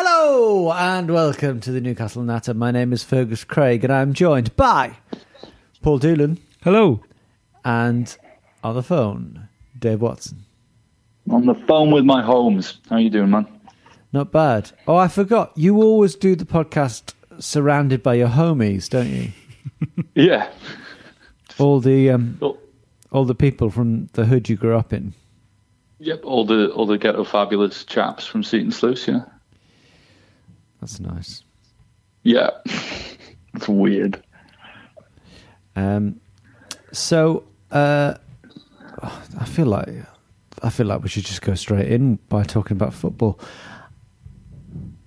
Hello 0.00 0.72
and 0.72 1.10
welcome 1.10 1.58
to 1.60 1.72
the 1.72 1.80
Newcastle 1.80 2.22
Natter. 2.22 2.52
My 2.52 2.70
name 2.70 2.92
is 2.92 3.02
Fergus 3.02 3.44
Craig 3.44 3.82
and 3.82 3.90
I'm 3.90 4.12
joined 4.12 4.54
by 4.54 4.96
Paul 5.80 5.98
Doolan 5.98 6.38
Hello. 6.62 7.02
and 7.64 8.14
on 8.62 8.74
the 8.74 8.82
phone, 8.82 9.48
Dave 9.78 10.02
Watson. 10.02 10.44
On 11.30 11.46
the 11.46 11.54
phone 11.54 11.90
with 11.92 12.04
my 12.04 12.22
homes. 12.22 12.78
How 12.90 12.98
you 12.98 13.08
doing, 13.08 13.30
man? 13.30 13.46
Not 14.12 14.30
bad. 14.32 14.70
Oh, 14.86 14.96
I 14.96 15.08
forgot. 15.08 15.52
You 15.56 15.76
always 15.82 16.14
do 16.14 16.36
the 16.36 16.44
podcast 16.44 17.14
surrounded 17.38 18.02
by 18.02 18.14
your 18.14 18.28
homies, 18.28 18.88
don't 18.90 19.08
you? 19.08 19.32
Yeah. 20.14 20.50
All 21.58 21.80
the 21.80 22.10
um, 22.10 22.38
Oh, 22.42 22.58
all 23.12 23.24
the 23.26 23.34
people 23.34 23.68
from 23.70 24.06
the 24.14 24.24
hood 24.26 24.48
you 24.48 24.56
grew 24.56 24.76
up 24.76 24.92
in. 24.92 25.12
yep. 25.98 26.20
All 26.24 26.44
the 26.46 26.70
all 26.72 26.86
the 26.86 26.96
ghetto 26.98 27.24
fabulous 27.24 27.84
chaps 27.84 28.24
from 28.26 28.42
Seaton 28.42 28.72
Sluice. 28.72 29.06
Yeah. 29.08 29.24
That's 30.86 31.00
nice. 31.00 31.42
Yeah. 32.22 32.50
it's 33.54 33.66
weird. 33.66 34.22
Um, 35.74 36.20
so 36.92 37.42
uh, 37.72 38.14
I 39.02 39.44
feel 39.46 39.66
like 39.66 39.88
I 40.62 40.70
feel 40.70 40.86
like 40.86 41.02
we 41.02 41.08
should 41.08 41.24
just 41.24 41.42
go 41.42 41.56
straight 41.56 41.90
in 41.90 42.20
by 42.28 42.44
talking 42.44 42.76
about 42.76 42.94
football. 42.94 43.40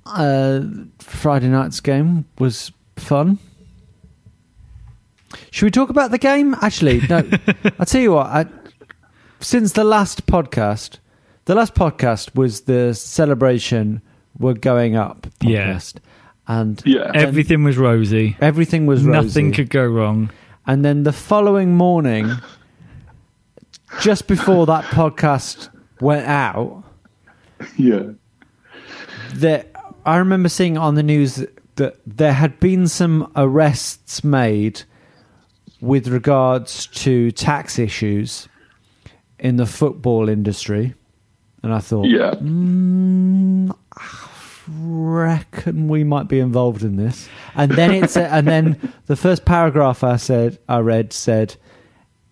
Uh, 0.05 0.63
Friday 0.99 1.47
night's 1.47 1.79
game 1.79 2.25
was 2.39 2.73
fun. 2.97 3.39
Should 5.51 5.63
we 5.67 5.71
talk 5.71 5.89
about 5.89 6.11
the 6.11 6.17
game? 6.17 6.57
Actually, 6.61 6.99
no. 7.07 7.23
I'll 7.79 7.85
tell 7.85 8.01
you 8.01 8.11
what. 8.11 8.25
I, 8.25 8.45
since 9.39 9.71
the 9.71 9.85
last 9.85 10.25
podcast, 10.25 10.97
the 11.45 11.55
last 11.55 11.73
podcast 11.73 12.35
was 12.35 12.61
the 12.63 12.93
celebration. 12.93 14.01
We're 14.39 14.53
going 14.53 14.95
up 14.95 15.27
Yeah. 15.41 15.79
and 16.47 16.81
Yeah. 16.85 17.11
Everything 17.13 17.63
was 17.63 17.77
rosy. 17.77 18.37
everything 18.39 18.85
was 18.85 19.05
Nothing 19.05 19.51
could 19.51 19.69
go 19.69 19.85
wrong. 19.85 20.31
And 20.65 20.83
then 20.85 21.03
the 21.03 21.11
following 21.13 21.75
morning, 21.75 22.31
just 24.01 24.27
before 24.27 24.65
that 24.67 24.85
podcast 24.85 25.69
went 25.99 26.25
out, 26.27 26.83
Yeah. 27.77 28.11
that 29.35 29.71
I 30.05 30.17
remember 30.17 30.49
seeing 30.49 30.77
on 30.77 30.95
the 30.95 31.03
news 31.03 31.43
that 31.75 31.97
there 32.05 32.33
had 32.33 32.59
been 32.59 32.87
some 32.87 33.31
arrests 33.35 34.23
made 34.23 34.83
with 35.81 36.07
regards 36.07 36.87
to 36.87 37.31
tax 37.31 37.79
issues 37.79 38.47
in 39.39 39.55
the 39.55 39.65
football 39.65 40.27
industry. 40.29 40.93
And 41.63 41.73
I 41.73 41.79
thought, 41.79 42.05
Yeah. 42.07 42.31
mm, 42.35 43.71
I 43.88 43.88
reckon 44.77 45.87
we 45.87 46.03
might 46.03 46.27
be 46.27 46.39
involved 46.39 46.83
in 46.83 46.95
this. 46.95 47.29
And 47.55 47.71
then 47.71 47.91
it's 47.91 48.13
said, 48.13 48.31
and 48.31 48.47
then 48.47 48.93
the 49.07 49.15
first 49.15 49.45
paragraph 49.45 50.03
I 50.03 50.17
said, 50.17 50.59
I 50.67 50.79
read 50.79 51.13
said, 51.13 51.55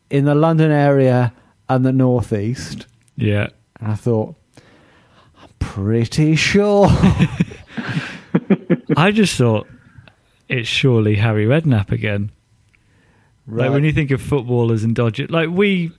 in 0.09 0.25
the 0.25 0.35
London 0.35 0.71
area 0.71 1.33
and 1.69 1.85
the 1.85 1.91
northeast. 1.91 2.87
Yeah. 3.15 3.47
And 3.79 3.91
I 3.91 3.95
thought, 3.95 4.35
I'm 5.41 5.49
pretty 5.59 6.35
sure. 6.35 6.87
I 8.97 9.11
just 9.11 9.37
thought 9.37 9.67
it's 10.47 10.67
surely 10.67 11.15
Harry 11.15 11.45
Redknapp 11.45 11.91
again. 11.91 12.31
Like 13.49 13.71
when 13.71 13.85
you 13.85 13.93
think 13.93 14.11
of 14.11 14.21
footballers 14.21 14.83
and 14.83 14.93
dodgy, 14.93 15.25
like 15.27 15.49
we, 15.49 15.91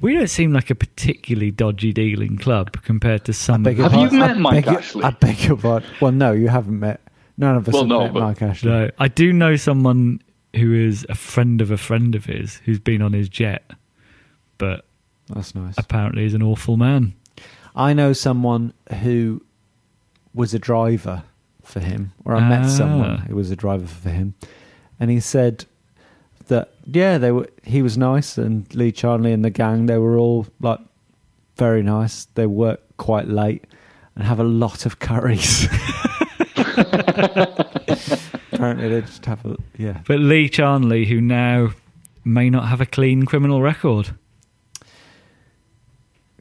we 0.00 0.14
don't 0.14 0.28
seem 0.30 0.52
like 0.52 0.70
a 0.70 0.74
particularly 0.74 1.50
dodgy 1.50 1.92
dealing 1.92 2.36
club 2.38 2.72
compared 2.82 3.24
to 3.26 3.32
some. 3.32 3.62
beg 3.62 3.78
your 3.78 3.88
Have 3.88 4.12
you 4.12 4.18
met 4.18 4.30
I 4.30 4.34
Mike 4.38 4.54
beg 4.64 4.66
your- 4.66 4.78
Ashley? 4.78 5.04
I 5.04 5.10
beg 5.10 5.44
your 5.44 5.56
pardon. 5.56 5.88
Well, 6.00 6.12
no, 6.12 6.32
you 6.32 6.48
haven't 6.48 6.78
met. 6.78 7.00
None 7.36 7.56
of 7.56 7.68
us 7.68 7.72
Well, 7.74 7.82
have 7.84 7.88
no, 7.88 8.04
met 8.04 8.14
Mike 8.14 8.42
Ashley. 8.42 8.70
No, 8.70 8.90
I 8.98 9.08
do 9.08 9.32
know 9.32 9.56
someone 9.56 10.22
who 10.56 10.74
is 10.74 11.06
a 11.08 11.14
friend 11.14 11.60
of 11.60 11.70
a 11.70 11.76
friend 11.76 12.14
of 12.14 12.24
his 12.26 12.56
who's 12.64 12.78
been 12.80 13.02
on 13.02 13.12
his 13.12 13.28
jet, 13.28 13.70
but 14.58 14.84
That's 15.28 15.54
nice. 15.54 15.74
apparently 15.78 16.24
is 16.24 16.34
an 16.34 16.42
awful 16.42 16.76
man. 16.76 17.14
I 17.76 17.92
know 17.92 18.12
someone 18.12 18.72
who 19.02 19.42
was 20.34 20.52
a 20.54 20.58
driver 20.58 21.22
for 21.62 21.80
him, 21.80 22.12
or 22.24 22.34
I 22.34 22.48
met 22.48 22.64
Ah. 22.64 22.68
someone 22.68 23.18
who 23.20 23.36
was 23.36 23.50
a 23.50 23.56
driver 23.56 23.86
for 23.86 24.10
him, 24.10 24.34
and 24.98 25.08
he 25.10 25.20
said 25.20 25.66
that 26.50 26.70
yeah, 26.86 27.18
they 27.18 27.32
were. 27.32 27.48
He 27.64 27.80
was 27.82 27.96
nice, 27.96 28.36
and 28.38 28.72
Lee 28.74 28.92
Charnley 28.92 29.32
and 29.32 29.44
the 29.44 29.50
gang 29.50 29.86
they 29.86 29.98
were 29.98 30.16
all 30.18 30.46
like 30.60 30.78
very 31.56 31.82
nice. 31.82 32.26
They 32.34 32.46
work 32.46 32.80
quite 32.98 33.26
late 33.28 33.64
and 34.14 34.24
have 34.24 34.38
a 34.38 34.44
lot 34.44 34.84
of 34.86 34.98
curries. 34.98 35.66
Apparently, 38.52 38.88
they 38.88 39.00
just 39.00 39.24
have 39.26 39.44
a 39.46 39.56
yeah. 39.78 40.00
But 40.06 40.20
Lee 40.20 40.48
Charnley, 40.48 41.06
who 41.06 41.20
now 41.20 41.70
may 42.24 42.50
not 42.50 42.68
have 42.68 42.80
a 42.80 42.86
clean 42.86 43.24
criminal 43.24 43.62
record. 43.62 44.10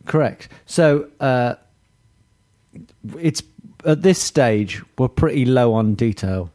Correct. 0.06 0.50
So 0.66 1.08
uh, 1.20 1.56
it's 3.20 3.44
at 3.86 4.02
this 4.02 4.22
stage 4.22 4.82
we're 4.98 5.08
pretty 5.08 5.46
low 5.46 5.74
on 5.74 5.94
detail, 5.96 6.52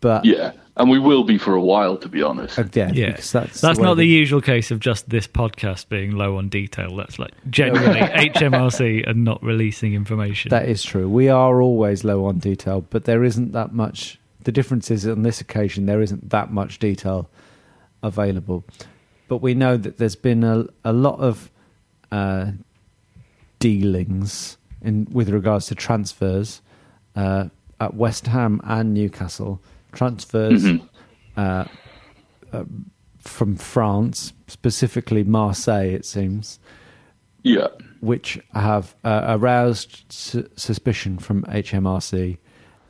but 0.00 0.24
Yeah. 0.24 0.52
And 0.78 0.88
we 0.88 0.98
will 1.00 1.24
be 1.24 1.38
for 1.38 1.54
a 1.54 1.60
while, 1.60 1.96
to 1.96 2.08
be 2.08 2.22
honest. 2.22 2.58
uh, 2.58 2.64
yeah, 2.72 2.92
Yeah, 2.92 3.06
because 3.10 3.32
that's 3.32 3.60
that's 3.60 3.78
way 3.78 3.84
not 3.84 3.94
the 3.94 4.02
they- 4.02 4.20
usual 4.20 4.40
case 4.40 4.70
of 4.70 4.78
just 4.78 5.08
this 5.10 5.26
podcast 5.26 5.88
being 5.88 6.12
low 6.12 6.36
on 6.36 6.48
detail. 6.48 6.94
That's 6.96 7.18
like 7.18 7.32
genuinely 7.50 7.98
HMRC 8.30 9.08
and 9.08 9.24
not 9.24 9.42
releasing 9.42 9.94
information. 9.94 10.50
That 10.50 10.68
is 10.68 10.82
true. 10.84 11.08
We 11.08 11.28
are 11.28 11.60
always 11.60 12.04
low 12.04 12.24
on 12.26 12.38
detail, 12.38 12.82
but 12.90 13.04
there 13.04 13.24
isn't 13.24 13.52
that 13.52 13.72
much. 13.72 14.18
The 14.44 14.52
difference 14.52 14.90
is 14.90 15.06
on 15.06 15.22
this 15.24 15.40
occasion 15.40 15.86
there 15.86 16.00
isn't 16.00 16.30
that 16.30 16.52
much 16.52 16.78
detail 16.78 17.28
available, 18.02 18.62
but 19.26 19.38
we 19.42 19.54
know 19.54 19.76
that 19.76 19.98
there's 19.98 20.14
been 20.16 20.44
a 20.44 20.64
a 20.84 20.92
lot 20.92 21.18
of 21.18 21.50
uh, 22.12 22.52
dealings 23.58 24.56
in 24.82 25.06
with 25.10 25.28
regards 25.30 25.66
to 25.66 25.74
transfers 25.74 26.62
uh, 27.16 27.46
at 27.80 27.94
West 27.94 28.26
Ham 28.28 28.60
and 28.64 28.94
Newcastle. 28.94 29.60
Transfers 30.02 30.64
uh, 31.36 31.64
uh, 32.52 32.64
from 33.18 33.56
France, 33.56 34.32
specifically 34.46 35.24
Marseille, 35.24 35.88
it 35.92 36.04
seems 36.04 36.60
Yeah. 37.42 37.66
which 38.00 38.38
have 38.54 38.94
uh, 39.04 39.22
aroused 39.26 40.04
su- 40.08 40.48
suspicion 40.54 41.18
from 41.18 41.42
HMRC, 41.44 42.38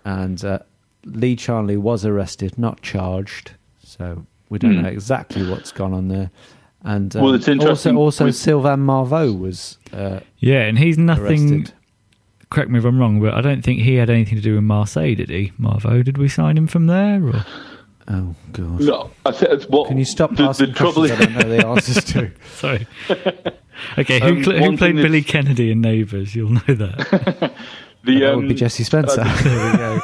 and 0.05 0.44
uh, 0.44 0.58
Lee 1.06 1.34
Charnley 1.34 1.78
was 1.78 2.05
arrested, 2.05 2.58
not 2.58 2.82
charged. 2.82 3.52
So 3.82 4.26
we 4.50 4.58
don't 4.58 4.75
Hmm. 4.76 4.82
know 4.82 4.88
exactly 4.90 5.49
what's 5.50 5.72
gone 5.72 5.94
on 5.94 6.08
there. 6.08 6.31
And 6.84 7.16
um, 7.16 7.22
Well, 7.22 7.34
it's 7.34 7.49
interesting 7.49 7.96
Also, 7.96 8.04
also 8.04 8.25
with- 8.26 8.37
Sylvain 8.37 8.81
Marveaux 8.81 9.32
was 9.32 9.78
uh, 9.94 10.20
yeah, 10.38 10.61
and 10.69 10.78
he's 10.78 10.99
nothing. 10.99 11.25
arrested. 11.54 11.72
Correct 12.50 12.70
me 12.70 12.78
if 12.78 12.84
I'm 12.84 12.98
wrong, 12.98 13.20
but 13.20 13.34
I 13.34 13.40
don't 13.42 13.62
think 13.62 13.80
he 13.80 13.96
had 13.96 14.08
anything 14.08 14.36
to 14.36 14.42
do 14.42 14.54
with 14.54 14.64
Marseille, 14.64 15.14
did 15.14 15.28
he? 15.28 15.52
Marveaux, 15.58 16.02
did 16.02 16.16
we 16.16 16.28
sign 16.28 16.56
him 16.56 16.66
from 16.66 16.86
there? 16.86 17.22
Or? 17.26 17.44
Oh 18.10 18.34
God! 18.52 18.80
No. 18.80 19.10
I 19.26 19.32
think 19.32 19.64
what 19.64 19.88
Can 19.88 19.98
you 19.98 20.06
stop 20.06 20.34
the, 20.34 20.44
asking 20.44 20.68
the 20.68 20.72
trouble 20.72 21.06
questions 21.06 21.20
I 21.20 21.24
don't 21.42 21.48
know 21.48 21.56
the 21.56 21.66
answers 21.66 22.04
to? 22.04 22.30
Sorry. 22.54 22.86
Okay, 23.98 24.18
who, 24.20 24.26
Um, 24.38 24.44
cl- 24.44 24.56
who 24.58 24.76
played 24.78 24.96
Billy 24.96 25.20
that's- 25.20 25.30
Kennedy 25.30 25.70
in 25.70 25.80
Neighbours? 25.82 26.34
You'll 26.34 26.50
know 26.50 26.60
that. 26.74 27.52
The, 28.04 28.20
that 28.20 28.30
um, 28.32 28.36
would 28.38 28.48
be 28.48 28.54
Jesse 28.54 28.84
Spencer. 28.84 29.24
There 29.42 29.72
we 29.72 29.76
go. 29.76 30.00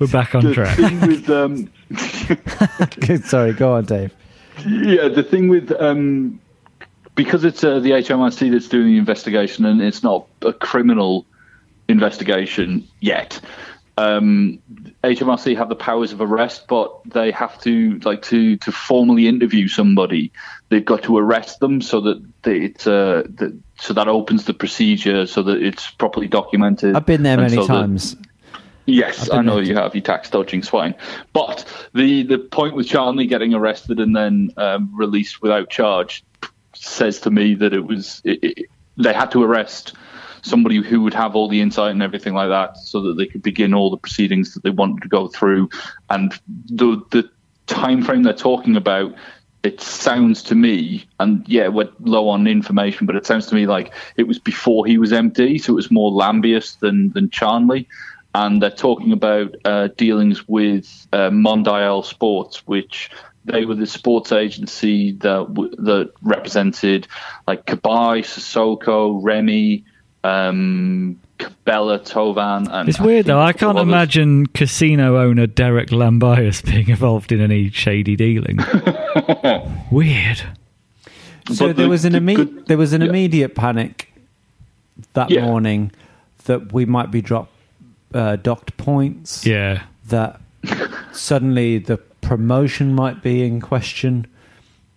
We're 0.00 0.06
back 0.08 0.34
on 0.34 0.42
the 0.42 0.54
track. 0.54 0.74
thing 0.76 1.00
with 1.02 1.28
um, 1.30 1.70
Sorry, 3.24 3.52
go 3.52 3.74
on, 3.74 3.84
Dave. 3.84 4.12
Yeah, 4.66 5.08
the 5.08 5.22
thing 5.22 5.48
with 5.48 5.70
um, 5.78 6.40
because 7.14 7.44
it's 7.44 7.62
uh, 7.62 7.78
the 7.78 7.90
HMRC 7.90 8.50
that's 8.50 8.68
doing 8.68 8.86
the 8.86 8.96
investigation 8.98 9.66
and 9.66 9.82
it's 9.82 10.02
not 10.02 10.26
a 10.42 10.52
criminal 10.54 11.26
investigation 11.88 12.86
yet. 13.00 13.40
Um, 13.98 14.58
HMRC 15.02 15.56
have 15.56 15.70
the 15.70 15.76
powers 15.76 16.12
of 16.12 16.20
arrest, 16.20 16.66
but 16.68 16.92
they 17.06 17.30
have 17.30 17.58
to 17.62 17.98
like 18.00 18.22
to 18.22 18.56
to 18.58 18.72
formally 18.72 19.26
interview 19.26 19.68
somebody. 19.68 20.32
They've 20.68 20.84
got 20.84 21.04
to 21.04 21.16
arrest 21.16 21.60
them 21.60 21.80
so 21.80 22.02
that 22.02 22.22
they, 22.42 22.58
it's 22.58 22.86
uh, 22.86 23.22
that, 23.36 23.58
so 23.78 23.94
that 23.94 24.06
opens 24.06 24.44
the 24.44 24.52
procedure 24.52 25.26
so 25.26 25.42
that 25.44 25.62
it's 25.62 25.90
properly 25.92 26.28
documented. 26.28 26.94
I've 26.94 27.06
been 27.06 27.22
there 27.22 27.38
many 27.38 27.54
so 27.54 27.62
that- 27.62 27.68
times. 27.68 28.16
Yes, 28.88 29.22
I've 29.22 29.28
been 29.30 29.38
I 29.38 29.42
know 29.42 29.54
there 29.56 29.64
you 29.64 29.74
have. 29.74 29.94
You 29.96 30.00
tax 30.00 30.30
dodging 30.30 30.62
swine. 30.62 30.94
But 31.32 31.64
the 31.94 32.22
the 32.22 32.38
point 32.38 32.74
with 32.76 32.86
Charnley 32.86 33.26
getting 33.26 33.54
arrested 33.54 33.98
and 33.98 34.14
then 34.14 34.50
um, 34.58 34.94
released 34.94 35.42
without 35.42 35.70
charge 35.70 36.22
says 36.74 37.20
to 37.20 37.30
me 37.30 37.54
that 37.54 37.72
it 37.72 37.84
was 37.84 38.20
it, 38.24 38.44
it, 38.44 38.66
they 38.96 39.12
had 39.12 39.30
to 39.32 39.42
arrest 39.42 39.94
somebody 40.46 40.82
who 40.82 41.00
would 41.02 41.14
have 41.14 41.34
all 41.34 41.48
the 41.48 41.60
insight 41.60 41.90
and 41.90 42.02
everything 42.02 42.34
like 42.34 42.48
that, 42.48 42.76
so 42.78 43.00
that 43.02 43.16
they 43.16 43.26
could 43.26 43.42
begin 43.42 43.74
all 43.74 43.90
the 43.90 43.96
proceedings 43.96 44.54
that 44.54 44.62
they 44.62 44.70
wanted 44.70 45.02
to 45.02 45.08
go 45.08 45.28
through. 45.28 45.68
And 46.10 46.32
the 46.66 47.02
the 47.10 47.28
time 47.66 48.02
frame 48.02 48.22
they're 48.22 48.32
talking 48.32 48.76
about. 48.76 49.14
It 49.62 49.80
sounds 49.80 50.44
to 50.44 50.54
me, 50.54 51.08
and 51.18 51.44
yeah, 51.48 51.66
we're 51.66 51.88
low 51.98 52.28
on 52.28 52.46
information, 52.46 53.04
but 53.04 53.16
it 53.16 53.26
sounds 53.26 53.46
to 53.46 53.56
me 53.56 53.66
like 53.66 53.92
it 54.16 54.28
was 54.28 54.38
before 54.38 54.86
he 54.86 54.96
was 54.96 55.10
MD, 55.10 55.60
so 55.60 55.72
it 55.72 55.74
was 55.74 55.90
more 55.90 56.12
Llambias 56.12 56.78
than 56.78 57.10
than 57.10 57.30
Charnley 57.30 57.88
and 58.36 58.60
they're 58.60 58.70
talking 58.70 59.12
about 59.12 59.56
uh, 59.64 59.88
dealings 59.96 60.46
with 60.46 61.08
uh, 61.14 61.30
Mondial 61.30 62.04
Sports, 62.04 62.66
which 62.66 63.10
they 63.46 63.64
were 63.64 63.74
the 63.74 63.86
sports 63.86 64.30
agency 64.30 65.12
that 65.12 65.54
that 65.78 66.12
represented 66.20 67.08
like 67.46 67.64
Cabaye, 67.64 68.22
Sissoko, 68.24 69.18
Remy, 69.22 69.84
um, 70.26 71.18
Cabella, 71.38 71.98
Thauvin, 72.00 72.68
and 72.70 72.88
It's 72.88 72.98
weird 72.98 73.26
think 73.26 73.26
though. 73.26 73.40
I 73.40 73.52
can't 73.52 73.76
others. 73.78 73.88
imagine 73.88 74.46
casino 74.46 75.18
owner 75.18 75.46
Derek 75.46 75.90
Llambias 75.90 76.64
being 76.64 76.88
involved 76.88 77.30
in 77.32 77.40
any 77.40 77.70
shady 77.70 78.16
dealing. 78.16 78.58
weird. 79.90 80.42
So 81.52 81.68
But 81.68 81.76
there 81.76 81.84
the- 81.84 81.88
was 81.88 82.04
an 82.04 82.12
the 82.12 82.18
imme- 82.20 82.36
good- 82.36 82.66
there 82.66 82.78
was 82.78 82.92
an 82.92 83.02
yeah. 83.02 83.08
immediate 83.08 83.54
panic 83.54 84.12
that 85.12 85.30
Yeah. 85.30 85.44
morning 85.44 85.92
that 86.46 86.72
we 86.72 86.84
might 86.86 87.10
be 87.10 87.20
drop 87.20 87.48
uh, 88.14 88.36
docked 88.36 88.76
points. 88.76 89.44
Yeah. 89.46 89.82
That 90.08 90.40
suddenly 91.12 91.78
the 91.78 91.98
promotion 92.20 92.94
might 92.94 93.22
be 93.22 93.44
in 93.44 93.60
question. 93.60 94.26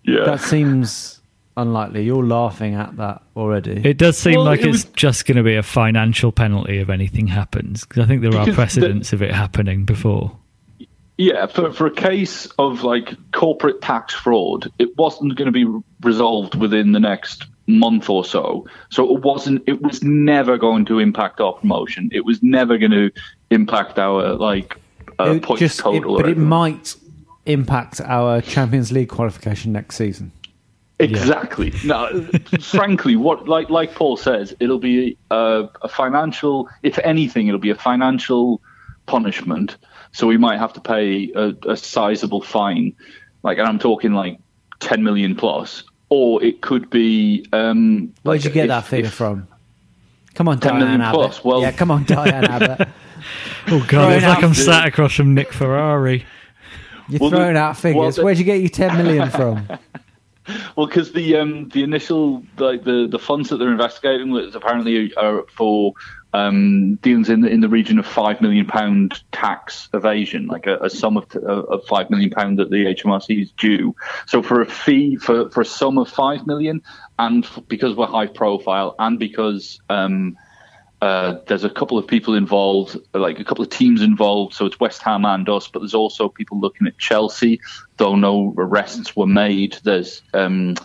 Yeah, 0.04 0.24
That 0.26 0.40
seems 0.40 1.19
unlikely. 1.62 2.04
You're 2.04 2.26
laughing 2.26 2.74
at 2.76 2.98
that 2.98 3.22
already. 3.36 3.82
It 3.84 3.98
does 3.98 4.18
seem 4.18 4.36
Well, 4.36 4.46
like 4.46 4.62
it 4.62 4.68
it's 4.68 4.86
was- 4.86 4.94
just 4.96 5.26
going 5.26 5.38
to 5.38 5.44
be 5.44 5.56
a 5.56 5.64
financial 5.64 6.32
penalty 6.32 6.80
if 6.80 6.90
anything 6.90 7.28
happens. 7.28 7.86
Because 7.86 8.04
I 8.04 8.08
think 8.08 8.22
there 8.22 8.30
are 8.32 8.46
Because 8.46 8.48
the- 8.48 8.54
precedents 8.56 9.14
of 9.14 9.22
it 9.22 9.32
happening 9.34 9.86
before. 9.86 10.36
Yeah, 11.18 11.48
for, 11.48 11.74
for 11.74 11.86
a 11.86 11.92
case 11.92 12.46
of 12.60 12.84
like 12.84 13.14
corporate 13.34 13.82
tax 13.82 14.14
fraud, 14.14 14.72
it 14.80 14.98
wasn't 14.98 15.36
going 15.36 15.48
to 15.48 15.52
be 15.52 15.68
resolved 16.02 16.56
within 16.56 16.94
the 16.94 17.00
next 17.00 17.46
month 17.68 18.10
or 18.10 18.24
so. 18.24 18.66
So 18.90 19.16
it 19.16 19.22
wasn't. 19.22 19.62
It 19.68 19.82
was 19.82 20.02
never 20.02 20.58
going 20.58 20.86
to 20.86 21.00
impact 21.00 21.42
our 21.42 21.52
promotion. 21.54 22.10
It 22.14 22.24
was 22.24 22.42
never 22.42 22.78
going 22.78 22.92
to 22.92 23.12
impact 23.52 24.00
our 24.00 24.34
like 24.36 24.78
uh, 25.20 25.38
points 25.42 25.60
just- 25.60 25.80
it- 25.80 25.84
total. 25.84 26.12
or 26.16 26.22
but 26.22 26.30
it 26.30 26.38
might 26.38 26.96
impact 27.46 28.00
our 28.02 28.40
Champions 28.42 28.92
League 28.94 29.10
qualification 29.10 29.74
next 29.74 29.98
season. 29.98 30.32
Exactly. 31.00 31.74
Now, 31.86 32.10
frankly, 32.60 33.16
what 33.16 33.48
like 33.48 33.70
like 33.70 33.94
Paul 33.96 34.18
says, 34.18 34.54
it'll 34.60 34.80
be 34.80 35.18
a, 35.32 35.68
a 35.82 35.88
financial. 35.88 36.70
If 36.84 37.00
anything, 37.00 37.48
it'll 37.48 37.60
be 37.60 37.70
a 37.70 37.76
financial 37.76 38.62
punishment. 39.06 39.78
So 40.12 40.28
we 40.28 40.38
might 40.38 40.58
have 40.60 40.74
to 40.74 40.82
pay 40.82 41.32
a, 41.36 41.54
a 41.68 41.78
sizable 41.78 42.42
fine, 42.42 42.96
like, 43.44 43.60
and 43.60 43.68
I'm 43.68 43.80
talking 43.80 44.12
like 44.14 44.40
10 44.80 45.04
million 45.04 45.36
plus, 45.36 45.84
or 46.10 46.44
it 46.44 46.62
could 46.62 46.90
be. 46.90 47.46
Um, 47.54 48.14
Where'd 48.24 48.40
like 48.40 48.44
you 48.46 48.50
get 48.52 48.64
if- 48.66 48.70
that 48.70 48.86
figure 48.86 49.08
if- 49.08 49.14
from? 49.14 49.48
Come 50.36 50.48
on, 50.48 50.60
10 50.60 50.70
Diane 50.74 50.80
million 50.84 51.02
Abbott. 51.02 51.20
plus, 51.20 51.44
well- 51.44 51.62
yeah, 51.62 51.72
come 51.72 51.92
on, 51.92 52.04
Diane 52.06 52.46
Abbott. 52.46 52.88
Oh 53.68 53.80
god, 53.80 53.88
Throwing 53.90 54.14
it's 54.18 54.26
like 54.26 54.44
I'm 54.44 54.50
the- 54.50 54.56
sat 54.56 54.88
across 54.88 55.14
from 55.14 55.34
Nick 55.34 55.52
Ferrari. 55.54 56.26
You're 57.08 57.20
Well, 57.20 57.30
the- 57.30 57.38
throwing 57.38 57.58
out 57.58 57.78
figures. 57.78 58.00
well, 58.00 58.12
the- 58.12 58.24
Where'd 58.24 58.38
you 58.38 58.44
get 58.46 58.60
your 58.62 58.70
10 58.70 58.98
million 58.98 59.30
from? 59.30 59.68
Well, 60.80 60.88
because 60.88 61.12
the 61.12 61.36
um, 61.36 61.68
the 61.68 61.84
initial 61.84 62.42
like 62.58 62.86
the, 62.86 63.06
the 63.06 63.20
funds 63.20 63.50
that 63.50 63.58
they're 63.58 63.70
investigating 63.70 64.32
was 64.32 64.56
apparently 64.56 65.14
are 65.16 65.44
for 65.54 65.92
um, 66.32 66.96
dealings 67.02 67.28
in 67.28 67.42
the, 67.42 67.50
in 67.50 67.60
the 67.60 67.68
region 67.68 68.00
of 68.00 68.06
five 68.06 68.40
million 68.40 68.66
pound 68.66 69.22
tax 69.34 69.90
evasion, 69.94 70.48
like 70.48 70.68
a, 70.68 70.78
a 70.78 70.90
sum 70.90 71.18
of, 71.18 71.36
of 71.36 71.84
five 71.84 72.10
million 72.10 72.30
pound 72.30 72.60
that 72.60 72.70
the 72.70 72.86
HMRC 72.86 73.42
is 73.42 73.52
due. 73.52 73.94
So 74.26 74.42
for 74.42 74.62
a 74.62 74.66
fee 74.66 75.18
for 75.18 75.50
for 75.50 75.60
a 75.60 75.66
sum 75.66 75.98
of 75.98 76.08
five 76.08 76.48
million, 76.48 76.82
and 77.18 77.44
f- 77.44 77.60
because 77.68 77.98
we're 77.98 78.08
high 78.08 78.28
profile, 78.28 78.96
and 79.00 79.20
because 79.20 79.82
um, 79.90 80.38
uh, 81.02 81.38
there's 81.48 81.64
a 81.64 81.70
couple 81.70 81.98
of 81.98 82.06
people 82.08 82.36
involved, 82.36 82.98
like 83.14 83.40
a 83.40 83.44
couple 83.44 83.64
of 83.64 83.70
teams 83.70 84.02
involved. 84.02 84.54
So 84.54 84.66
it's 84.66 84.80
West 84.80 85.02
Ham 85.04 85.26
and 85.26 85.48
us, 85.48 85.68
but 85.68 85.80
there's 85.80 85.94
also 85.94 86.30
people 86.30 86.60
looking 86.60 86.88
at 86.88 86.98
Chelsea, 86.98 87.62
though 87.98 88.16
no 88.16 88.54
arrests 88.58 89.16
were 89.16 89.28
made. 89.28 89.78
There's 89.84 90.22
um, 90.34 90.76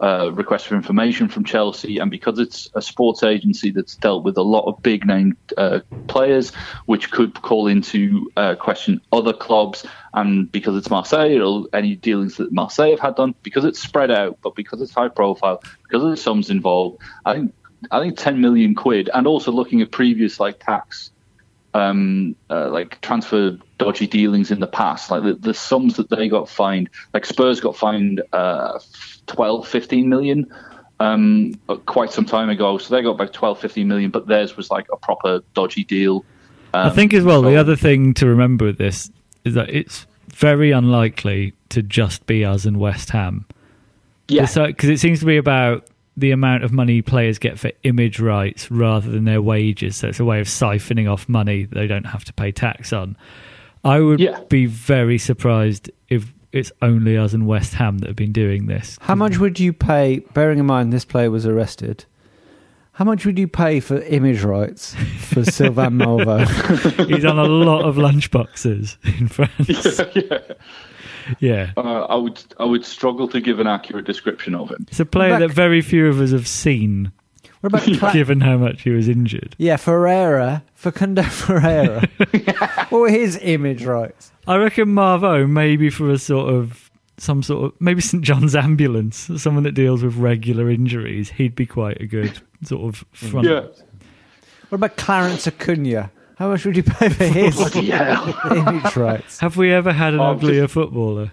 uh, 0.00 0.32
requests 0.32 0.64
for 0.64 0.74
information 0.74 1.28
from 1.28 1.44
Chelsea, 1.44 1.98
and 1.98 2.10
because 2.10 2.40
it's 2.40 2.68
a 2.74 2.82
sports 2.82 3.22
agency 3.22 3.70
that's 3.70 3.94
dealt 3.94 4.24
with 4.24 4.36
a 4.36 4.42
lot 4.42 4.64
of 4.66 4.82
big 4.82 5.06
name 5.06 5.36
uh, 5.56 5.78
players, 6.08 6.52
which 6.86 7.12
could 7.12 7.40
call 7.42 7.68
into 7.68 8.28
uh, 8.36 8.56
question 8.56 9.00
other 9.12 9.32
clubs, 9.32 9.86
and 10.12 10.50
because 10.50 10.76
it's 10.76 10.90
Marseille, 10.90 11.66
any 11.72 11.94
dealings 11.94 12.36
that 12.38 12.50
Marseille 12.50 12.90
have 12.90 12.98
had 12.98 13.14
done, 13.14 13.32
because 13.44 13.64
it's 13.64 13.78
spread 13.78 14.10
out, 14.10 14.38
but 14.42 14.56
because 14.56 14.82
it's 14.82 14.92
high 14.92 15.08
profile, 15.08 15.62
because 15.84 16.02
of 16.02 16.10
the 16.10 16.16
sums 16.16 16.50
involved, 16.50 17.00
I 17.24 17.34
think 17.34 17.54
I 17.90 18.00
think 18.00 18.16
10 18.16 18.40
million 18.40 18.74
quid, 18.74 19.10
and 19.12 19.26
also 19.26 19.50
looking 19.52 19.80
at 19.82 19.90
previous 19.90 20.38
like 20.38 20.64
tax, 20.64 21.10
um, 21.74 22.36
uh, 22.50 22.68
like 22.70 23.00
transfer 23.00 23.58
dodgy 23.78 24.06
dealings 24.06 24.50
in 24.50 24.60
the 24.60 24.66
past, 24.66 25.10
like 25.10 25.22
the, 25.22 25.34
the 25.34 25.54
sums 25.54 25.96
that 25.96 26.10
they 26.10 26.28
got 26.28 26.48
fined, 26.48 26.90
like 27.14 27.26
Spurs 27.26 27.60
got 27.60 27.76
fined 27.76 28.22
uh, 28.32 28.78
12, 29.26 29.66
15 29.66 30.08
million 30.08 30.52
um, 31.00 31.54
quite 31.86 32.12
some 32.12 32.24
time 32.24 32.48
ago. 32.48 32.78
So 32.78 32.94
they 32.94 33.02
got 33.02 33.10
about 33.12 33.32
12, 33.32 33.58
15 33.58 33.88
million, 33.88 34.10
but 34.10 34.26
theirs 34.26 34.56
was 34.56 34.70
like 34.70 34.86
a 34.92 34.96
proper 34.96 35.40
dodgy 35.54 35.84
deal. 35.84 36.24
I 36.74 36.88
Um, 36.88 36.94
think 36.94 37.12
as 37.12 37.24
well, 37.24 37.42
the 37.42 37.56
other 37.56 37.76
thing 37.76 38.14
to 38.14 38.26
remember 38.26 38.66
with 38.66 38.78
this 38.78 39.10
is 39.44 39.54
that 39.54 39.68
it's 39.68 40.06
very 40.28 40.70
unlikely 40.70 41.54
to 41.70 41.82
just 41.82 42.26
be 42.26 42.44
us 42.44 42.64
and 42.64 42.78
West 42.78 43.10
Ham. 43.10 43.44
yeah, 44.28 44.46
Because 44.46 44.88
it 44.88 45.00
seems 45.00 45.20
to 45.20 45.26
be 45.26 45.36
about 45.36 45.86
the 46.22 46.30
amount 46.30 46.62
of 46.64 46.72
money 46.72 47.02
players 47.02 47.38
get 47.38 47.58
for 47.58 47.70
image 47.82 48.20
rights 48.20 48.70
rather 48.70 49.10
than 49.10 49.24
their 49.24 49.42
wages. 49.42 49.96
So 49.96 50.08
it's 50.08 50.20
a 50.20 50.24
way 50.24 50.40
of 50.40 50.46
siphoning 50.46 51.12
off 51.12 51.28
money 51.28 51.64
they 51.64 51.86
don't 51.86 52.06
have 52.06 52.24
to 52.26 52.32
pay 52.32 52.52
tax 52.52 52.92
on. 52.92 53.16
I 53.84 53.98
would 54.00 54.20
Yeah. 54.20 54.38
be 54.48 54.66
very 54.66 55.18
surprised 55.18 55.90
if 56.08 56.32
it's 56.52 56.70
only 56.80 57.16
us 57.16 57.32
and 57.32 57.46
West 57.46 57.74
Ham 57.74 57.98
that 57.98 58.06
have 58.06 58.16
been 58.16 58.30
doing 58.32 58.66
this. 58.66 58.98
How 59.00 59.14
much 59.16 59.38
would 59.38 59.58
you 59.58 59.72
pay, 59.72 60.20
bearing 60.32 60.58
in 60.60 60.66
mind 60.66 60.92
this 60.92 61.04
player 61.04 61.30
was 61.30 61.44
arrested, 61.46 62.04
how 62.92 63.04
much 63.06 63.24
would 63.26 63.38
you 63.38 63.48
pay 63.48 63.80
for 63.80 64.00
image 64.02 64.44
rights 64.44 64.94
for 65.18 65.42
Sylvain 65.50 65.96
Marveaux? 65.96 66.44
He's 67.06 67.24
on 67.24 67.38
a 67.38 67.44
lot 67.44 67.84
of 67.84 67.96
lunchboxes 67.96 68.96
in 69.18 69.26
France. 69.28 69.98
yeah. 70.14 70.22
Yeah. 70.30 70.54
Uh, 71.76 71.80
I 71.80 72.14
would 72.16 72.42
I 72.58 72.64
would 72.64 72.84
struggle 72.84 73.28
to 73.28 73.40
give 73.40 73.60
an 73.60 73.66
accurate 73.66 74.04
description 74.04 74.54
of 74.54 74.70
him. 74.70 74.86
It's 74.88 75.00
a 75.00 75.06
player 75.06 75.30
Back- 75.30 75.40
that 75.40 75.50
very 75.50 75.80
few 75.82 76.08
of 76.08 76.20
us 76.20 76.30
have 76.32 76.46
seen, 76.48 77.12
What 77.60 77.72
about 77.72 77.82
Cla- 77.98 78.12
given 78.12 78.40
how 78.40 78.56
much 78.56 78.82
he 78.82 78.90
was 78.90 79.08
injured. 79.08 79.54
Yeah, 79.58 79.76
Ferreyra, 79.76 80.62
Facundo 80.74 81.22
Ferreyra. 81.22 82.08
what 82.90 83.00
were 83.00 83.10
his 83.10 83.38
image 83.42 83.84
rights? 83.84 84.32
I 84.46 84.56
reckon 84.56 84.92
Marveaux, 84.94 85.46
maybe 85.46 85.90
for 85.90 86.10
a 86.10 86.18
sort 86.18 86.52
of 86.52 86.90
some 87.18 87.42
sort 87.42 87.66
of 87.66 87.80
maybe 87.80 88.00
St 88.00 88.22
John's 88.22 88.56
ambulance, 88.56 89.30
someone 89.36 89.62
that 89.64 89.72
deals 89.72 90.02
with 90.02 90.16
regular 90.16 90.68
injuries, 90.70 91.30
he'd 91.30 91.54
be 91.54 91.66
quite 91.66 92.00
a 92.00 92.06
good 92.06 92.40
sort 92.64 92.82
of 92.82 93.04
front. 93.12 93.46
Yeah. 93.46 93.66
What 94.68 94.76
about 94.76 94.96
Clarence 94.96 95.46
Acuna? 95.46 96.10
How 96.42 96.48
much 96.48 96.64
would 96.64 96.76
you 96.76 96.82
pay 96.82 97.08
for 97.08 97.22
his 97.38 97.76
Yeah. 97.76 98.32
image 98.50 98.96
rights? 98.96 99.38
Have 99.38 99.56
we 99.56 99.72
ever 99.72 99.92
had 99.92 100.12
an 100.12 100.18
Oh, 100.18 100.32
uglier 100.32 100.62
just- 100.62 100.74
footballer? 100.74 101.30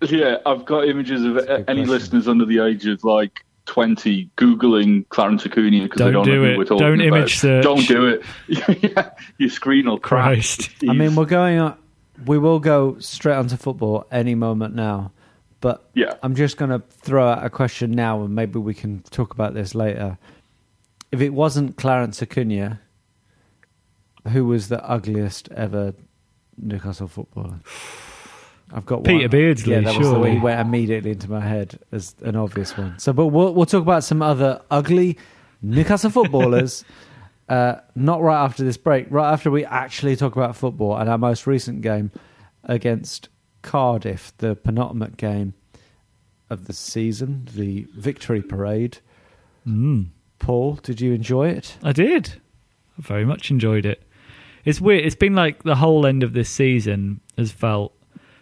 Yeah, 0.00 0.36
I've 0.46 0.64
got 0.64 0.86
images 0.86 1.24
of 1.24 1.38
any 1.38 1.64
question. 1.64 1.86
listeners 1.88 2.28
under 2.28 2.44
the 2.44 2.60
age 2.60 2.86
of 2.86 3.02
like 3.02 3.44
twenty 3.66 4.30
googling 4.36 5.08
Clarence 5.08 5.44
Acuna 5.44 5.82
because 5.82 5.98
they 5.98 6.04
Don't 6.12 6.24
don't 6.24 6.26
know 6.36 6.44
it. 6.44 6.52
who 6.52 6.58
we're 6.58 6.64
talking 6.66 6.86
Don't 6.86 7.00
about. 7.00 7.18
image 7.18 7.36
search. 7.38 7.64
Don't 7.64 7.88
do 7.88 8.06
it. 8.06 8.22
yeah, 8.94 9.10
your 9.38 9.50
screen 9.50 9.86
will 9.86 9.98
crash. 9.98 10.56
Christ. 10.58 10.70
I 10.88 10.92
mean, 10.92 11.16
we're 11.16 11.24
going. 11.24 11.58
On, 11.58 11.76
we 12.24 12.38
will 12.38 12.60
go 12.60 12.96
straight 13.00 13.34
onto 13.34 13.56
football 13.56 14.06
any 14.12 14.36
moment 14.36 14.76
now, 14.76 15.10
but 15.60 15.88
Yeah. 15.94 16.14
I'm 16.22 16.36
just 16.36 16.58
going 16.58 16.70
to 16.70 16.78
throw 16.90 17.26
out 17.26 17.44
a 17.44 17.50
question 17.50 17.90
now, 17.90 18.22
and 18.22 18.32
maybe 18.36 18.60
we 18.60 18.72
can 18.74 19.02
talk 19.10 19.34
about 19.34 19.52
this 19.54 19.74
later. 19.74 20.16
If 21.10 21.20
it 21.20 21.30
wasn't 21.30 21.76
Clarence 21.76 22.22
Acuna, 22.22 22.78
who 24.28 24.44
was 24.46 24.68
the 24.68 24.84
ugliest 24.88 25.50
ever 25.52 25.94
Newcastle 26.56 27.08
footballer? 27.08 27.60
I've 28.72 28.86
got 28.86 29.04
Peter 29.04 29.20
one. 29.20 29.28
Beardsley, 29.28 29.74
Yeah, 29.74 29.80
that 29.80 29.98
was 29.98 30.10
the 30.10 30.18
way 30.18 30.32
he 30.32 30.38
went 30.38 30.60
immediately 30.60 31.10
into 31.10 31.30
my 31.30 31.40
head 31.40 31.78
as 31.92 32.14
an 32.22 32.34
obvious 32.34 32.76
one. 32.76 32.98
So, 32.98 33.12
but 33.12 33.26
we'll 33.26 33.54
we'll 33.54 33.66
talk 33.66 33.82
about 33.82 34.04
some 34.04 34.22
other 34.22 34.62
ugly 34.70 35.18
Newcastle 35.62 36.10
footballers. 36.10 36.84
uh, 37.48 37.76
not 37.94 38.22
right 38.22 38.42
after 38.42 38.64
this 38.64 38.76
break. 38.76 39.06
Right 39.10 39.30
after 39.30 39.50
we 39.50 39.64
actually 39.64 40.16
talk 40.16 40.36
about 40.36 40.56
football 40.56 40.96
and 40.96 41.08
our 41.08 41.18
most 41.18 41.46
recent 41.46 41.82
game 41.82 42.10
against 42.64 43.28
Cardiff, 43.62 44.32
the 44.38 44.56
penultimate 44.56 45.16
game 45.16 45.54
of 46.50 46.66
the 46.66 46.72
season, 46.72 47.48
the 47.54 47.86
victory 47.94 48.42
parade. 48.42 48.98
Mm. 49.66 50.08
Paul, 50.38 50.74
did 50.76 51.00
you 51.00 51.12
enjoy 51.12 51.48
it? 51.48 51.76
I 51.82 51.92
did. 51.92 52.40
I 52.98 53.02
very 53.02 53.24
much 53.24 53.50
enjoyed 53.50 53.86
it. 53.86 54.02
It's 54.64 54.80
weird. 54.80 55.04
It's 55.04 55.14
been 55.14 55.34
like 55.34 55.62
the 55.62 55.76
whole 55.76 56.06
end 56.06 56.22
of 56.22 56.32
this 56.32 56.48
season 56.48 57.20
has 57.36 57.52
felt 57.52 57.92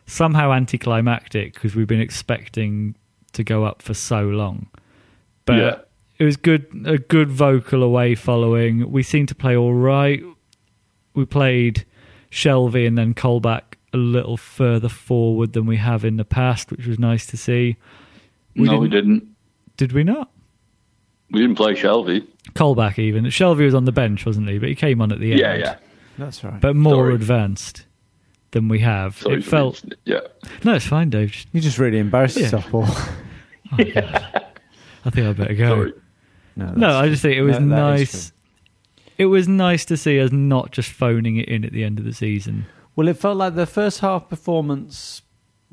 somehow 0.07 0.53
anticlimactic 0.53 1.55
because 1.55 1.75
we've 1.75 1.87
been 1.87 2.01
expecting 2.01 2.95
to 3.33 3.43
go 3.45 3.65
up 3.65 3.83
for 3.83 3.95
so 3.95 4.23
long. 4.29 4.67
But 5.47 5.57
Yeah. 5.59 5.77
it 6.19 6.25
was 6.25 6.37
good. 6.37 6.67
A 6.85 6.99
good 6.99 7.31
vocal 7.31 7.83
away 7.83 8.15
following. 8.15 8.91
We 8.93 9.03
seemed 9.03 9.29
to 9.29 9.35
play 9.35 9.57
all 9.57 9.75
right. 9.75 10.23
We 11.15 11.25
played 11.25 11.85
Shelvey 12.31 12.87
and 12.87 12.97
then 12.97 13.15
Colback 13.15 13.63
a 13.93 13.97
little 13.99 14.37
further 14.37 14.89
forward 14.89 15.53
than 15.53 15.67
we 15.67 15.77
have 15.77 16.05
in 16.05 16.17
the 16.17 16.25
past, 16.25 16.71
which 16.71 16.87
was 16.87 16.99
nice 16.99 17.27
to 17.27 17.37
see. 17.37 17.77
we 18.57 18.65
no, 18.69 18.79
we 18.79 18.89
didn't. 18.89 19.27
Did 19.77 19.93
we 19.93 20.05
not? 20.05 20.31
We 21.31 21.41
didn't 21.41 21.57
play 21.57 21.73
Shelvey. 21.75 22.27
Colback 22.55 22.99
even. 22.99 23.25
Shelvey 23.25 23.65
was 23.65 23.75
on 23.75 23.85
the 23.87 23.93
bench, 23.93 24.25
wasn't 24.27 24.49
he? 24.49 24.59
But 24.59 24.69
he 24.69 24.75
came 24.75 25.01
on 25.01 25.11
at 25.13 25.19
the 25.21 25.31
end. 25.33 25.41
Yeah, 25.41 25.55
yeah. 25.57 25.77
That's 26.19 26.43
right. 26.45 26.61
But 26.61 26.77
more 26.77 27.07
Sorry. 27.07 27.15
advanced 27.15 27.87
than 28.53 28.69
we 28.69 28.81
have. 28.81 29.19
Sorry 29.19 29.37
it 29.39 29.45
felt. 29.45 29.83
mentioning 29.85 29.93
it. 29.93 29.99
Yeah. 30.05 30.51
No, 30.65 30.75
it's 30.75 30.87
fine, 30.87 31.11
Dave. 31.11 31.31
Just- 31.33 31.49
you 31.53 31.61
just 31.61 31.79
really 31.79 31.99
embarrassed 31.99 32.37
Yeah. 32.37 32.45
yourself, 32.45 32.69
Paul. 32.71 32.87
Oh, 33.75 33.77
I 33.79 35.11
think 35.11 35.27
I 35.27 35.33
better 35.33 35.55
go. 35.55 35.69
Sorry. 35.69 35.93
No, 36.57 36.73
No, 36.75 36.99
I 36.99 37.09
just 37.09 37.23
think 37.23 37.37
it 37.37 37.43
was 37.43 37.59
no, 37.59 37.65
nice. 37.91 38.33
It 39.17 39.27
was 39.27 39.49
nice 39.49 39.85
to 39.87 39.97
see 39.97 40.21
us 40.21 40.31
not 40.31 40.71
just 40.73 40.91
phoning 40.91 41.37
it 41.39 41.49
in 41.49 41.65
at 41.65 41.73
the 41.73 41.83
end 41.83 41.99
of 41.99 42.05
the 42.05 42.13
season. 42.13 42.67
Well, 42.95 43.09
it 43.09 43.17
felt 43.17 43.39
like 43.39 43.55
the 43.55 43.65
first 43.67 44.01
half 44.01 44.29
performance 44.29 45.23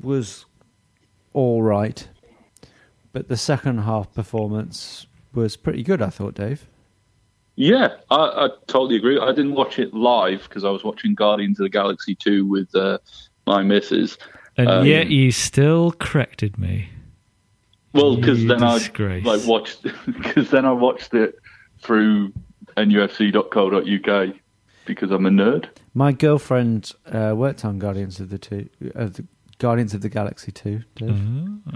was 0.00 0.46
all 1.34 1.62
right, 1.62 2.08
but 3.12 3.28
the 3.28 3.36
second 3.36 3.78
half 3.80 4.12
performance 4.14 5.06
was 5.34 5.56
pretty 5.56 5.82
good. 5.82 6.00
I 6.00 6.08
thought, 6.08 6.34
Dave. 6.34 6.66
Yeah, 7.60 7.96
I, 8.10 8.16
I 8.16 8.48
totally 8.68 8.96
agree. 8.96 9.18
I 9.20 9.32
didn't 9.32 9.52
watch 9.52 9.78
it 9.78 9.92
live 9.92 10.44
because 10.44 10.64
I 10.64 10.70
was 10.70 10.82
watching 10.82 11.14
Guardians 11.14 11.60
of 11.60 11.64
the 11.64 11.68
Galaxy 11.68 12.14
2 12.14 12.46
with 12.46 12.74
uh, 12.74 12.96
my 13.46 13.62
missus. 13.62 14.16
And 14.56 14.66
Um, 14.66 14.86
yet 14.86 15.10
you 15.10 15.30
still 15.30 15.92
corrected 15.92 16.56
me. 16.56 16.88
Well, 17.92 18.16
because 18.16 18.46
then 18.46 18.60
disgrace. 18.60 19.26
I 19.26 19.28
like 19.36 19.46
watched 19.46 19.82
because 20.06 20.48
then 20.48 20.64
I 20.64 20.72
watched 20.72 21.12
it 21.12 21.34
through 21.82 22.32
nufc.co.uk 22.78 24.34
because 24.86 25.10
I'm 25.10 25.26
a 25.26 25.30
nerd. 25.30 25.68
My 25.92 26.12
girlfriend 26.12 26.92
uh, 27.12 27.34
worked 27.36 27.66
on 27.66 27.78
Guardians 27.78 28.20
of 28.20 28.30
the 28.30 28.38
Two, 28.38 28.70
of 28.94 29.14
the 29.14 29.26
Guardians 29.58 29.92
of 29.92 30.00
the 30.00 30.08
Galaxy 30.08 30.50
Two. 30.50 30.80
Dave. 30.94 31.20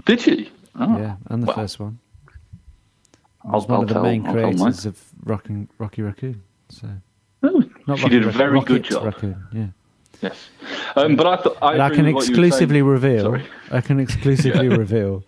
Did 0.05 0.19
she? 0.19 0.49
Oh, 0.79 0.97
Yeah, 0.97 1.17
and 1.27 1.43
the 1.43 1.47
well, 1.47 1.55
first 1.57 1.79
one. 1.79 1.99
I 3.45 3.49
I'll, 3.49 3.55
was 3.55 3.67
one 3.67 3.75
I'll 3.77 3.81
of 3.83 3.87
the 3.89 3.93
tell, 3.95 4.03
main 4.03 4.25
I'll 4.25 4.33
creators 4.33 4.85
of 4.85 5.01
Rock 5.23 5.49
and, 5.49 5.67
Rocky 5.77 6.01
Raccoon. 6.01 6.41
So 6.69 6.87
Oh, 7.43 7.63
not 7.87 7.97
she 7.99 8.03
Rocky 8.05 8.09
did 8.19 8.27
a 8.27 8.31
very 8.31 8.59
good 8.61 8.83
job. 8.83 9.05
Raccoon. 9.05 9.43
Yeah. 9.53 9.67
Yes, 10.21 10.47
um, 10.95 11.15
but 11.17 11.27
I 11.27 11.35
thought 11.37 11.57
I, 11.61 11.79
I 11.79 11.89
can 11.89 12.05
with 12.05 12.15
what 12.15 12.27
you 12.27 12.35
were 12.35 12.45
exclusively 12.45 12.81
reveal. 12.81 13.23
Sorry. 13.23 13.45
I 13.69 13.81
can 13.81 13.99
exclusively 13.99 14.67
Yeah. 14.69 14.75
reveal 14.75 15.23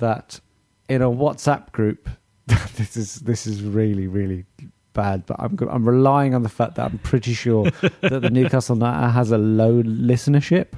that 0.00 0.40
in 0.88 1.02
a 1.02 1.10
WhatsApp 1.10 1.72
group. 1.72 2.08
this 2.46 2.96
is 2.96 3.16
this 3.20 3.46
is 3.46 3.62
really 3.62 4.06
really 4.08 4.46
bad, 4.94 5.24
but 5.26 5.36
I'm 5.38 5.56
I'm 5.70 5.86
relying 5.88 6.34
on 6.34 6.42
the 6.42 6.48
fact 6.48 6.74
that 6.76 6.90
I'm 6.90 6.98
pretty 6.98 7.34
sure 7.34 7.70
that 8.00 8.22
the 8.22 8.30
Newcastle 8.38 8.76
Natter 8.76 9.08
has 9.08 9.30
a 9.30 9.38
low 9.38 9.82
listenership. 9.82 10.68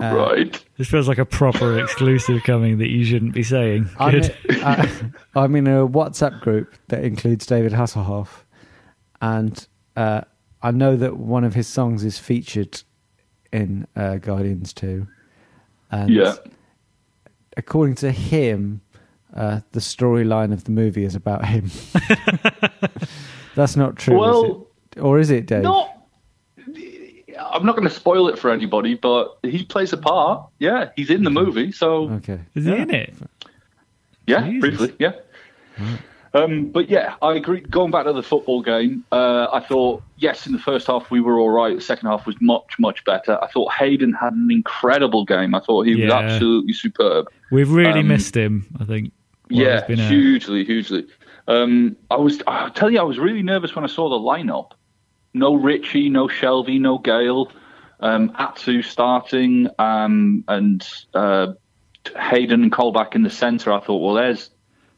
Uh, 0.00 0.14
right. 0.16 0.64
This 0.76 0.88
feels 0.88 1.08
like 1.08 1.18
a 1.18 1.24
proper 1.24 1.78
exclusive 1.80 2.42
coming 2.44 2.78
that 2.78 2.88
you 2.88 3.04
shouldn't 3.04 3.34
be 3.34 3.42
saying. 3.42 3.88
I'm 3.98 4.12
Good. 4.12 4.34
in, 4.48 4.62
uh, 4.62 4.86
I'm 5.34 5.56
in 5.56 5.66
a 5.66 5.88
WhatsApp 5.88 6.40
group 6.40 6.72
that 6.88 7.02
includes 7.04 7.46
David 7.46 7.72
Hasselhoff, 7.72 8.28
and 9.20 9.66
uh, 9.96 10.20
I 10.62 10.70
know 10.70 10.96
that 10.96 11.16
one 11.16 11.42
of 11.44 11.54
his 11.54 11.66
songs 11.66 12.04
is 12.04 12.18
featured 12.18 12.82
in 13.52 13.86
uh, 13.96 14.16
Guardians 14.16 14.72
2. 14.74 15.06
And 15.90 16.10
Yeah. 16.10 16.34
according 17.56 17.94
to 17.96 18.12
him, 18.12 18.82
uh, 19.34 19.60
the 19.72 19.80
storyline 19.80 20.52
of 20.52 20.64
the 20.64 20.70
movie 20.70 21.04
is 21.04 21.14
about 21.14 21.44
him. 21.46 21.70
That's 23.54 23.74
not 23.76 23.96
true, 23.96 24.14
is 24.14 24.20
Well, 24.20 24.66
it? 24.96 25.00
Or 25.00 25.18
is 25.18 25.30
it, 25.30 25.46
Dave? 25.46 25.62
Not. 25.62 25.90
I'm 27.40 27.64
not 27.66 27.76
going 27.76 27.88
to 27.88 27.94
spoil 27.94 28.28
it 28.28 28.38
for 28.38 28.50
anybody, 28.50 28.94
but 28.94 29.38
he 29.42 29.64
plays 29.64 29.92
a 29.92 29.96
part. 29.96 30.48
Yeah, 30.58 30.90
he's 30.96 31.10
in 31.10 31.24
the 31.24 31.30
movie, 31.30 31.72
so 31.72 32.10
Okay. 32.10 32.40
Is 32.54 32.64
he 32.64 32.70
Yeah. 32.70 32.82
in 32.82 32.90
it? 32.94 33.14
Yeah, 34.26 34.42
Jesus. 34.46 34.60
briefly, 34.60 34.96
yeah. 34.98 35.12
Um, 36.34 36.66
but 36.66 36.90
yeah, 36.90 37.14
I 37.22 37.34
agree. 37.34 37.60
Going 37.60 37.90
back 37.90 38.04
to 38.04 38.12
the 38.12 38.22
football 38.22 38.60
game, 38.60 39.02
uh, 39.12 39.46
I 39.50 39.60
thought 39.60 40.02
yes, 40.18 40.46
in 40.46 40.52
the 40.52 40.58
first 40.58 40.86
half 40.86 41.10
we 41.10 41.20
were 41.20 41.38
all 41.38 41.48
right. 41.50 41.74
The 41.74 41.80
second 41.80 42.08
half 42.08 42.26
was 42.26 42.36
much, 42.40 42.74
much 42.78 43.02
better. 43.04 43.42
I 43.42 43.46
thought 43.48 43.72
Hayden 43.72 44.12
had 44.12 44.34
an 44.34 44.48
incredible 44.50 45.24
game. 45.24 45.54
I 45.54 45.60
thought 45.60 45.86
he 45.86 45.94
was 46.02 46.12
absolutely 46.12 46.74
superb. 46.74 47.28
We've 47.50 47.70
really 47.70 48.00
Um, 48.00 48.08
missed 48.08 48.36
him, 48.36 48.66
I 48.78 48.84
think. 48.84 49.12
yeah, 49.48 49.84
he's 49.86 49.96
been 49.96 50.06
hugely, 50.08 50.64
hugely. 50.64 51.06
Um, 51.46 51.96
I 52.10 52.16
was, 52.16 52.42
I 52.46 52.68
tell 52.70 52.90
you, 52.90 52.98
I 53.00 53.04
was 53.04 53.18
really 53.18 53.42
nervous 53.42 53.74
when 53.74 53.84
I 53.84 53.88
saw 53.88 54.10
the 54.10 54.16
lineup. 54.18 54.72
No 55.34 55.54
Ritchie, 55.54 56.08
no 56.08 56.26
Shelvey, 56.28 56.80
no 56.80 56.98
Gayle, 56.98 57.52
um, 58.00 58.32
Atsu 58.38 58.82
starting, 58.82 59.68
um, 59.78 60.42
and 60.48 60.86
uh, 61.14 61.48
Hayden 62.16 62.62
and 62.62 62.72
Colback 62.72 63.14
in 63.14 63.22
the 63.22 63.30
centre. 63.30 63.72
I 63.72 63.80
thought, 63.80 63.98
well, 63.98 64.14
there's 64.14 64.50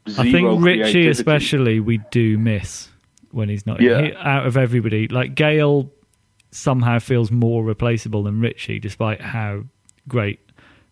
zero 0.09 0.27
I 0.27 0.31
think 0.31 0.47
Ritchie, 0.65 0.81
creativity. 0.81 1.07
especially, 1.09 1.79
we 1.79 1.97
do 2.11 2.37
miss 2.37 2.89
when 3.31 3.49
he's 3.49 3.65
not. 3.65 3.81
Yeah. 3.81 4.01
He, 4.01 4.13
out 4.15 4.45
of 4.47 4.57
everybody, 4.57 5.07
like 5.07 5.35
Gayle, 5.35 5.91
somehow 6.51 6.99
feels 6.99 7.31
more 7.31 7.63
replaceable 7.63 8.23
than 8.23 8.39
Ritchie, 8.41 8.79
despite 8.79 9.21
how 9.21 9.63
great 10.07 10.39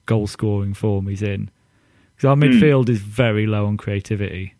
goal 0.05 0.27
scoring 0.27 0.73
form 0.73 1.07
he's 1.07 1.21
in. 1.21 1.49
Because 2.15 2.27
our 2.27 2.35
Hmm. 2.35 2.43
midfield 2.43 2.89
is 2.89 2.99
very 2.99 3.47
low 3.47 3.65
on 3.65 3.77
creativity. 3.77 4.53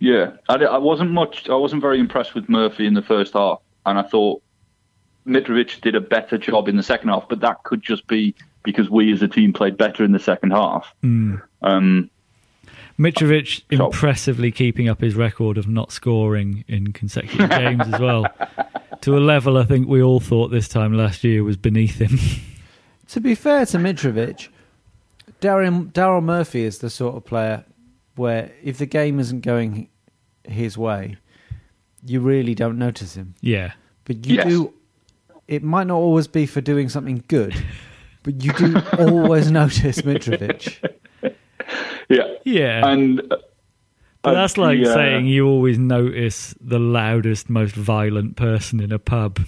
Yeah, 0.00 0.32
I, 0.48 0.54
I 0.56 0.78
wasn't 0.78 1.10
much. 1.10 1.48
I 1.48 1.54
wasn't 1.56 1.82
very 1.82 1.98
impressed 1.98 2.34
with 2.34 2.48
Murphy 2.48 2.86
in 2.86 2.94
the 2.94 3.02
first 3.02 3.32
half, 3.32 3.60
and 3.90 3.98
I 3.98 4.02
thought 4.02 4.42
Mitrovic 5.26 5.80
did 5.80 5.94
a 5.94 6.00
better 6.00 6.38
job 6.38 6.68
in 6.68 6.76
the 6.76 6.82
second 6.82 7.08
half. 7.10 7.28
But 7.28 7.40
that 7.40 7.62
could 7.64 7.82
just 7.82 8.06
be 8.06 8.34
because 8.62 8.88
we 8.90 9.12
as 9.12 9.22
a 9.22 9.28
team 9.28 9.52
played 9.52 9.76
better 9.76 10.04
in 10.04 10.12
the 10.12 10.18
second 10.18 10.50
half. 10.52 10.92
Um, 11.02 12.10
Mitrovic 12.98 13.62
So- 13.76 13.86
impressively 13.86 14.50
keeping 14.50 14.88
up 14.88 15.00
his 15.00 15.14
record 15.14 15.56
of 15.58 15.68
not 15.68 15.92
scoring 15.92 16.64
in 16.68 16.92
consecutive 16.92 17.48
games 17.50 17.82
as 17.92 18.00
well, 18.00 18.26
to 19.02 19.16
a 19.16 19.20
level 19.20 19.56
I 19.56 19.64
think 19.64 19.86
we 19.88 20.02
all 20.02 20.18
thought 20.20 20.48
this 20.48 20.68
time 20.68 20.92
last 20.94 21.22
year 21.24 21.44
was 21.44 21.56
beneath 21.56 21.98
him. 22.00 22.18
To 23.12 23.20
be 23.22 23.34
fair 23.34 23.64
to 23.64 23.78
Mitrovic, 23.78 24.48
Daryl 25.40 26.22
Murphy 26.22 26.64
is 26.64 26.80
the 26.80 26.90
sort 26.90 27.16
of 27.16 27.24
player 27.24 27.64
where 28.16 28.50
if 28.62 28.76
the 28.76 28.84
game 28.84 29.18
isn't 29.18 29.40
going 29.40 29.88
his 30.44 30.76
way, 30.76 31.16
you 32.04 32.20
really 32.20 32.54
don't 32.54 32.78
notice 32.78 33.14
him. 33.16 33.34
yeah, 33.40 33.72
But 34.04 34.26
you 34.26 34.36
Yes. 34.36 34.46
do. 34.46 34.74
It 35.46 35.62
might 35.62 35.86
not 35.86 35.96
always 35.96 36.26
be 36.28 36.44
for 36.46 36.60
doing 36.60 36.88
something 36.88 37.24
good, 37.28 37.54
but 38.22 38.42
you 38.44 38.52
do 38.52 38.80
always 38.98 39.50
notice 39.50 40.02
Mitrovic. 40.02 40.78
yeah, 42.08 42.34
yeah. 42.44 42.86
and 42.86 43.20
uh, 43.32 43.36
But 44.22 44.34
that's 44.34 44.58
like 44.58 44.78
the, 44.82 44.90
uh, 44.90 44.94
saying 44.94 45.26
you 45.26 45.46
always 45.46 45.78
notice 45.78 46.54
the 46.60 46.78
loudest, 46.78 47.48
most 47.48 47.74
violent 47.74 48.36
person 48.36 48.80
in 48.80 48.92
a 48.92 48.98
pub. 48.98 49.38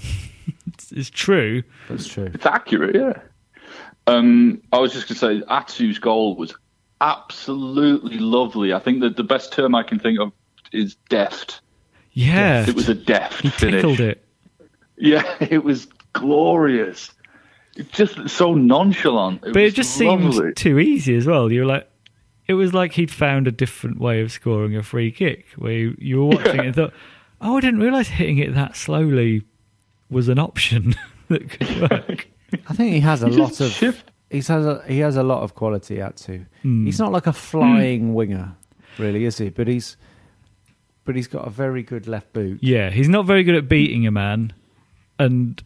it's, 0.66 0.90
it's 0.92 1.11
true. 1.11 1.62
That's 1.88 2.07
true. 2.09 2.30
It's 2.33 2.47
accurate, 2.47 2.95
yeah. 2.95 3.21
Um, 4.07 4.62
I 4.73 4.78
was 4.78 4.92
just 4.92 5.07
going 5.07 5.38
to 5.38 5.45
say, 5.45 5.52
Atsu's 5.54 5.99
goal 5.99 6.35
was 6.37 6.54
absolutely 7.00 8.19
lovely. 8.19 8.73
I 8.73 8.78
think 8.78 9.00
that 9.00 9.16
the 9.16 9.23
best 9.25 9.52
term 9.52 9.75
I 9.75 9.83
can 9.83 9.99
think 9.99 10.19
of 10.19 10.33
is 10.73 10.97
deft. 11.09 11.61
Yeah, 12.12 12.67
it 12.69 12.75
was 12.75 12.88
a 12.88 12.95
deft 12.95 13.40
he 13.43 13.49
finish. 13.50 13.76
tickled 13.83 14.00
it. 14.00 14.25
Yeah, 14.97 15.23
it 15.40 15.64
was 15.64 15.87
glorious. 16.12 17.11
It's 17.76 17.90
just 17.90 18.29
so 18.29 18.55
nonchalant. 18.55 19.45
It 19.45 19.52
but 19.52 19.62
it 19.62 19.75
just 19.75 19.99
lovely. 20.00 20.33
seemed 20.33 20.57
too 20.57 20.79
easy 20.79 21.14
as 21.17 21.26
well. 21.26 21.50
You 21.52 21.61
were 21.61 21.67
like, 21.67 21.88
it 22.49 22.55
was 22.55 22.75
like 22.75 22.93
he'd 22.93 23.11
found 23.12 23.47
a 23.47 23.52
different 23.52 24.00
way 24.00 24.21
of 24.21 24.33
scoring 24.33 24.76
a 24.76 24.83
free 24.83 25.12
kick 25.12 25.47
where 25.57 25.73
you, 25.73 25.97
you 25.99 26.19
were 26.19 26.37
watching 26.37 26.57
it 26.61 26.67
and 26.67 26.75
thought, 26.75 26.93
oh, 27.40 27.57
I 27.57 27.61
didn't 27.61 27.81
realise 27.81 28.09
hitting 28.09 28.38
it 28.38 28.55
that 28.55 28.76
slowly 28.76 29.43
was 30.11 30.29
an 30.29 30.38
option 30.40 30.97
that 31.29 31.49
could 31.49 31.81
work. 31.90 32.29
I 32.69 32.75
think 32.75 32.93
he 32.93 33.00
has 33.00 33.23
a 33.23 33.29
He 33.29 33.37
lot 33.37 33.61
of. 33.61 33.71
shift- 33.71 34.11
He 34.31 34.38
has 34.38 34.50
a, 34.50 34.83
he 34.88 34.99
has 34.99 35.17
a 35.17 35.23
lot 35.23 35.43
of 35.45 35.55
quality 35.55 36.00
at 36.00 36.17
two. 36.17 36.45
Hmm. 36.62 36.85
He's 36.87 36.99
not 36.99 37.12
like 37.12 37.29
a 37.29 37.33
flying 37.33 38.12
winger, 38.14 38.57
really, 38.99 39.25
is 39.25 39.38
he? 39.38 39.49
But 39.50 39.69
he's 39.69 39.97
but 41.04 41.16
he's 41.16 41.26
got 41.28 41.47
a 41.47 41.50
very 41.50 41.83
good 41.83 42.07
left 42.07 42.33
boot. 42.33 42.59
yeah, 42.62 42.90
he's 42.90 43.09
not 43.09 43.26
very 43.26 43.42
good 43.45 43.54
at 43.54 43.69
beating 43.69 44.07
a 44.07 44.11
man, 44.11 44.52
and 45.19 45.62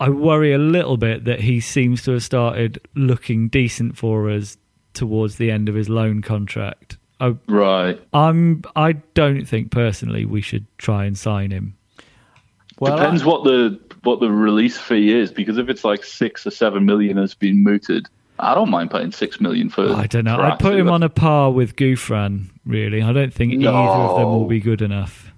I 0.00 0.08
worry 0.08 0.52
a 0.52 0.58
little 0.58 0.96
bit 0.96 1.24
that 1.26 1.40
he 1.40 1.60
seems 1.60 2.02
to 2.04 2.12
have 2.12 2.22
started 2.22 2.80
looking 2.94 3.48
decent 3.48 3.96
for 3.96 4.28
us 4.30 4.56
towards 4.94 5.36
the 5.36 5.50
end 5.50 5.68
of 5.68 5.74
his 5.74 5.88
loan 5.88 6.22
contract. 6.22 6.98
I, 7.20 7.36
Right. 7.46 8.00
I'm 8.12 8.62
I 8.74 8.92
don't 9.14 9.44
think 9.46 9.70
personally 9.70 10.24
we 10.24 10.40
should 10.40 10.66
try 10.78 11.04
and 11.04 11.16
sign 11.16 11.50
him. 11.52 11.76
Well, 12.80 12.96
Depends 12.96 13.22
I- 13.22 13.26
what 13.26 13.44
the 13.44 13.78
what 14.02 14.18
the 14.18 14.30
release 14.32 14.76
fee 14.76 15.12
is, 15.12 15.30
because 15.30 15.56
if 15.58 15.68
it's 15.68 15.84
like 15.84 16.02
six 16.02 16.44
or 16.44 16.50
seven 16.50 16.84
million 16.84 17.16
has 17.18 17.34
been 17.34 17.62
mooted, 17.62 18.08
I 18.40 18.54
don't 18.56 18.70
mind 18.70 18.90
paying 18.90 19.12
six 19.12 19.40
million 19.40 19.68
for. 19.70 19.92
I 19.94 20.08
don't 20.08 20.24
know. 20.24 20.36
I'd 20.36 20.58
put 20.58 20.74
him 20.74 20.88
on 20.90 21.04
a 21.04 21.08
par 21.08 21.52
with 21.52 21.76
Gouffran. 21.76 22.46
Really, 22.64 23.02
I 23.02 23.12
don't 23.12 23.32
think 23.34 23.54
either 23.54 23.68
of 23.68 24.18
them 24.18 24.28
will 24.28 24.46
be 24.46 24.60
good 24.60 24.82
enough. 24.82 25.32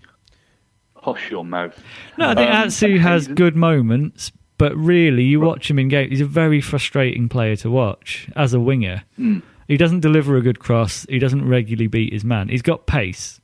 Hush 0.96 1.30
your 1.30 1.44
mouth. 1.44 1.78
No, 2.18 2.30
I 2.30 2.34
think 2.34 2.50
Um, 2.50 2.56
Atsu 2.56 2.98
has 2.98 3.28
good 3.28 3.56
moments, 3.56 4.32
but 4.58 4.76
really, 4.76 5.24
you 5.24 5.40
watch 5.40 5.70
him 5.70 5.78
in 5.78 5.88
game. 5.88 6.10
He's 6.10 6.20
a 6.20 6.26
very 6.26 6.60
frustrating 6.60 7.28
player 7.28 7.56
to 7.56 7.70
watch 7.70 8.28
as 8.36 8.54
a 8.54 8.60
winger. 8.60 9.02
Hmm. 9.16 9.38
He 9.68 9.76
doesn't 9.78 10.00
deliver 10.00 10.36
a 10.36 10.42
good 10.42 10.58
cross. 10.58 11.06
He 11.08 11.18
doesn't 11.18 11.46
regularly 11.48 11.86
beat 11.86 12.12
his 12.12 12.24
man. 12.24 12.48
He's 12.48 12.62
got 12.62 12.86
pace, 12.86 13.40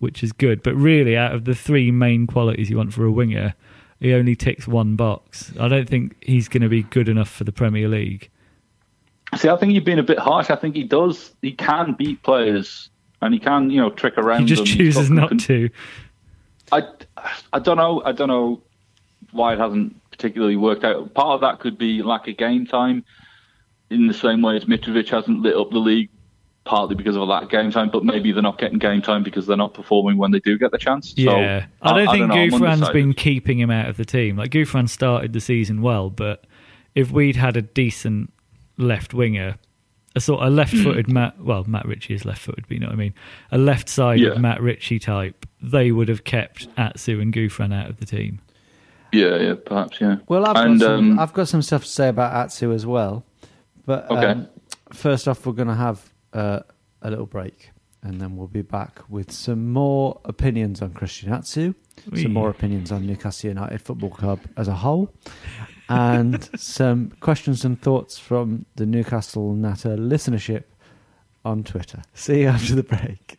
which 0.00 0.22
is 0.24 0.32
good, 0.32 0.62
but 0.64 0.74
really, 0.74 1.16
out 1.16 1.34
of 1.34 1.44
the 1.44 1.54
three 1.54 1.90
main 1.92 2.26
qualities 2.26 2.70
you 2.70 2.76
want 2.76 2.92
for 2.92 3.04
a 3.04 3.12
winger, 3.12 3.54
he 4.00 4.12
only 4.12 4.34
ticks 4.36 4.66
one 4.68 4.96
box. 4.96 5.52
I 5.58 5.68
don't 5.68 5.88
think 5.88 6.16
he's 6.24 6.48
going 6.48 6.62
to 6.62 6.68
be 6.68 6.82
good 6.82 7.08
enough 7.08 7.28
for 7.30 7.44
the 7.44 7.52
Premier 7.52 7.88
League. 7.88 8.30
See, 9.36 9.48
I 9.48 9.56
think 9.56 9.74
you've 9.74 9.84
been 9.84 9.98
a 9.98 10.02
bit 10.04 10.18
harsh. 10.18 10.50
I 10.50 10.56
think 10.56 10.74
he 10.74 10.84
does. 10.84 11.32
He 11.42 11.52
can 11.52 11.92
beat 11.92 12.22
players, 12.22 12.88
and 13.20 13.34
he 13.34 13.40
can, 13.40 13.70
you 13.70 13.80
know, 13.80 13.90
trick 13.90 14.16
around. 14.16 14.40
He 14.40 14.46
just. 14.46 14.66
Chooses 14.66 15.10
not 15.10 15.28
con- 15.30 15.38
to. 15.38 15.68
I, 16.72 16.82
I 17.52 17.58
don't 17.58 17.76
know. 17.76 18.02
I 18.04 18.12
don't 18.12 18.28
know 18.28 18.62
why 19.32 19.52
it 19.52 19.58
hasn't 19.58 19.94
particularly 20.10 20.56
worked 20.56 20.84
out. 20.84 21.12
Part 21.14 21.28
of 21.34 21.40
that 21.42 21.60
could 21.60 21.76
be 21.78 22.02
lack 22.02 22.26
of 22.28 22.36
game 22.36 22.66
time, 22.66 23.04
in 23.90 24.06
the 24.06 24.14
same 24.14 24.40
way 24.42 24.56
as 24.56 24.64
Mitrovic 24.64 25.08
hasn't 25.08 25.40
lit 25.42 25.56
up 25.56 25.70
the 25.70 25.78
league, 25.78 26.08
partly 26.64 26.94
because 26.94 27.14
of 27.16 27.22
a 27.22 27.24
lack 27.26 27.42
of 27.44 27.50
game 27.50 27.70
time. 27.70 27.90
But 27.90 28.04
maybe 28.04 28.32
they're 28.32 28.42
not 28.42 28.58
getting 28.58 28.78
game 28.78 29.02
time 29.02 29.22
because 29.22 29.46
they're 29.46 29.56
not 29.58 29.74
performing 29.74 30.16
when 30.16 30.30
they 30.30 30.40
do 30.40 30.56
get 30.58 30.70
the 30.70 30.78
chance. 30.78 31.10
So, 31.14 31.22
Yeah, 31.22 31.66
I 31.82 31.92
don't 31.92 32.10
think 32.12 32.30
I'm 32.30 32.50
Gouffran's 32.50 32.62
undecided. 32.62 32.92
been 32.94 33.12
keeping 33.12 33.58
him 33.58 33.70
out 33.70 33.88
of 33.88 33.96
the 33.98 34.04
team. 34.06 34.36
Like 34.36 34.50
Gouffran 34.50 34.88
started 34.88 35.32
the 35.34 35.40
season 35.40 35.82
well, 35.82 36.08
but 36.10 36.44
if 36.94 37.10
we'd 37.10 37.36
had 37.36 37.56
a 37.56 37.62
decent 37.62 38.32
left 38.78 39.12
winger, 39.12 39.56
a 40.16 40.20
sort 40.20 40.40
of 40.42 40.52
left-footed 40.52 41.12
Matt, 41.12 41.38
well, 41.38 41.64
Matt 41.64 41.84
Ritchie 41.86 42.14
is 42.14 42.24
left-footed, 42.24 42.64
but 42.66 42.72
you 42.72 42.80
know 42.80 42.86
what 42.86 42.94
I 42.94 42.96
mean, 42.96 43.14
a 43.52 43.58
left-sided 43.58 44.22
Yeah. 44.34 44.38
Matt 44.40 44.62
Ritchie 44.62 44.98
type, 44.98 45.44
they 45.62 45.92
would 45.92 46.08
have 46.08 46.24
kept 46.24 46.66
Atsu 46.76 47.20
and 47.20 47.32
Gouffran 47.32 47.74
out 47.74 47.90
of 47.90 47.98
the 47.98 48.06
team. 48.06 48.40
Yeah, 49.12 49.36
yeah, 49.36 49.54
perhaps, 49.64 50.00
yeah. 50.00 50.16
Well, 50.28 50.46
I've 50.46 50.56
and 50.66 50.80
got 50.80 50.86
some, 50.86 51.10
um, 51.12 51.18
I've 51.18 51.32
got 51.34 51.48
some 51.48 51.62
stuff 51.62 51.82
to 51.84 51.88
say 51.88 52.08
about 52.08 52.32
Atsu 52.32 52.72
as 52.72 52.84
well. 52.86 53.24
But 53.86 54.10
Okay. 54.10 54.26
um, 54.26 54.48
first 54.92 55.28
off, 55.28 55.46
we're 55.46 55.52
going 55.52 55.68
to 55.68 55.74
have 55.74 56.12
uh, 56.32 56.60
a 57.02 57.10
little 57.10 57.26
break, 57.26 57.70
and 58.02 58.20
then 58.20 58.36
we'll 58.36 58.48
be 58.48 58.62
back 58.62 59.00
with 59.08 59.30
some 59.32 59.72
more 59.72 60.20
opinions 60.24 60.82
on 60.82 60.92
Christian 60.92 61.32
Atsu, 61.32 61.74
some 62.14 62.32
more 62.32 62.50
opinions 62.50 62.92
on 62.92 63.06
Newcastle 63.06 63.48
United 63.48 63.80
Football 63.80 64.10
Club 64.10 64.40
as 64.56 64.68
a 64.68 64.74
whole, 64.74 65.10
and 65.88 66.48
some 66.58 67.12
questions 67.20 67.64
and 67.64 67.80
thoughts 67.80 68.18
from 68.18 68.66
the 68.76 68.86
Newcastle 68.86 69.54
Natter 69.54 69.96
listenership 69.96 70.64
on 71.44 71.64
Twitter. 71.64 72.02
See 72.14 72.40
you 72.42 72.48
after 72.48 72.74
the 72.74 72.82
break. 72.82 73.38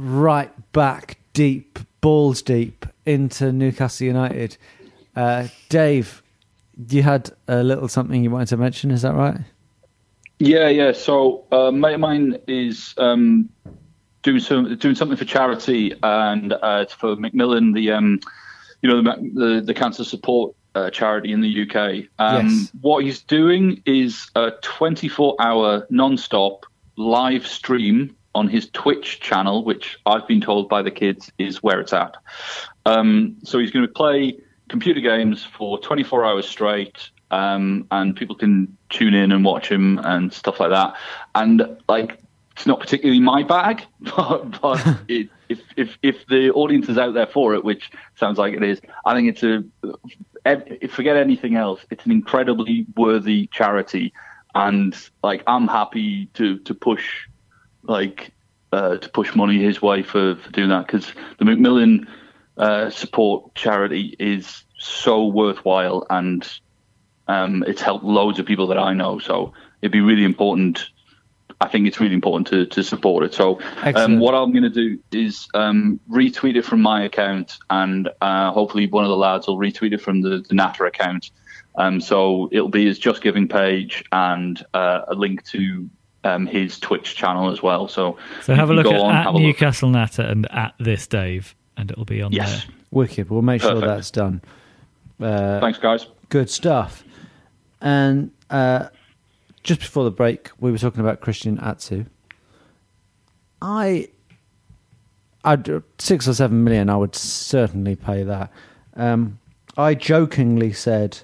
right 0.00 0.50
back 0.72 1.18
deep, 1.32 1.78
balls 2.00 2.42
deep 2.42 2.86
into 3.06 3.52
Newcastle 3.52 4.06
United, 4.06 4.56
uh, 5.16 5.48
Dave, 5.68 6.22
you 6.88 7.02
had 7.02 7.30
a 7.48 7.62
little 7.62 7.88
something 7.88 8.22
you 8.22 8.30
wanted 8.30 8.48
to 8.48 8.56
mention. 8.56 8.90
Is 8.90 9.02
that 9.02 9.14
right? 9.14 9.38
Yeah, 10.38 10.68
yeah. 10.68 10.92
So, 10.92 11.44
uh, 11.52 11.70
mate 11.70 11.94
of 11.94 12.00
mine 12.00 12.38
is 12.46 12.94
um, 12.96 13.50
doing 14.22 14.40
some 14.40 14.76
doing 14.76 14.94
something 14.94 15.16
for 15.16 15.26
charity, 15.26 15.94
and 16.02 16.54
uh, 16.54 16.80
it's 16.82 16.94
for 16.94 17.16
Macmillan, 17.16 17.72
the 17.72 17.90
um, 17.90 18.20
you 18.80 18.88
know 18.88 19.02
the 19.02 19.30
the, 19.34 19.60
the 19.66 19.74
cancer 19.74 20.04
support 20.04 20.54
uh, 20.74 20.90
charity 20.90 21.32
in 21.32 21.40
the 21.40 21.62
UK. 21.62 22.06
Um, 22.18 22.48
Yes. 22.48 22.72
What 22.80 23.04
he's 23.04 23.22
doing 23.22 23.82
is 23.84 24.30
a 24.34 24.52
24 24.62 25.36
hour 25.40 25.86
non-stop 25.90 26.64
live 26.96 27.46
stream 27.46 28.16
on 28.34 28.48
his 28.48 28.68
Twitch 28.70 29.20
channel, 29.20 29.64
which 29.64 29.98
I've 30.06 30.26
been 30.26 30.40
told 30.40 30.68
by 30.68 30.82
the 30.82 30.90
kids 30.90 31.32
is 31.38 31.62
where 31.62 31.80
it's 31.80 31.92
at. 31.92 32.16
Um, 32.86 33.36
so 33.42 33.58
he's 33.58 33.70
going 33.70 33.86
to 33.86 33.92
play 33.92 34.38
computer 34.68 35.00
games 35.00 35.44
for 35.44 35.78
24 35.80 36.24
hours 36.24 36.48
straight, 36.48 37.10
um, 37.30 37.86
and 37.90 38.14
people 38.16 38.36
can 38.36 38.76
tune 38.88 39.14
in 39.14 39.32
and 39.32 39.44
watch 39.44 39.68
him 39.68 39.98
and 39.98 40.32
stuff 40.32 40.60
like 40.60 40.70
that. 40.70 40.94
And 41.34 41.78
like, 41.88 42.18
it's 42.52 42.66
not 42.66 42.80
particularly 42.80 43.20
my 43.20 43.42
bag, 43.42 43.84
but, 44.00 44.60
but 44.60 44.86
it, 45.08 45.28
if 45.48 45.60
if 45.76 45.98
if 46.02 46.26
the 46.26 46.50
audience 46.52 46.88
is 46.88 46.96
out 46.96 47.14
there 47.14 47.26
for 47.26 47.54
it, 47.54 47.64
which 47.64 47.90
sounds 48.14 48.38
like 48.38 48.54
it 48.54 48.62
is, 48.62 48.80
I 49.04 49.14
think 49.14 49.28
it's 49.28 49.42
a 49.42 49.64
forget 50.88 51.16
anything 51.16 51.56
else. 51.56 51.84
It's 51.90 52.06
an 52.06 52.12
incredibly 52.12 52.86
worthy 52.96 53.48
charity, 53.48 54.12
and 54.54 54.96
like 55.22 55.42
I'm 55.46 55.66
happy 55.66 56.26
to 56.34 56.58
to 56.58 56.74
push 56.74 57.26
like 57.90 58.32
uh, 58.72 58.96
to 58.96 59.08
push 59.10 59.34
money 59.34 59.62
his 59.62 59.82
way 59.82 60.02
for, 60.02 60.36
for 60.36 60.50
doing 60.52 60.70
that 60.70 60.86
because 60.86 61.12
the 61.38 61.44
Macmillan 61.44 62.08
uh, 62.56 62.88
support 62.90 63.54
charity 63.54 64.14
is 64.18 64.64
so 64.78 65.26
worthwhile 65.26 66.06
and 66.08 66.48
um, 67.26 67.64
it's 67.66 67.82
helped 67.82 68.04
loads 68.04 68.38
of 68.38 68.46
people 68.46 68.68
that 68.68 68.78
I 68.78 68.92
know. 68.92 69.18
So 69.18 69.52
it'd 69.82 69.92
be 69.92 70.00
really 70.00 70.24
important. 70.24 70.88
I 71.60 71.68
think 71.68 71.86
it's 71.86 72.00
really 72.00 72.14
important 72.14 72.46
to, 72.48 72.66
to 72.66 72.82
support 72.82 73.24
it. 73.24 73.34
So 73.34 73.60
um, 73.82 74.18
what 74.18 74.34
I'm 74.34 74.52
going 74.52 74.62
to 74.62 74.70
do 74.70 74.98
is 75.12 75.46
um, 75.52 76.00
retweet 76.10 76.56
it 76.56 76.64
from 76.64 76.80
my 76.80 77.04
account, 77.04 77.58
and 77.68 78.08
uh, 78.22 78.50
hopefully 78.50 78.86
one 78.86 79.04
of 79.04 79.10
the 79.10 79.16
lads 79.16 79.46
will 79.46 79.58
retweet 79.58 79.92
it 79.92 80.00
from 80.00 80.22
the, 80.22 80.44
the 80.48 80.54
Natter 80.54 80.86
account. 80.86 81.30
Um, 81.76 82.00
so 82.00 82.48
it'll 82.50 82.68
be 82.68 82.86
his 82.86 82.98
Just 82.98 83.22
Giving 83.22 83.46
page 83.46 84.04
and 84.10 84.64
uh, 84.72 85.02
a 85.08 85.14
link 85.14 85.44
to 85.46 85.88
um, 86.24 86.46
his 86.46 86.78
Twitch 86.78 87.16
channel 87.16 87.50
as 87.50 87.62
well. 87.62 87.88
So 87.88 88.18
So 88.42 88.54
have 88.54 88.70
a 88.70 88.74
look 88.74 88.86
at, 88.86 88.94
on, 89.00 89.14
at 89.14 89.24
have 89.24 89.34
a 89.34 89.38
look. 89.38 89.42
Newcastle 89.42 89.88
Natter 89.90 90.22
and 90.22 90.50
at 90.52 90.74
this 90.78 91.06
Dave, 91.06 91.54
and 91.76 91.90
it'll 91.90 92.04
be 92.04 92.20
on 92.22 92.32
Yes. 92.32 92.64
there. 92.64 92.74
Wicked. 92.92 93.30
We'll 93.30 93.42
make 93.42 93.62
sure 93.62 93.80
that's 93.80 94.10
done. 94.10 94.42
Uh, 95.20 95.60
Thanks, 95.60 95.78
guys. 95.78 96.06
good 96.28 96.50
stuff. 96.50 97.04
And 97.80 98.30
uh, 98.50 98.88
just 99.62 99.80
before 99.80 100.04
the 100.04 100.10
break, 100.10 100.50
we 100.60 100.70
were 100.72 100.78
talking 100.78 101.00
about 101.00 101.20
Christian 101.20 101.58
Atsu. 101.60 102.04
I, 103.62 104.08
I'd 105.44 105.82
six 105.98 106.26
or 106.26 106.34
seven 106.34 106.64
million. 106.64 106.90
I 106.90 106.96
would 106.96 107.14
certainly 107.14 107.96
pay 107.96 108.22
that. 108.24 108.50
Um, 108.96 109.38
I 109.76 109.94
jokingly 109.94 110.72
said 110.72 111.18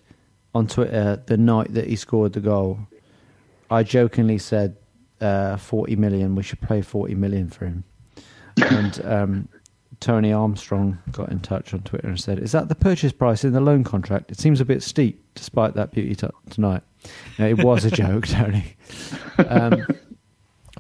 on 0.55 0.67
Twitter 0.67 1.23
the 1.27 1.37
night 1.37 1.75
that 1.75 1.87
he 1.89 1.97
scored 1.97 2.33
the 2.35 2.41
goal. 2.41 2.79
I 3.71 3.83
jokingly 3.83 4.39
said 4.39 4.77
uh, 5.21 5.57
forty 5.57 5.97
million. 5.97 6.35
We 6.35 6.43
should 6.43 6.61
pay 6.61 6.83
forty 6.83 7.15
million 7.15 7.49
for 7.51 7.67
him. 7.67 7.85
and 8.63 9.05
um, 9.05 9.49
Tony 10.01 10.33
Armstrong 10.33 10.99
got 11.13 11.31
in 11.31 11.41
touch 11.41 11.73
on 11.75 11.81
Twitter 11.81 12.09
and 12.09 12.21
said, 12.21 12.39
"Is 12.39 12.53
that 12.53 12.69
the 12.69 12.75
purchase 12.75 13.13
price 13.13 13.45
in 13.45 13.53
the 13.53 13.61
loan 13.61 13.85
contract? 13.85 14.31
It 14.31 14.39
seems 14.39 14.61
a 14.61 14.65
bit 14.65 14.83
steep, 14.83 15.23
despite 15.35 15.75
that 15.75 15.93
beauty 15.93 16.15
t- 16.15 16.29
tonight." 16.51 16.83
No, 17.39 17.47
it 17.47 17.63
was 17.63 17.85
a 17.85 17.91
joke, 18.03 18.27
Tony. 18.27 18.77
Um, 19.39 19.87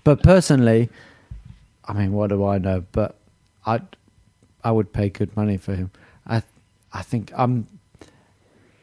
but 0.04 0.22
personally, 0.22 0.88
I 1.84 1.92
mean, 1.92 2.12
what 2.12 2.28
do 2.30 2.44
I 2.44 2.58
know? 2.58 2.84
But 2.92 3.16
I, 3.64 3.80
I 4.64 4.72
would 4.72 4.92
pay 4.92 5.08
good 5.08 5.34
money 5.36 5.56
for 5.56 5.74
him. 5.74 5.90
I, 6.26 6.42
I 6.92 7.02
think 7.02 7.32
I'm, 7.36 7.66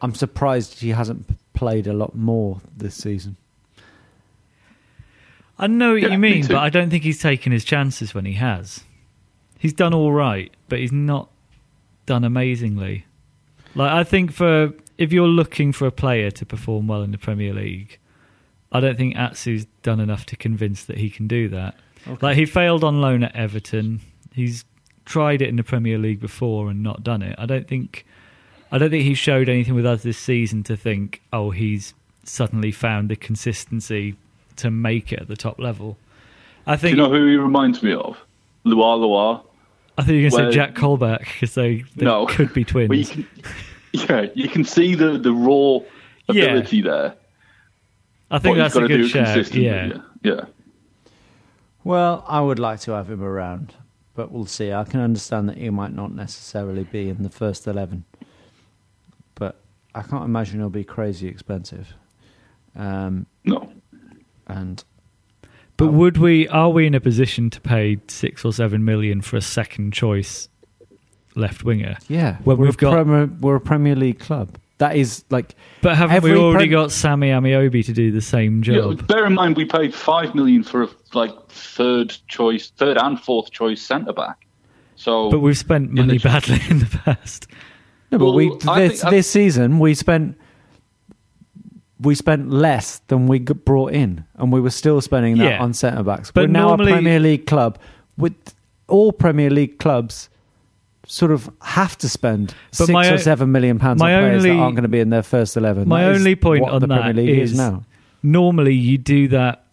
I'm 0.02 0.16
surprised 0.16 0.80
he 0.80 0.90
hasn't 0.90 1.26
played 1.54 1.88
a 1.88 1.94
lot 1.94 2.16
more 2.16 2.62
this 2.76 2.96
season. 2.96 3.36
I 5.58 5.68
know 5.68 5.94
what 5.94 6.02
Yeah, 6.02 6.10
you 6.10 6.18
mean, 6.18 6.48
but 6.48 6.58
I 6.58 6.70
don't 6.70 6.90
think 6.90 7.04
he's 7.04 7.22
taken 7.22 7.52
his 7.52 7.64
chances 7.64 8.14
when 8.14 8.26
he 8.26 8.34
has. 8.34 8.84
He's 9.60 9.74
done 9.74 9.94
all 9.94 10.12
right, 10.12 10.52
but 10.68 10.80
he's 10.80 10.92
not 10.92 11.30
done 12.06 12.24
amazingly. 12.24 13.06
Like 13.76 13.92
I 13.92 14.04
think 14.04 14.32
for 14.32 14.74
if 14.98 15.14
you're 15.14 15.28
looking 15.28 15.72
for 15.72 15.88
a 15.88 15.92
player 15.92 16.32
to 16.32 16.46
perform 16.46 16.88
well 16.88 17.02
in 17.02 17.12
the 17.12 17.18
Premier 17.18 17.54
League, 17.54 18.00
I 18.72 18.80
don't 18.80 18.98
think 18.98 19.16
Atsu's 19.16 19.66
done 19.82 20.00
enough 20.00 20.26
to 20.28 20.36
convince 20.36 20.86
that 20.86 20.98
he 20.98 21.10
can 21.10 21.28
do 21.28 21.48
that. 21.50 21.76
Like 22.22 22.36
he 22.36 22.46
failed 22.46 22.84
on 22.84 23.02
loan 23.02 23.24
at 23.24 23.36
Everton. 23.36 24.02
He's 24.34 24.66
tried 25.06 25.42
it 25.42 25.50
in 25.50 25.56
the 25.56 25.64
Premier 25.64 25.98
League 25.98 26.20
before 26.20 26.70
and 26.70 26.84
not 26.84 27.04
done 27.04 27.22
it. 27.22 27.36
I 27.38 27.46
don't 27.46 27.68
think 27.68 28.06
I 28.72 28.78
don't 28.78 28.90
think 28.90 29.04
he 29.04 29.14
showed 29.14 29.50
anything 29.50 29.76
with 29.76 29.86
us 29.86 30.04
this 30.04 30.18
season 30.18 30.64
to 30.64 30.76
think, 30.76 31.22
oh, 31.32 31.52
he's 31.52 31.94
suddenly 32.24 32.72
found 32.72 33.10
the 33.10 33.16
consistency 33.16 34.16
to 34.58 34.72
make 34.72 35.12
it 35.14 35.20
at 35.22 35.28
the 35.28 35.36
top 35.36 35.60
level. 35.60 35.98
I 36.66 36.76
think. 36.78 36.96
Do 36.96 37.02
think 37.04 37.10
you 37.12 37.16
know 37.16 37.20
who 37.20 37.28
he 37.30 37.36
reminds 37.36 37.84
me 37.84 37.94
of? 37.94 38.18
Loire 38.64 38.98
Loire. 38.98 39.42
I 39.98 40.04
think 40.04 40.22
you're 40.22 40.30
going 40.32 40.46
to 40.46 40.52
say 40.52 40.56
Jack 40.56 40.74
Colback 40.76 41.20
because 41.20 41.54
they, 41.54 41.84
they 41.96 42.06
No. 42.06 42.26
could 42.26 42.54
be 42.54 42.64
twins. 42.66 42.98
You 42.98 43.06
can, 43.06 43.28
yeah, 43.94 44.26
you 44.34 44.48
can 44.50 44.64
see 44.64 44.96
the, 44.96 45.18
the 45.20 45.32
raw 45.34 45.80
Yeah. 46.34 46.46
ability 46.46 46.82
there. 46.82 47.14
I 48.32 48.40
think 48.40 48.56
but 48.58 48.64
that's 48.64 48.76
a 48.76 48.80
got 48.80 48.88
to 48.88 48.98
do 48.98 48.98
good 48.98 49.06
it 49.06 49.46
shout. 49.46 49.54
Yeah. 49.56 49.86
yeah. 49.86 49.98
yeah. 50.24 50.46
Well, 51.84 52.24
I 52.28 52.42
would 52.42 52.60
like 52.60 52.80
to 52.82 52.92
have 52.94 53.10
him 53.12 53.22
around, 53.22 53.76
but 54.16 54.32
we'll 54.32 54.46
see. 54.46 54.72
I 54.72 54.84
can 54.86 55.00
understand 55.02 55.50
that 55.50 55.58
he 55.58 55.70
might 55.70 55.94
not 55.94 56.14
necessarily 56.14 56.86
be 56.86 57.10
in 57.10 57.22
the 57.24 57.30
first 57.30 57.68
11, 57.68 58.06
but 59.36 59.60
I 59.94 60.02
can't 60.02 60.24
imagine 60.24 60.60
he'll 60.60 60.70
be 60.70 60.84
crazy 60.86 61.28
expensive. 61.28 61.94
Um, 62.76 63.26
No. 63.44 63.63
And 64.54 64.84
But 65.78 65.90
um, 65.90 65.98
would 65.98 66.18
we? 66.18 66.48
Are 66.48 66.70
we 66.70 66.86
in 66.88 66.94
a 66.96 67.00
position 67.02 67.50
to 67.52 67.62
pay 67.62 67.98
six 68.08 68.46
or 68.46 68.54
seven 68.54 68.86
million 68.86 69.22
for 69.22 69.38
a 69.38 69.42
second 69.42 69.94
choice 69.94 70.50
left 71.36 71.64
winger? 71.64 71.98
yeah, 72.08 72.38
Well, 72.46 72.58
we're, 72.58 72.66
we've 72.66 72.76
a 72.76 72.78
got- 72.78 72.94
Premier, 72.94 73.26
we're 73.40 73.56
a 73.56 73.62
Premier 73.62 73.96
League 73.96 74.20
club. 74.20 74.58
That 74.80 74.96
is 74.98 75.24
like, 75.30 75.56
But 75.82 75.96
haven't 75.96 76.24
we 76.24 76.36
already 76.36 76.66
Prem- 76.66 76.72
got 76.72 76.92
Sammy 76.92 77.30
Ameobi 77.30 77.86
to 77.86 77.94
do 77.94 78.12
the 78.12 78.22
same 78.22 78.58
Yeah, 78.66 78.74
job? 78.76 79.08
bear 79.08 79.26
in 79.26 79.34
mind, 79.34 79.56
we 79.56 79.66
paid 79.66 79.94
five 79.94 80.36
million 80.36 80.64
for 80.64 80.84
a 80.84 80.90
like 81.14 81.32
third 81.50 82.16
choice, 82.28 82.72
third 82.72 82.98
and 82.98 83.20
fourth 83.20 83.52
choice 83.52 83.82
centre 83.82 84.12
back. 84.14 84.46
So, 84.96 85.30
but 85.32 85.40
we've 85.40 85.58
spent 85.58 85.92
money 85.92 86.18
the- 86.18 86.24
badly 86.28 86.60
in 86.70 86.80
the 86.80 86.86
past. 87.06 87.48
no, 88.12 88.18
but 88.18 88.26
Well, 88.26 88.34
we 88.34 88.50
this 88.50 89.02
think- 89.02 89.12
this 89.12 89.30
season 89.30 89.80
we 89.80 89.94
spent 89.94 90.38
we 92.04 92.16
spent 92.16 92.50
less 92.52 93.00
than 93.08 93.28
we 93.28 93.40
brought 93.40 93.92
in, 93.94 94.26
and 94.36 94.52
we 94.52 94.60
were 94.62 94.70
still 94.70 95.02
spending 95.02 95.38
that 95.38 95.52
Yeah. 95.54 95.64
on 95.64 95.74
centre 95.74 96.04
backs. 96.04 96.32
But 96.32 96.44
we're 96.46 96.48
now 96.54 96.68
normally- 96.70 96.92
a 96.92 96.96
Premier 96.96 97.20
League 97.20 97.46
club. 97.46 97.78
With 98.18 98.34
all 98.88 99.12
Premier 99.12 99.50
League 99.50 99.80
clubs, 99.80 100.30
sort 101.08 101.32
of 101.32 101.50
have 101.62 101.98
to 101.98 102.08
spend 102.08 102.54
But 102.72 102.78
six 102.86 102.90
my 102.92 103.10
or 103.10 103.18
seven 103.18 103.52
million 103.52 103.78
pounds 103.80 104.02
on 104.02 104.08
my 104.08 104.18
players 104.20 104.44
that 104.44 104.50
only- 104.50 104.62
aren't 104.62 104.76
going 104.76 104.84
to 104.84 104.90
be 104.90 105.00
in 105.00 105.10
their 105.10 105.24
first 105.24 105.58
eleven. 105.58 105.88
My 105.88 106.04
That 106.06 106.12
is 106.14 106.20
only 106.20 106.36
point 106.36 106.62
what 106.64 106.74
on 106.74 106.82
the 106.82 106.88
that 106.88 107.02
Premier 107.02 107.24
League 107.26 107.40
is, 107.40 107.52
is 107.52 107.58
now. 107.58 107.84
normally 108.22 108.74
you 108.76 108.98
do 108.98 109.28
that 109.30 109.64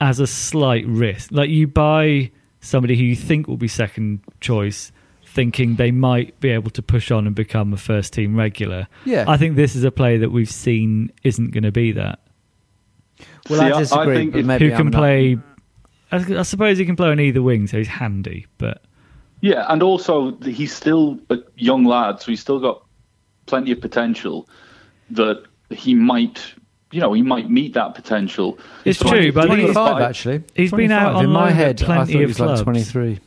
as 0.00 0.18
a 0.20 0.26
slight 0.26 0.86
risk. 0.86 1.30
Like 1.32 1.50
you 1.50 1.66
buy 1.66 2.30
somebody 2.60 2.96
who 2.96 3.04
you 3.04 3.16
think 3.16 3.48
will 3.48 3.56
be 3.56 3.68
second 3.68 4.20
choice, 4.40 4.92
thinking 5.32 5.76
they 5.76 5.90
might 5.90 6.38
be 6.40 6.50
able 6.50 6.70
to 6.70 6.82
push 6.82 7.10
on 7.10 7.26
and 7.26 7.34
become 7.34 7.72
a 7.72 7.76
first 7.76 8.12
team 8.12 8.36
regular. 8.36 8.86
Yeah. 9.04 9.24
I 9.26 9.36
think 9.36 9.56
this 9.56 9.74
is 9.74 9.82
a 9.84 9.90
player 9.90 10.18
that 10.18 10.30
we've 10.30 10.50
seen 10.50 11.10
isn't 11.24 11.50
going 11.52 11.64
to 11.64 11.72
be 11.72 11.92
that. 11.92 12.20
Well, 13.48 13.58
See, 13.60 13.64
I- 13.66 13.70
I 13.70 13.76
I 13.76 13.78
disagree. 13.80 14.14
think 14.16 14.32
but 14.32 14.38
if- 14.40 14.46
maybe 14.46 14.64
who 14.66 14.70
can 14.72 14.80
I'm 14.80 14.90
not- 14.90 14.98
play? 14.98 15.38
I, 16.12 16.16
I 16.40 16.42
suppose 16.42 16.76
he 16.78 16.84
can 16.84 16.96
play 16.96 17.08
on 17.08 17.18
either 17.20 17.42
wing, 17.42 17.66
so 17.66 17.78
he's 17.78 17.88
handy. 17.88 18.46
But 18.58 18.82
yeah, 19.40 19.64
and 19.68 19.82
also 19.82 20.36
he's 20.42 20.74
still 20.74 21.18
a 21.30 21.38
young 21.56 21.84
lad, 21.84 22.20
so 22.20 22.30
he's 22.30 22.40
still 22.40 22.60
got 22.60 22.84
plenty 23.46 23.72
of 23.72 23.80
potential 23.80 24.48
that 25.10 25.42
he 25.70 25.94
might, 25.94 26.42
you 26.90 27.00
know, 27.00 27.12
he 27.14 27.22
might 27.22 27.48
meet 27.50 27.72
that 27.74 27.94
potential. 27.94 28.58
It's 28.84 28.98
So 28.98 29.08
true, 29.08 29.32
but 29.32 29.44
I 29.44 29.48
think 29.48 29.60
he's- 29.60 29.72
25 29.74 30.02
actually. 30.02 30.42
He's 30.54 30.70
been 30.72 30.90
out 30.92 31.14
on 31.14 31.24
in 31.24 31.30
my 31.30 31.44
loan 31.44 31.48
at 31.48 31.54
head. 31.56 31.82
I 31.82 31.86
thought 31.86 31.94
plenty 31.96 32.12
he 32.12 32.22
of 32.24 32.28
was 32.28 32.40
like 32.40 32.62
twenty 32.62 32.82
three. 32.82 33.18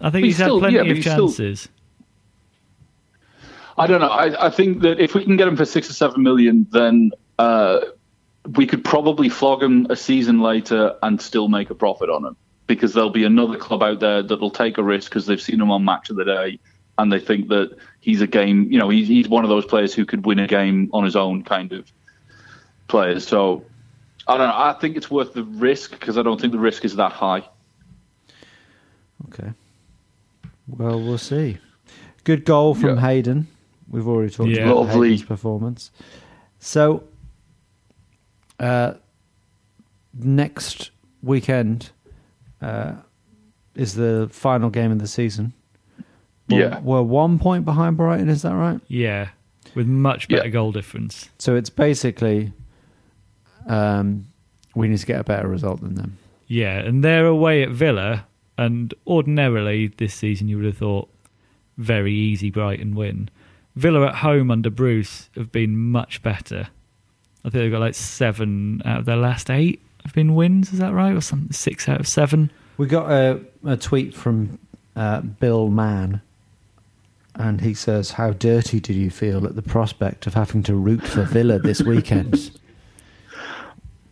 I 0.00 0.10
think 0.10 0.24
He's 0.24 0.34
he's, 0.34 0.38
had 0.38 0.44
still- 0.46 0.58
plenty 0.60 0.76
yeah, 0.76 0.80
of 0.82 0.86
he's 0.96 1.04
still- 1.04 1.28
chances. 1.28 1.68
I 3.78 3.86
don't 3.86 4.00
know. 4.00 4.08
I, 4.08 4.46
I 4.46 4.50
think 4.50 4.80
that 4.82 5.00
if 5.00 5.14
we 5.14 5.24
can 5.24 5.36
get 5.36 5.48
him 5.48 5.56
for 5.56 5.64
six 5.64 5.88
or 5.88 5.94
seven 5.94 6.22
million, 6.22 6.66
then 6.70 7.12
uh, 7.38 7.80
we 8.56 8.66
could 8.66 8.84
probably 8.84 9.28
flog 9.30 9.62
him 9.62 9.86
a 9.88 9.96
season 9.96 10.40
later 10.40 10.96
and 11.02 11.20
still 11.20 11.48
make 11.48 11.70
a 11.70 11.74
profit 11.74 12.10
on 12.10 12.24
him 12.24 12.36
because 12.66 12.92
there'll 12.92 13.08
be 13.10 13.24
another 13.24 13.56
club 13.56 13.82
out 13.82 14.00
there 14.00 14.22
that'll 14.22 14.50
take 14.50 14.76
a 14.76 14.82
risk 14.82 15.10
because 15.10 15.24
they've 15.26 15.40
seen 15.40 15.60
him 15.60 15.70
on 15.70 15.84
Match 15.84 16.10
of 16.10 16.16
the 16.16 16.24
Day 16.24 16.58
and 16.98 17.10
they 17.10 17.20
think 17.20 17.48
that 17.48 17.74
he's 18.00 18.20
a 18.20 18.26
game. 18.26 18.70
You 18.70 18.78
know, 18.78 18.90
he's 18.90 19.08
he's 19.08 19.28
one 19.28 19.44
of 19.44 19.50
those 19.50 19.64
players 19.64 19.94
who 19.94 20.04
could 20.04 20.26
win 20.26 20.38
a 20.40 20.46
game 20.46 20.90
on 20.92 21.04
his 21.04 21.16
own, 21.16 21.42
kind 21.42 21.72
of 21.72 21.90
players. 22.88 23.26
So 23.26 23.64
I 24.28 24.36
don't 24.36 24.46
know. 24.48 24.54
I 24.54 24.76
think 24.78 24.98
it's 24.98 25.10
worth 25.10 25.32
the 25.32 25.44
risk 25.44 25.92
because 25.92 26.18
I 26.18 26.22
don't 26.22 26.38
think 26.38 26.52
the 26.52 26.58
risk 26.58 26.84
is 26.84 26.96
that 26.96 27.12
high. 27.12 27.48
Okay. 29.28 29.52
Well, 30.76 31.00
we'll 31.00 31.18
see. 31.18 31.58
Good 32.24 32.44
goal 32.44 32.74
from 32.74 32.96
Yeah. 32.96 33.00
Hayden. 33.00 33.46
We've 33.90 34.06
already 34.06 34.30
talked 34.32 34.50
Yeah. 34.50 34.64
about 34.64 34.76
Lovely. 34.86 35.10
Hayden's 35.10 35.26
performance. 35.26 35.90
So, 36.58 37.04
uh, 38.58 38.94
next 40.18 40.90
weekend 41.22 41.90
uh, 42.62 42.92
is 43.74 43.94
the 43.94 44.28
final 44.30 44.68
game 44.70 44.92
of 44.92 44.98
the 44.98 45.06
season. 45.06 45.52
We're, 46.48 46.60
Yeah. 46.68 46.80
we're 46.80 47.02
one 47.02 47.38
point 47.38 47.64
behind 47.64 47.96
Brighton. 47.96 48.28
Is 48.28 48.42
that 48.42 48.54
right? 48.54 48.80
Yeah, 48.88 49.28
with 49.74 49.86
much 49.86 50.28
better 50.28 50.44
Yeah. 50.44 50.50
goal 50.50 50.72
difference. 50.72 51.30
So 51.38 51.56
it's 51.56 51.70
basically 51.70 52.52
um, 53.66 54.26
we 54.74 54.88
need 54.88 54.98
to 54.98 55.06
get 55.06 55.20
a 55.20 55.24
better 55.24 55.46
result 55.48 55.80
than 55.80 55.94
them. 55.94 56.16
Yeah, 56.48 56.78
and 56.80 57.04
they're 57.04 57.26
away 57.26 57.62
at 57.62 57.70
Villa, 57.70 58.26
and 58.60 58.92
ordinarily 59.06 59.88
this 59.88 60.12
season 60.12 60.46
you 60.46 60.56
would 60.56 60.66
have 60.66 60.76
thought 60.76 61.08
very 61.78 62.12
easy 62.12 62.50
Brighton 62.50 62.94
win. 62.94 63.30
Villa 63.74 64.06
at 64.06 64.16
home 64.16 64.50
under 64.50 64.68
Bruce 64.68 65.30
have 65.34 65.50
been 65.50 65.76
much 65.76 66.22
better. 66.22 66.68
I 67.42 67.48
think 67.48 67.54
they've 67.54 67.72
got 67.72 67.80
like 67.80 67.94
seven 67.94 68.82
out 68.84 69.00
of 69.00 69.04
their 69.06 69.16
last 69.16 69.48
eight 69.48 69.80
have 70.04 70.14
been 70.14 70.34
wins. 70.34 70.72
Is 70.72 70.78
that 70.78 70.92
right, 70.92 71.14
or 71.14 71.20
something? 71.20 71.52
Six 71.52 71.88
out 71.88 72.00
of 72.00 72.08
seven. 72.08 72.50
We 72.76 72.86
got 72.86 73.10
a, 73.10 73.40
a 73.64 73.76
tweet 73.76 74.14
from 74.14 74.58
uh, 74.94 75.20
Bill 75.20 75.68
Mann, 75.68 76.20
and 77.34 77.60
he 77.60 77.74
says, 77.74 78.12
"How 78.12 78.32
dirty 78.32 78.80
did 78.80 78.96
you 78.96 79.10
feel 79.10 79.46
at 79.46 79.56
the 79.56 79.62
prospect 79.62 80.26
of 80.26 80.34
having 80.34 80.62
to 80.64 80.74
root 80.74 81.02
for 81.02 81.22
Villa 81.24 81.58
this 81.58 81.82
weekend?" 81.94 82.50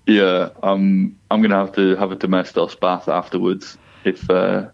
Yeah, 0.07 0.49
um, 0.63 1.17
I'm 1.31 1.43
going 1.43 1.51
to 1.51 1.57
have 1.57 1.73
to 1.73 1.95
have 1.97 2.13
a 2.13 2.17
domestos 2.17 2.75
bath 2.75 3.09
afterwards 3.09 3.77
if. 4.05 4.29
Uh, 4.31 4.67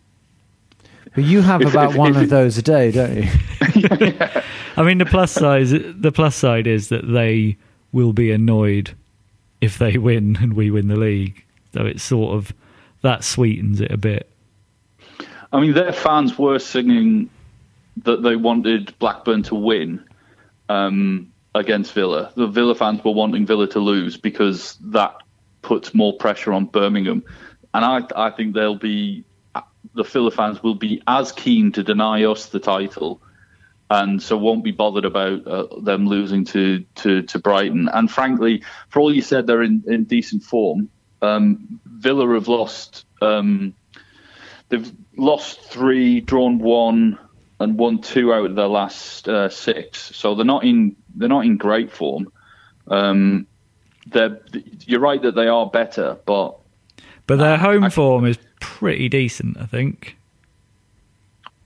but 1.14 1.24
you 1.24 1.42
have 1.42 1.62
If- 1.62 1.70
about 1.72 1.90
if- 1.92 1.96
one 1.96 2.10
if 2.16 2.22
of 2.22 2.28
those 2.30 2.58
a 2.58 2.62
day, 2.62 2.90
don't 2.90 3.16
you? 3.16 3.28
I 4.76 4.82
mean, 4.82 4.98
the 4.98 5.06
plus 5.06 5.30
side, 5.32 5.68
the 5.68 6.10
plus 6.12 6.34
side 6.34 6.66
is 6.66 6.88
that 6.88 7.06
they 7.12 7.56
will 7.92 8.12
be 8.12 8.32
annoyed 8.32 8.90
if 9.60 9.78
they 9.78 9.96
win 9.98 10.36
and 10.40 10.54
we 10.54 10.70
win 10.70 10.88
the 10.88 10.96
league. 10.96 11.44
So 11.72 11.84
it's 11.86 12.02
sort 12.02 12.34
of 12.34 12.52
that 13.02 13.22
sweetens 13.22 13.80
it 13.80 13.92
a 13.92 13.96
bit. 13.96 14.28
I 15.52 15.60
mean, 15.60 15.72
their 15.74 15.92
fans 15.92 16.36
were 16.36 16.58
singing 16.58 17.30
that 18.02 18.22
they 18.24 18.34
wanted 18.34 18.92
Blackburn 18.98 19.44
to 19.44 19.54
win 19.54 20.02
um, 20.68 21.30
against 21.54 21.92
Villa. 21.92 22.32
The 22.34 22.48
Villa 22.48 22.74
fans 22.74 23.04
were 23.04 23.12
wanting 23.12 23.46
Villa 23.46 23.68
to 23.68 23.78
lose 23.78 24.16
because 24.16 24.76
that 24.80 25.14
puts 25.62 25.94
more 25.94 26.12
pressure 26.14 26.52
on 26.52 26.64
Birmingham. 26.64 27.22
And 27.74 27.84
I, 27.84 28.28
I 28.28 28.30
think 28.30 28.54
they'll 28.54 28.78
be 28.78 29.24
the 29.94 30.04
Villa 30.04 30.30
fans 30.30 30.62
will 30.62 30.74
be 30.74 31.02
as 31.06 31.32
keen 31.32 31.72
to 31.72 31.82
deny 31.82 32.24
us 32.24 32.46
the 32.46 32.60
title, 32.60 33.20
and 33.90 34.22
so 34.22 34.36
won't 34.36 34.64
be 34.64 34.70
bothered 34.70 35.04
about 35.04 35.46
uh, 35.46 35.80
them 35.80 36.06
losing 36.06 36.44
to, 36.46 36.84
to, 36.96 37.22
to 37.22 37.38
Brighton. 37.38 37.88
And 37.92 38.10
frankly, 38.10 38.62
for 38.88 39.00
all 39.00 39.14
you 39.14 39.22
said, 39.22 39.46
they're 39.46 39.62
in, 39.62 39.84
in 39.86 40.04
decent 40.04 40.42
form. 40.42 40.88
Um, 41.20 41.80
Villa 41.84 42.32
have 42.34 42.48
lost. 42.48 43.04
Um, 43.20 43.74
they've 44.68 44.90
lost 45.16 45.60
three, 45.60 46.20
drawn 46.20 46.58
one, 46.58 47.18
and 47.60 47.78
won 47.78 48.00
two 48.00 48.32
out 48.32 48.46
of 48.46 48.56
their 48.56 48.66
last 48.66 49.28
uh, 49.28 49.48
six. 49.48 49.98
So 50.16 50.34
they're 50.34 50.44
not 50.44 50.64
in 50.64 50.96
they're 51.14 51.28
not 51.28 51.44
in 51.44 51.56
great 51.56 51.92
form. 51.92 52.32
Um, 52.88 53.46
they're 54.06 54.40
you're 54.80 55.00
right 55.00 55.22
that 55.22 55.34
they 55.34 55.46
are 55.46 55.68
better, 55.68 56.18
but 56.26 56.58
but 57.26 57.36
their 57.36 57.56
home 57.56 57.84
I, 57.84 57.88
form 57.88 58.24
is 58.26 58.38
pretty 58.60 59.08
decent, 59.08 59.56
I 59.58 59.66
think. 59.66 60.16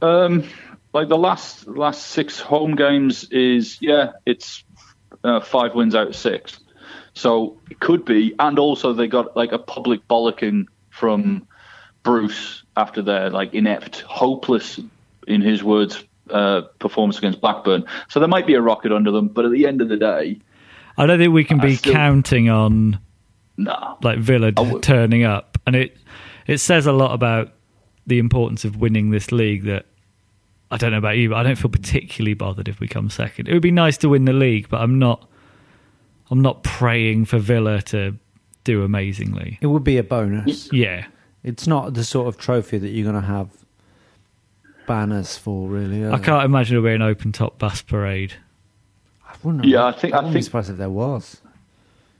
Um, 0.00 0.44
like 0.92 1.08
the 1.08 1.18
last 1.18 1.66
last 1.66 2.08
six 2.08 2.38
home 2.38 2.74
games 2.74 3.24
is 3.30 3.78
yeah, 3.80 4.12
it's 4.26 4.64
uh, 5.24 5.40
five 5.40 5.74
wins 5.74 5.94
out 5.94 6.08
of 6.08 6.16
six, 6.16 6.60
so 7.14 7.56
it 7.70 7.80
could 7.80 8.04
be. 8.04 8.34
And 8.38 8.58
also 8.58 8.92
they 8.92 9.08
got 9.08 9.36
like 9.36 9.52
a 9.52 9.58
public 9.58 10.06
bollocking 10.08 10.66
from 10.90 11.46
Bruce 12.02 12.62
after 12.76 13.02
their 13.02 13.30
like 13.30 13.54
inept, 13.54 14.00
hopeless, 14.00 14.80
in 15.26 15.40
his 15.40 15.62
words, 15.62 16.04
uh, 16.30 16.62
performance 16.78 17.18
against 17.18 17.40
Blackburn. 17.40 17.84
So 18.08 18.20
there 18.20 18.28
might 18.28 18.46
be 18.46 18.54
a 18.54 18.62
rocket 18.62 18.92
under 18.92 19.10
them, 19.10 19.28
but 19.28 19.44
at 19.44 19.52
the 19.52 19.66
end 19.66 19.80
of 19.80 19.88
the 19.88 19.96
day, 19.96 20.38
I 20.96 21.06
don't 21.06 21.18
think 21.18 21.32
we 21.32 21.44
can 21.44 21.58
be 21.58 21.76
still, 21.76 21.92
counting 21.92 22.48
on 22.50 22.98
nah, 23.56 23.96
like 24.02 24.18
Villa 24.18 24.52
w- 24.52 24.80
turning 24.80 25.24
up, 25.24 25.47
and 25.68 25.76
it 25.76 25.96
it 26.46 26.58
says 26.58 26.86
a 26.86 26.92
lot 26.92 27.12
about 27.12 27.52
the 28.06 28.18
importance 28.18 28.64
of 28.64 28.76
winning 28.76 29.10
this 29.10 29.30
league. 29.30 29.64
That 29.64 29.86
I 30.70 30.78
don't 30.78 30.90
know 30.90 30.98
about 30.98 31.18
you, 31.18 31.28
but 31.28 31.36
I 31.36 31.42
don't 31.42 31.56
feel 31.56 31.70
particularly 31.70 32.34
bothered 32.34 32.68
if 32.68 32.80
we 32.80 32.88
come 32.88 33.10
second. 33.10 33.48
It 33.48 33.52
would 33.52 33.62
be 33.62 33.70
nice 33.70 33.98
to 33.98 34.08
win 34.08 34.24
the 34.24 34.32
league, 34.32 34.68
but 34.68 34.80
I'm 34.80 34.98
not. 34.98 35.28
I'm 36.30 36.42
not 36.42 36.62
praying 36.62 37.26
for 37.26 37.38
Villa 37.38 37.80
to 37.82 38.14
do 38.64 38.82
amazingly. 38.82 39.58
It 39.62 39.68
would 39.68 39.84
be 39.84 39.96
a 39.96 40.02
bonus. 40.02 40.70
Yeah, 40.72 41.06
it's 41.44 41.66
not 41.66 41.94
the 41.94 42.04
sort 42.04 42.28
of 42.28 42.38
trophy 42.38 42.78
that 42.78 42.88
you're 42.88 43.10
going 43.10 43.22
to 43.22 43.26
have 43.26 43.48
banners 44.86 45.36
for, 45.36 45.68
really. 45.68 46.06
I 46.06 46.18
can't 46.18 46.44
imagine 46.44 46.76
it 46.76 46.80
will 46.80 46.90
be 46.90 46.94
an 46.94 47.02
open 47.02 47.32
top 47.32 47.58
bus 47.58 47.82
parade. 47.82 48.34
I 49.26 49.34
wouldn't. 49.42 49.64
Yeah, 49.64 49.86
I 49.86 49.92
think. 49.92 50.14
I, 50.14 50.18
wouldn't 50.18 50.32
think, 50.32 50.40
be 50.40 50.44
surprised 50.44 50.70
if 50.70 50.76
there 50.76 50.90
was. 50.90 51.40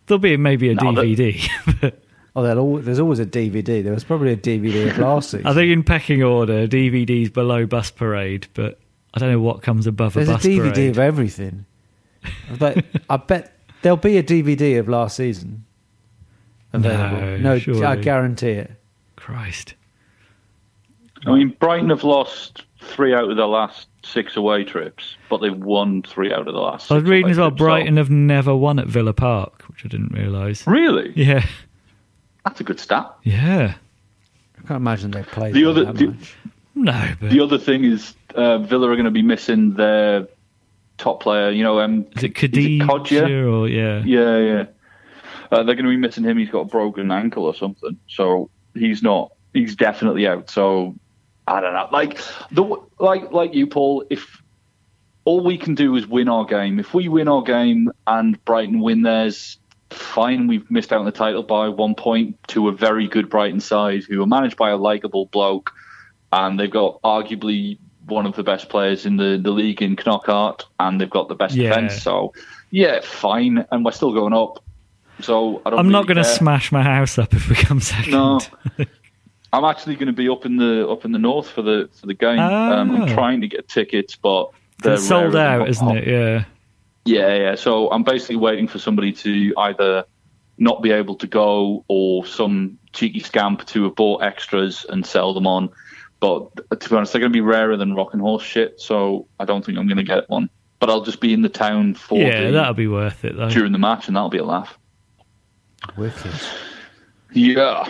There'll 0.06 0.18
be 0.18 0.36
maybe 0.36 0.70
a 0.70 0.74
no, 0.74 0.92
DVD. 0.92 1.92
oh, 2.46 2.80
there's 2.80 3.00
always 3.00 3.18
a 3.18 3.26
DVD. 3.26 3.82
There 3.82 3.92
was 3.92 4.04
probably 4.04 4.32
a 4.32 4.36
DVD 4.36 4.90
of 4.90 4.98
last 4.98 5.30
season. 5.30 5.46
I 5.46 5.54
think 5.54 5.72
in 5.72 5.82
pecking 5.82 6.22
order, 6.22 6.66
DVD's 6.66 7.30
below 7.30 7.66
bus 7.66 7.90
parade, 7.90 8.46
but 8.54 8.78
I 9.14 9.18
don't 9.18 9.30
know 9.30 9.40
what 9.40 9.62
comes 9.62 9.86
above 9.86 10.14
there's 10.14 10.28
a 10.28 10.32
bus 10.32 10.44
a 10.44 10.48
DVD 10.48 10.72
parade. 10.74 10.90
of 10.90 10.98
everything. 10.98 11.66
But 12.58 12.84
I 13.10 13.16
bet 13.16 13.52
there'll 13.82 13.96
be 13.96 14.18
a 14.18 14.22
DVD 14.22 14.78
of 14.78 14.88
last 14.88 15.16
season 15.16 15.64
available. 16.72 17.38
No, 17.38 17.58
no 17.58 17.86
I 17.86 17.96
guarantee 17.96 18.50
it. 18.50 18.72
Christ. 19.16 19.74
I 21.26 21.32
mean, 21.32 21.56
Brighton 21.58 21.90
have 21.90 22.04
lost 22.04 22.64
three 22.80 23.12
out 23.12 23.30
of 23.30 23.36
their 23.36 23.46
last 23.46 23.88
six 24.04 24.36
away 24.36 24.64
trips, 24.64 25.16
but 25.28 25.38
they've 25.38 25.56
won 25.56 26.02
three 26.02 26.32
out 26.32 26.46
of 26.46 26.54
the 26.54 26.60
last. 26.60 26.90
I 26.90 26.94
was 26.94 27.04
reading 27.04 27.30
as 27.30 27.38
well. 27.38 27.50
Trips, 27.50 27.58
Brighton 27.58 27.94
so. 27.94 27.98
have 27.98 28.10
never 28.10 28.54
won 28.54 28.78
at 28.78 28.86
Villa 28.86 29.12
Park, 29.12 29.64
which 29.68 29.84
I 29.84 29.88
didn't 29.88 30.12
realise. 30.12 30.66
Really? 30.66 31.12
Yeah. 31.16 31.44
That's 32.48 32.60
a 32.62 32.64
good 32.64 32.80
stat. 32.80 33.14
Yeah. 33.24 33.74
I 34.56 34.66
can't 34.66 34.78
imagine 34.78 35.10
they 35.10 35.22
played 35.22 35.52
the 35.52 35.66
other. 35.66 35.84
that 35.84 35.96
The, 35.96 36.06
much. 36.06 36.34
No, 36.74 37.14
but 37.20 37.28
the 37.28 37.40
other 37.40 37.58
thing 37.58 37.84
is 37.84 38.14
uh, 38.34 38.56
Villa 38.58 38.88
are 38.88 38.94
going 38.94 39.04
to 39.04 39.10
be 39.10 39.20
missing 39.20 39.74
their 39.74 40.26
top 40.96 41.22
player. 41.22 41.50
You 41.50 41.62
know, 41.62 41.78
um, 41.80 42.06
is 42.16 42.24
it 42.24 42.32
Khadija 42.32 42.80
Kodjia? 42.80 43.52
or 43.52 43.68
yeah, 43.68 44.02
yeah, 44.02 44.38
yeah. 44.38 44.64
Uh, 45.52 45.62
they're 45.62 45.74
going 45.74 45.84
to 45.84 45.90
be 45.90 45.98
missing 45.98 46.24
him. 46.24 46.38
He's 46.38 46.48
got 46.48 46.60
a 46.60 46.64
broken 46.64 47.10
ankle 47.10 47.44
or 47.44 47.54
something, 47.54 47.98
so 48.08 48.48
he's 48.72 49.02
not. 49.02 49.32
He's 49.52 49.76
definitely 49.76 50.26
out. 50.26 50.48
So 50.48 50.94
I 51.46 51.60
don't 51.60 51.74
know. 51.74 51.88
Like 51.92 52.18
the 52.50 52.64
like 52.98 53.30
like 53.30 53.52
you, 53.52 53.66
Paul. 53.66 54.06
If 54.08 54.40
all 55.26 55.44
we 55.44 55.58
can 55.58 55.74
do 55.74 55.96
is 55.96 56.06
win 56.06 56.30
our 56.30 56.46
game, 56.46 56.80
if 56.80 56.94
we 56.94 57.08
win 57.08 57.28
our 57.28 57.42
game 57.42 57.90
and 58.06 58.42
Brighton 58.46 58.80
win 58.80 59.02
theirs, 59.02 59.58
fine. 59.90 60.46
We've 60.46 60.68
missed 60.70 60.92
out 60.92 61.00
on 61.00 61.04
the 61.06 61.12
title 61.12 61.42
by 61.42 61.68
one 61.68 61.94
point 61.94 62.36
to 62.48 62.68
a 62.68 62.72
very 62.72 63.06
good 63.08 63.28
Brighton 63.30 63.60
side 63.60 64.04
who 64.08 64.22
are 64.22 64.26
managed 64.26 64.56
by 64.56 64.70
a 64.70 64.76
likable 64.76 65.26
bloke, 65.26 65.72
and 66.32 66.58
they've 66.58 66.70
got 66.70 67.00
arguably 67.02 67.78
one 68.06 68.24
of 68.26 68.34
the 68.36 68.42
best 68.42 68.68
players 68.68 69.04
in 69.06 69.16
the, 69.16 69.38
the 69.42 69.50
league 69.50 69.82
in 69.82 69.94
Knockaert, 69.96 70.64
and 70.80 71.00
they've 71.00 71.10
got 71.10 71.28
the 71.28 71.34
best 71.34 71.54
Yeah. 71.54 71.68
defence. 71.70 72.02
So 72.02 72.32
yeah, 72.70 73.00
fine. 73.02 73.64
And 73.70 73.84
we're 73.84 73.92
still 73.92 74.12
going 74.12 74.32
up. 74.34 74.62
So 75.20 75.60
I 75.66 75.70
don't. 75.70 75.78
I'm 75.80 75.88
not 75.90 76.06
going 76.06 76.16
to 76.18 76.24
smash 76.24 76.70
my 76.70 76.82
house 76.82 77.18
up 77.18 77.34
if 77.34 77.48
we 77.48 77.56
come 77.56 77.80
second. 77.80 78.12
No. 78.12 78.40
I'm 79.52 79.64
actually 79.64 79.94
going 79.96 80.08
to 80.08 80.12
be 80.12 80.28
up 80.28 80.44
in 80.44 80.58
the 80.58 80.86
up 80.88 81.04
in 81.06 81.12
the 81.12 81.18
north 81.18 81.48
for 81.48 81.62
the 81.62 81.88
for 81.98 82.06
the 82.06 82.14
game. 82.14 82.38
Um, 82.38 82.90
Ah. 82.90 83.02
I'm 83.02 83.08
trying 83.14 83.40
to 83.40 83.48
get 83.48 83.66
tickets, 83.66 84.14
but 84.14 84.50
they're 84.82 84.94
it's 84.94 85.08
sold 85.08 85.34
out, 85.34 85.68
isn't 85.68 85.96
it? 85.96 86.06
Yeah. 86.06 86.44
Yeah, 87.04 87.34
yeah. 87.34 87.54
So 87.54 87.90
I'm 87.90 88.02
basically 88.02 88.36
waiting 88.36 88.68
for 88.68 88.78
somebody 88.78 89.12
to 89.12 89.54
either 89.56 90.04
not 90.58 90.82
be 90.82 90.90
able 90.90 91.14
to 91.16 91.26
go 91.26 91.84
or 91.88 92.26
some 92.26 92.78
cheeky 92.92 93.20
scamp 93.20 93.64
to 93.66 93.84
have 93.84 93.94
bought 93.94 94.22
extras 94.22 94.84
and 94.88 95.06
sell 95.06 95.32
them 95.32 95.46
on. 95.46 95.70
But 96.20 96.80
to 96.80 96.88
be 96.90 96.96
honest, 96.96 97.12
they're 97.12 97.20
going 97.20 97.32
to 97.32 97.36
be 97.36 97.40
rarer 97.40 97.76
than 97.76 97.94
rocking 97.94 98.20
horse 98.20 98.42
shit. 98.42 98.80
So 98.80 99.28
I 99.38 99.44
don't 99.44 99.64
think 99.64 99.78
I'm 99.78 99.86
going 99.86 99.98
to 99.98 100.02
get 100.02 100.28
one. 100.28 100.50
But 100.80 100.90
I'll 100.90 101.02
just 101.04 101.20
be 101.20 101.32
in 101.32 101.42
the 101.42 101.48
town 101.48 101.94
for 101.94 102.18
Yeah, 102.18 102.46
the, 102.46 102.50
that'll 102.52 102.74
be 102.74 102.88
worth 102.88 103.24
it 103.24 103.36
though. 103.36 103.48
during 103.50 103.72
the 103.72 103.78
match, 103.78 104.06
and 104.08 104.16
that'll 104.16 104.28
be 104.30 104.38
a 104.38 104.44
laugh. 104.44 104.78
Wicked. 105.96 106.32
Yeah. 107.32 107.88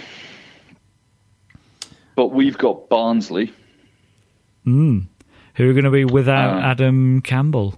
But 2.14 2.28
we've 2.28 2.58
got 2.58 2.88
Barnsley. 2.88 3.52
Mm. 4.66 5.06
Who 5.54 5.70
are 5.70 5.72
going 5.72 5.84
to 5.84 5.90
be 5.90 6.04
without 6.04 6.58
Um, 6.58 6.62
Adam 6.64 7.22
Campbell? 7.22 7.77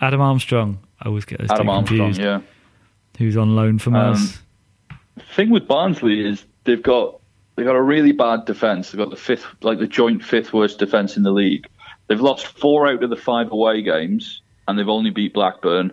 Adam 0.00 0.20
Armstrong. 0.20 0.78
I 1.00 1.08
always 1.08 1.24
get 1.24 1.38
those 1.40 1.50
Adam 1.50 1.68
Armstrong, 1.68 2.14
yeah. 2.14 2.40
Who's 3.18 3.36
on 3.36 3.56
loan 3.56 3.78
from 3.78 3.94
Um, 3.96 4.12
us? 4.14 4.38
thing 5.34 5.50
with 5.50 5.66
Barnsley 5.66 6.24
is 6.26 6.44
they've 6.64 6.82
got 6.82 7.18
they've 7.56 7.66
got 7.66 7.74
a 7.76 7.82
really 7.82 8.12
bad 8.12 8.44
defence. 8.44 8.90
They've 8.90 8.98
got 8.98 9.10
the 9.10 9.16
fifth, 9.16 9.46
like 9.62 9.78
the 9.78 9.86
joint 9.88 10.22
fifth 10.24 10.52
worst 10.52 10.78
defence 10.78 11.16
in 11.16 11.22
the 11.24 11.32
league. 11.32 11.66
They've 12.06 12.20
lost 12.20 12.46
four 12.46 12.86
out 12.86 13.02
of 13.02 13.10
the 13.10 13.16
five 13.16 13.50
away 13.50 13.82
games, 13.82 14.40
and 14.66 14.78
they've 14.78 14.88
only 14.88 15.10
beat 15.10 15.34
Blackburn, 15.34 15.92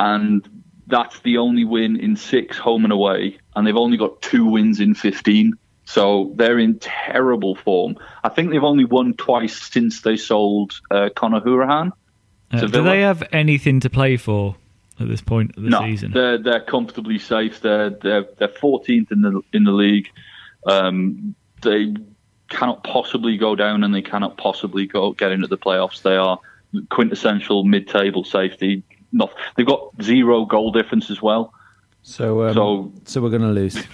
and 0.00 0.48
that's 0.86 1.20
the 1.20 1.38
only 1.38 1.64
win 1.64 1.96
in 1.96 2.16
six 2.16 2.56
home 2.58 2.84
and 2.84 2.92
away, 2.92 3.38
and 3.54 3.66
they've 3.66 3.76
only 3.76 3.96
got 3.96 4.20
two 4.22 4.44
wins 4.46 4.80
in 4.80 4.94
fifteen. 4.94 5.52
So 5.86 6.32
they're 6.36 6.58
in 6.58 6.78
terrible 6.78 7.54
form. 7.56 7.96
I 8.24 8.30
think 8.30 8.50
they've 8.50 8.64
only 8.64 8.86
won 8.86 9.12
twice 9.12 9.70
since 9.70 10.00
they 10.00 10.16
sold 10.16 10.80
uh, 10.90 11.10
Conor 11.14 11.42
Hourihane. 11.42 11.92
Uh, 12.54 12.66
do 12.66 12.82
they 12.82 13.00
have 13.02 13.22
anything 13.32 13.80
to 13.80 13.90
play 13.90 14.16
for 14.16 14.56
at 15.00 15.08
this 15.08 15.20
point 15.20 15.56
of 15.56 15.62
the 15.64 15.70
no, 15.70 15.80
season? 15.80 16.12
they're 16.12 16.38
they're 16.38 16.60
comfortably 16.60 17.18
safe. 17.18 17.60
They're 17.60 17.90
they're 17.90 18.26
they're 18.38 18.48
14th 18.48 19.10
in 19.12 19.22
the 19.22 19.40
in 19.52 19.64
the 19.64 19.72
league. 19.72 20.08
Um, 20.66 21.34
they 21.62 21.94
cannot 22.50 22.84
possibly 22.84 23.36
go 23.36 23.54
down, 23.56 23.84
and 23.84 23.94
they 23.94 24.02
cannot 24.02 24.36
possibly 24.36 24.86
go 24.86 25.12
get 25.12 25.32
into 25.32 25.46
the 25.46 25.58
playoffs. 25.58 26.02
They 26.02 26.16
are 26.16 26.38
quintessential 26.90 27.64
mid-table 27.64 28.24
safety. 28.24 28.82
Not 29.12 29.32
they've 29.56 29.66
got 29.66 29.90
zero 30.02 30.44
goal 30.44 30.72
difference 30.72 31.10
as 31.10 31.20
well. 31.22 31.52
So, 32.02 32.42
um, 32.48 32.54
So- 32.54 32.92
so 33.06 33.22
we're 33.22 33.30
going 33.30 33.42
to 33.42 33.48
lose. 33.48 33.76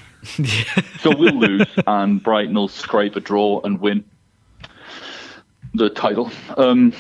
So 1.01 1.17
we'll 1.17 1.33
lose, 1.39 1.67
and 1.87 2.23
Brighton 2.23 2.55
will 2.55 2.69
scrape 2.69 3.17
a 3.17 3.21
draw 3.21 3.63
and 3.65 3.81
win 3.81 4.05
the 5.73 5.89
title. 5.89 6.31
Um, 6.59 6.93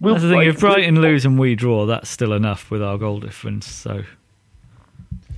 we'll 0.00 0.14
That's 0.14 0.24
the 0.24 0.30
thing. 0.30 0.42
If 0.42 0.62
we'll- 0.62 0.72
Brighton 0.72 1.00
lose 1.00 1.24
and 1.24 1.38
we 1.38 1.54
draw, 1.54 1.86
that's 1.86 2.08
still 2.08 2.32
enough 2.32 2.70
with 2.70 2.82
our 2.82 2.98
goal 2.98 3.20
difference. 3.20 3.66
So 3.66 4.04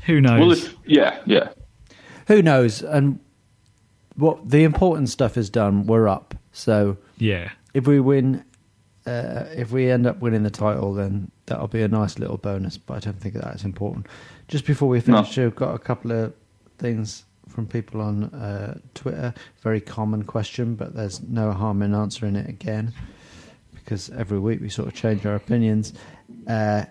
who 0.06 0.20
knows? 0.20 0.40
Well, 0.40 0.52
if, 0.52 0.74
yeah, 0.86 1.20
yeah. 1.26 1.48
Who 2.28 2.42
knows? 2.42 2.82
And 2.82 3.20
what 4.16 4.50
the 4.50 4.64
important 4.64 5.08
stuff 5.08 5.36
is 5.36 5.48
done. 5.48 5.86
We're 5.86 6.08
up. 6.08 6.34
So 6.52 6.96
yeah. 7.18 7.50
if 7.74 7.86
we 7.86 8.00
win, 8.00 8.44
uh, 9.06 9.44
if 9.54 9.70
we 9.70 9.90
end 9.90 10.06
up 10.06 10.20
winning 10.20 10.42
the 10.42 10.50
title, 10.50 10.92
then 10.92 11.30
that'll 11.46 11.68
be 11.68 11.82
a 11.82 11.88
nice 11.88 12.18
little 12.18 12.36
bonus. 12.36 12.76
But 12.76 12.94
I 12.94 13.00
don't 13.00 13.20
think 13.20 13.34
that's 13.34 13.64
important. 13.64 14.06
Just 14.48 14.66
before 14.66 14.88
we 14.88 15.00
finish, 15.00 15.36
we've 15.36 15.54
got 15.54 15.74
a 15.74 15.78
couple 15.78 16.10
of 16.10 16.34
things 16.78 17.24
from 17.48 17.66
people 17.66 18.00
on 18.00 18.24
uh, 18.24 18.78
Twitter. 18.94 19.32
Very 19.62 19.80
common 19.80 20.24
question, 20.24 20.74
but 20.74 20.94
there's 20.94 21.22
no 21.22 21.52
harm 21.52 21.82
in 21.82 21.94
answering 21.94 22.34
it 22.34 22.48
again 22.48 22.92
because 23.88 24.10
every 24.10 24.38
week 24.38 24.60
we 24.60 24.68
sort 24.68 24.86
of 24.86 24.92
change 24.92 25.24
our 25.24 25.34
opinions. 25.34 25.94
Uh, 26.46 26.84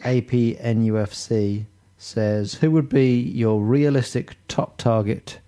APNUFC 0.00 1.66
says, 1.98 2.54
"Who 2.54 2.72
would 2.72 2.88
be 2.88 3.20
your 3.20 3.62
realistic 3.62 4.36
top 4.48 4.76
target 4.76 5.38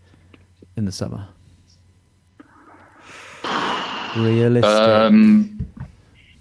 in 0.77 0.85
the 0.85 0.93
summer?" 0.93 1.27
Realistic. 4.17 4.65
Um, 4.65 5.67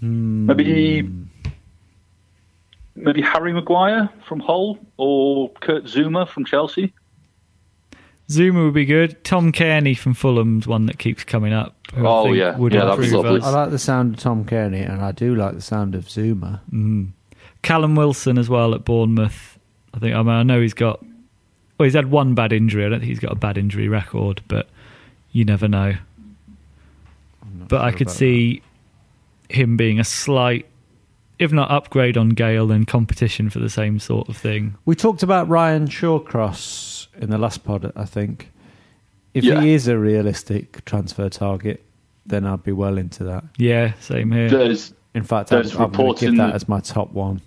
Maybe 0.02 1.10
maybe 2.96 3.22
Harry 3.22 3.54
Maguire 3.54 4.08
from 4.28 4.40
Hull 4.40 4.78
or 4.98 5.50
Kurt 5.62 5.86
Zouma 5.86 6.28
from 6.28 6.46
Chelsea. 6.46 6.94
Zouma 8.32 8.64
would 8.66 8.74
be 8.74 8.86
good. 8.86 9.24
Tom 9.24 9.52
Cairney 9.52 9.98
from 9.98 10.14
Fulham's 10.14 10.66
one 10.68 10.86
that 10.86 10.98
keeps 11.00 11.24
coming 11.24 11.54
up. 11.54 11.76
who 11.94 12.06
I 12.06 12.10
Oh, 12.10 12.24
think 12.26 12.38
yeah. 12.38 12.56
would 12.58 12.74
Yeah, 12.74 12.86
that'd 12.86 13.02
be 13.02 13.10
lovely. 13.12 13.40
us. 13.42 13.46
I 13.46 13.50
like 13.50 13.72
the 13.72 13.80
sound 13.80 14.16
of 14.16 14.20
Tom 14.22 14.46
Cairney, 14.46 14.88
and 14.90 15.02
I 15.02 15.12
do 15.12 15.36
like 15.36 15.54
the 15.56 15.62
sound 15.62 15.94
of 15.96 16.06
Zouma. 16.06 16.62
Mm. 16.72 17.10
Callum 17.62 17.96
Wilson 17.96 18.38
as 18.38 18.50
well 18.50 18.74
at 18.74 18.86
Bournemouth. 18.86 19.60
I 19.94 20.00
think 20.00 20.16
I, 20.16 20.20
mean, 20.20 20.30
I 20.30 20.44
know 20.44 20.62
he's 20.62 20.74
got. 20.74 21.04
Well, 21.78 21.84
he's 21.86 21.94
had 21.94 22.10
one 22.10 22.34
bad 22.34 22.54
injury. 22.54 22.86
I 22.86 22.90
don't 22.90 23.00
think 23.00 23.10
he's 23.10 23.20
got 23.20 23.32
a 23.34 23.36
bad 23.36 23.58
injury 23.58 23.88
record, 23.90 24.42
but 24.48 24.70
you 25.32 25.44
never 25.46 25.68
know. 25.68 25.96
But 27.68 27.82
I 27.82 27.92
could 27.92 28.04
about 28.08 28.16
see 28.16 28.62
him 29.50 29.76
being 29.78 30.00
a 30.00 30.04
slight, 30.04 30.66
if 31.42 31.52
not 31.52 31.72
upgrade 31.72 32.18
on 32.18 32.30
Gayle, 32.30 32.68
then 32.68 32.86
competition 32.86 33.50
for 33.50 33.60
the 33.60 33.70
same 33.70 34.00
sort 34.00 34.30
of 34.30 34.38
thing. 34.38 34.76
We 34.86 34.96
talked 34.96 35.24
about 35.24 35.50
Ryan 35.50 35.88
Shawcross 35.88 37.08
in 37.20 37.30
the 37.30 37.38
last 37.38 37.64
pod, 37.64 37.92
I 37.96 38.06
think. 38.06 38.52
If 39.34 39.44
Yeah. 39.44 39.62
he 39.62 39.74
is 39.74 39.88
a 39.88 39.98
realistic 39.98 40.84
transfer 40.86 41.30
target, 41.30 41.84
then 42.26 42.46
I'd 42.46 42.64
be 42.64 42.72
well 42.72 42.98
into 42.98 43.24
that. 43.26 43.44
Yeah, 43.58 43.94
same 44.00 44.32
here. 44.32 44.50
There's 44.50 44.94
In 45.14 45.24
fact, 45.24 45.52
I'd, 45.52 45.58
There's 45.58 45.72
I'm 45.74 45.78
going 45.80 45.92
reports 45.92 46.22
give 46.22 46.38
that 46.38 46.48
the- 46.50 46.54
as 46.56 46.70
my 46.70 46.80
top 46.80 47.12
one. 47.12 47.42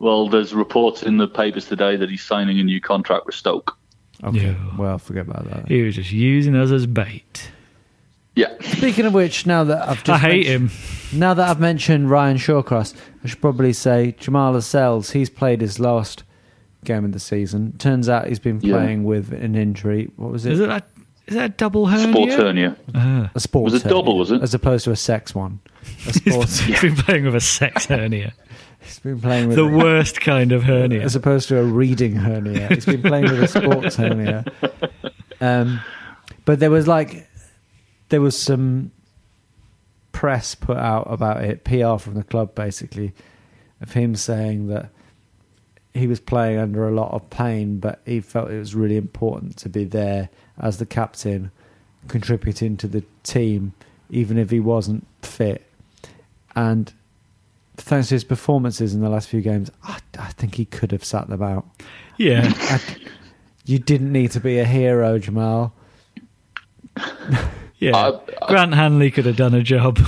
well, 0.00 0.28
there's 0.28 0.52
reports 0.52 1.02
in 1.02 1.16
the 1.16 1.26
papers 1.26 1.64
today 1.66 1.96
that 1.96 2.10
he's 2.10 2.22
signing 2.22 2.58
a 2.60 2.62
new 2.64 2.78
contract 2.80 3.24
with 3.24 3.34
Stoke. 3.34 3.74
Okay, 4.22 4.48
Yeah. 4.48 4.54
well, 4.76 4.98
forget 4.98 5.26
about 5.26 5.48
that. 5.50 5.68
He 5.68 5.80
was 5.82 5.94
just 5.96 6.12
using 6.12 6.54
us 6.54 6.70
as 6.70 6.86
bait. 6.86 7.50
Yeah, 8.36 8.48
Speaking 8.62 9.06
of 9.06 9.14
which, 9.14 9.46
now 9.46 9.62
that 9.64 9.88
I've 9.88 10.02
just 10.02 10.10
I 10.10 10.18
hate 10.18 10.46
him. 10.46 10.70
Now 11.12 11.34
that 11.34 11.48
I've 11.48 11.60
mentioned 11.60 12.10
Ryan 12.10 12.36
Shawcross, 12.36 12.92
I 13.22 13.28
should 13.28 13.40
probably 13.40 13.72
say 13.72 14.16
Jamal 14.18 14.52
Lascelles. 14.52 15.10
He's 15.10 15.30
played 15.30 15.60
his 15.60 15.78
last 15.78 16.24
game 16.84 17.04
of 17.04 17.12
the 17.12 17.20
season. 17.20 17.78
Turns 17.78 18.08
out 18.08 18.26
he's 18.26 18.40
been 18.40 18.60
Yeah. 18.60 18.74
playing 18.78 19.04
with 19.04 19.32
an 19.32 19.54
injury. 19.54 20.10
What 20.16 20.32
was 20.32 20.46
it? 20.46 20.52
Is 20.54 20.60
it 20.60 20.66
that? 20.68 20.88
Is 21.28 21.34
that 21.36 21.44
a 21.44 21.48
double 21.50 21.86
hernia? 21.86 22.12
sports 22.12 22.34
hernia. 22.34 22.76
Ah. 22.94 23.30
a 23.34 23.40
sports 23.40 23.72
Was 23.72 23.80
it 23.80 23.82
hernia, 23.84 23.98
double, 24.02 24.18
was 24.18 24.30
it? 24.32 24.42
As 24.42 24.52
opposed 24.52 24.84
to 24.86 24.90
a 24.90 24.96
sex 24.96 25.34
one. 25.34 25.60
A 26.08 26.12
sports. 26.12 26.58
He's 26.60 26.80
been 26.80 26.96
playing 26.96 27.24
with 27.24 27.36
a 27.36 27.40
sex 27.40 27.86
hernia. 27.86 28.34
he's 28.82 28.98
been 28.98 29.20
playing 29.20 29.46
with 29.48 29.56
the 29.56 29.66
worst 29.66 30.20
kind 30.20 30.50
of 30.52 30.64
hernia. 30.64 31.00
as 31.02 31.14
opposed 31.14 31.48
to 31.48 31.58
a 31.58 31.62
reading 31.64 32.16
hernia. 32.16 32.66
He's 32.68 32.84
been 32.84 33.00
playing 33.02 33.24
with 33.30 33.42
a 33.44 33.48
sports 33.48 33.94
hernia. 33.96 34.44
Um, 35.40 35.80
but 36.44 36.58
there 36.60 36.70
was 36.70 36.86
like 36.88 37.28
there 38.14 38.20
was 38.20 38.38
some 38.38 38.92
press 40.12 40.54
put 40.54 40.76
out 40.76 41.04
about 41.10 41.42
it, 41.42 41.64
PR 41.64 41.96
from 41.96 42.14
the 42.14 42.22
club 42.22 42.54
basically, 42.54 43.12
of 43.80 43.92
him 43.92 44.14
saying 44.14 44.68
that 44.68 44.90
he 45.92 46.06
was 46.06 46.20
playing 46.20 46.56
under 46.56 46.86
a 46.86 46.92
lot 46.92 47.12
of 47.12 47.28
pain, 47.28 47.78
but 47.78 48.00
he 48.06 48.20
felt 48.20 48.52
it 48.52 48.58
was 48.60 48.72
really 48.72 48.96
important 48.96 49.56
to 49.56 49.68
be 49.68 49.82
there 49.82 50.28
as 50.60 50.78
the 50.78 50.86
captain, 50.86 51.50
contributing 52.06 52.76
to 52.76 52.86
the 52.86 53.02
team, 53.24 53.72
even 54.10 54.38
if 54.38 54.50
he 54.50 54.60
wasn't 54.60 55.04
fit. 55.22 55.66
And 56.54 56.92
thanks 57.76 58.10
to 58.10 58.14
his 58.14 58.22
performances 58.22 58.94
in 58.94 59.00
the 59.00 59.08
last 59.08 59.28
few 59.28 59.40
games, 59.40 59.72
I, 59.82 59.98
I 60.20 60.28
think 60.28 60.54
he 60.54 60.66
could 60.66 60.92
have 60.92 61.04
sat 61.04 61.26
them 61.26 61.42
out. 61.42 61.66
yeah. 62.16 62.52
I, 62.54 62.80
you 63.64 63.80
didn't 63.80 64.12
need 64.12 64.30
to 64.30 64.40
be 64.40 64.60
a 64.60 64.64
hero, 64.64 65.18
Jamal. 65.18 65.72
Yeah, 67.78 67.96
I- 67.96 68.08
I- 68.42 68.46
Grant 68.48 68.74
Hanley 68.74 69.10
could 69.10 69.26
have 69.26 69.36
done 69.36 69.54
a 69.54 69.62
job 69.62 69.98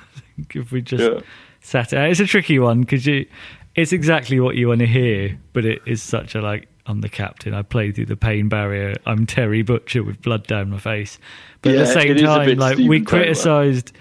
if 0.54 0.72
we 0.72 0.80
just 0.82 1.02
Yeah. 1.02 1.20
sat 1.60 1.92
it 1.92 1.98
out. 1.98 2.10
It's 2.10 2.20
a 2.20 2.26
tricky 2.26 2.58
one 2.58 2.80
because 2.80 3.06
you, 3.06 3.26
it's 3.74 3.92
exactly 3.92 4.40
what 4.40 4.56
you 4.56 4.68
want 4.68 4.80
to 4.80 4.86
hear, 4.86 5.38
but 5.52 5.64
it 5.64 5.82
is 5.86 6.02
such 6.02 6.34
a 6.34 6.40
like. 6.40 6.68
I'm 6.88 7.00
the 7.00 7.08
captain. 7.08 7.52
I 7.52 7.62
played 7.62 7.96
through 7.96 8.06
the 8.06 8.16
pain 8.16 8.48
barrier. 8.48 8.94
I'm 9.06 9.26
Terry 9.26 9.62
Butcher 9.62 10.04
with 10.04 10.22
blood 10.22 10.46
down 10.46 10.70
my 10.70 10.78
face. 10.78 11.18
But 11.62 11.72
at 11.74 11.78
the 11.78 11.86
same 11.86 12.10
it 12.12 12.16
is 12.18 12.22
a 12.22 12.26
time, 12.26 12.58
like 12.58 12.74
Stephen 12.74 12.88
we 12.88 13.00
criticised, 13.00 13.92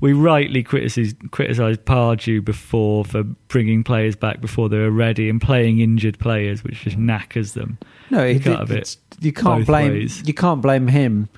we 0.00 0.14
rightly 0.14 0.64
criticised 0.64 1.30
criticised 1.30 1.84
Pardew 1.84 2.44
before 2.44 3.04
for 3.04 3.22
bringing 3.22 3.84
players 3.84 4.16
back 4.16 4.40
before 4.40 4.68
they 4.68 4.78
were 4.78 4.90
ready 4.90 5.30
and 5.30 5.40
playing 5.40 5.78
injured 5.78 6.18
players, 6.18 6.64
which 6.64 6.80
just 6.80 6.98
knackers 6.98 7.52
them. 7.52 7.78
No, 8.10 8.24
You 8.24 8.40
can't 8.40 8.66
did, 8.66 8.70
it 8.78 8.80
it's- 8.80 8.96
you 9.20 9.32
can't 9.32 9.64
blame 9.64 9.92
ways. 9.92 10.24
you 10.26 10.34
can't 10.34 10.60
blame 10.60 10.88
him 10.88 11.28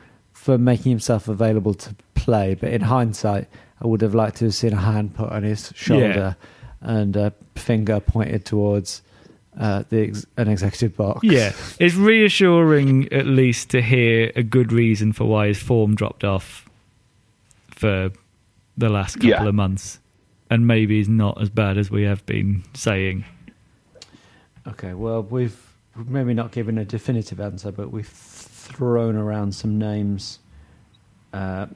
for 0.46 0.56
making 0.58 0.90
himself 0.90 1.26
available 1.26 1.74
to 1.74 1.92
play. 2.14 2.54
But 2.54 2.70
in 2.72 2.82
hindsight, 2.82 3.48
I 3.82 3.86
would 3.88 4.00
have 4.00 4.14
liked 4.14 4.36
to 4.36 4.44
have 4.44 4.54
seen 4.54 4.72
a 4.74 4.76
hand 4.76 5.12
put 5.16 5.28
on 5.30 5.42
his 5.42 5.72
shoulder 5.74 6.36
and 6.80 7.16
a 7.16 7.32
finger 7.56 7.98
pointed 7.98 8.44
towards 8.44 9.02
uh, 9.58 9.82
the 9.88 10.02
ex- 10.04 10.24
an 10.36 10.46
executive 10.46 10.96
box. 10.96 11.24
Yeah, 11.24 11.52
it's 11.80 11.96
reassuring 11.96 13.12
at 13.12 13.26
least 13.26 13.70
to 13.70 13.82
hear 13.82 14.30
a 14.36 14.44
good 14.44 14.70
reason 14.72 15.12
for 15.12 15.24
why 15.24 15.48
his 15.48 15.58
form 15.58 15.96
dropped 15.96 16.22
off 16.22 16.68
for 17.70 18.10
the 18.78 18.88
last 18.88 19.16
couple 19.16 19.30
Yeah. 19.30 19.48
of 19.48 19.54
months, 19.56 19.98
and 20.48 20.64
maybe 20.68 20.98
he's 20.98 21.08
not 21.08 21.40
as 21.42 21.50
bad 21.50 21.76
as 21.76 21.90
we 21.90 22.04
have 22.04 22.24
been 22.24 22.62
saying. 22.74 23.24
Okay, 24.68 24.94
well, 24.94 25.22
we've 25.24 25.58
we've 25.96 26.08
maybe 26.08 26.34
not 26.34 26.52
given 26.52 26.78
a 26.78 26.84
definitive 26.84 27.40
answer, 27.40 27.72
but 27.72 27.90
we've 27.90 28.06
thrown 28.66 29.16
around 29.16 29.54
some 29.54 29.78
names 29.78 30.38
uh, 31.32 31.66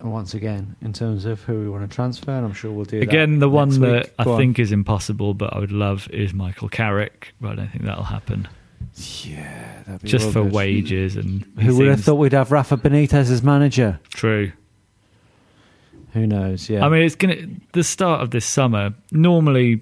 once 0.00 0.34
again 0.34 0.76
in 0.82 0.92
terms 0.92 1.24
of 1.24 1.40
who 1.42 1.60
we 1.60 1.68
want 1.68 1.88
to 1.88 1.94
transfer, 1.94 2.32
and 2.32 2.44
I'm 2.44 2.52
sure 2.52 2.70
we'll 2.72 2.84
do 2.84 2.98
that 2.98 3.08
Again, 3.08 3.38
the 3.38 3.48
one 3.48 3.68
that. 3.80 4.12
I 4.18 4.24
think 4.36 4.58
is 4.58 4.72
impossible, 4.72 5.34
but 5.34 5.54
I 5.54 5.58
would 5.58 5.72
love 5.72 6.08
is 6.10 6.34
Michael 6.34 6.68
Carrick, 6.68 7.34
but 7.40 7.52
I 7.52 7.54
don't 7.56 7.68
think 7.68 7.84
that'll 7.84 8.04
happen. 8.04 8.48
yeah, 8.96 9.82
that'd 9.86 10.02
be 10.02 10.08
Just 10.08 10.32
for 10.32 10.42
wages 10.42 11.16
and 11.16 11.42
Who 11.60 11.76
would 11.76 11.88
have 11.88 12.02
thought 12.04 12.16
we'd 12.16 12.32
have 12.32 12.50
Rafa 12.50 12.76
Benitez 12.76 13.30
as 13.30 13.42
manager? 13.42 14.00
true. 14.10 14.52
Who 16.14 16.26
knows? 16.26 16.68
Yeah, 16.68 16.84
I 16.84 16.90
mean, 16.90 17.02
it's 17.02 17.14
gonna 17.14 17.36
the 17.72 17.82
start 17.82 18.20
of 18.20 18.32
this 18.32 18.44
summer. 18.44 18.92
Normally, 19.12 19.80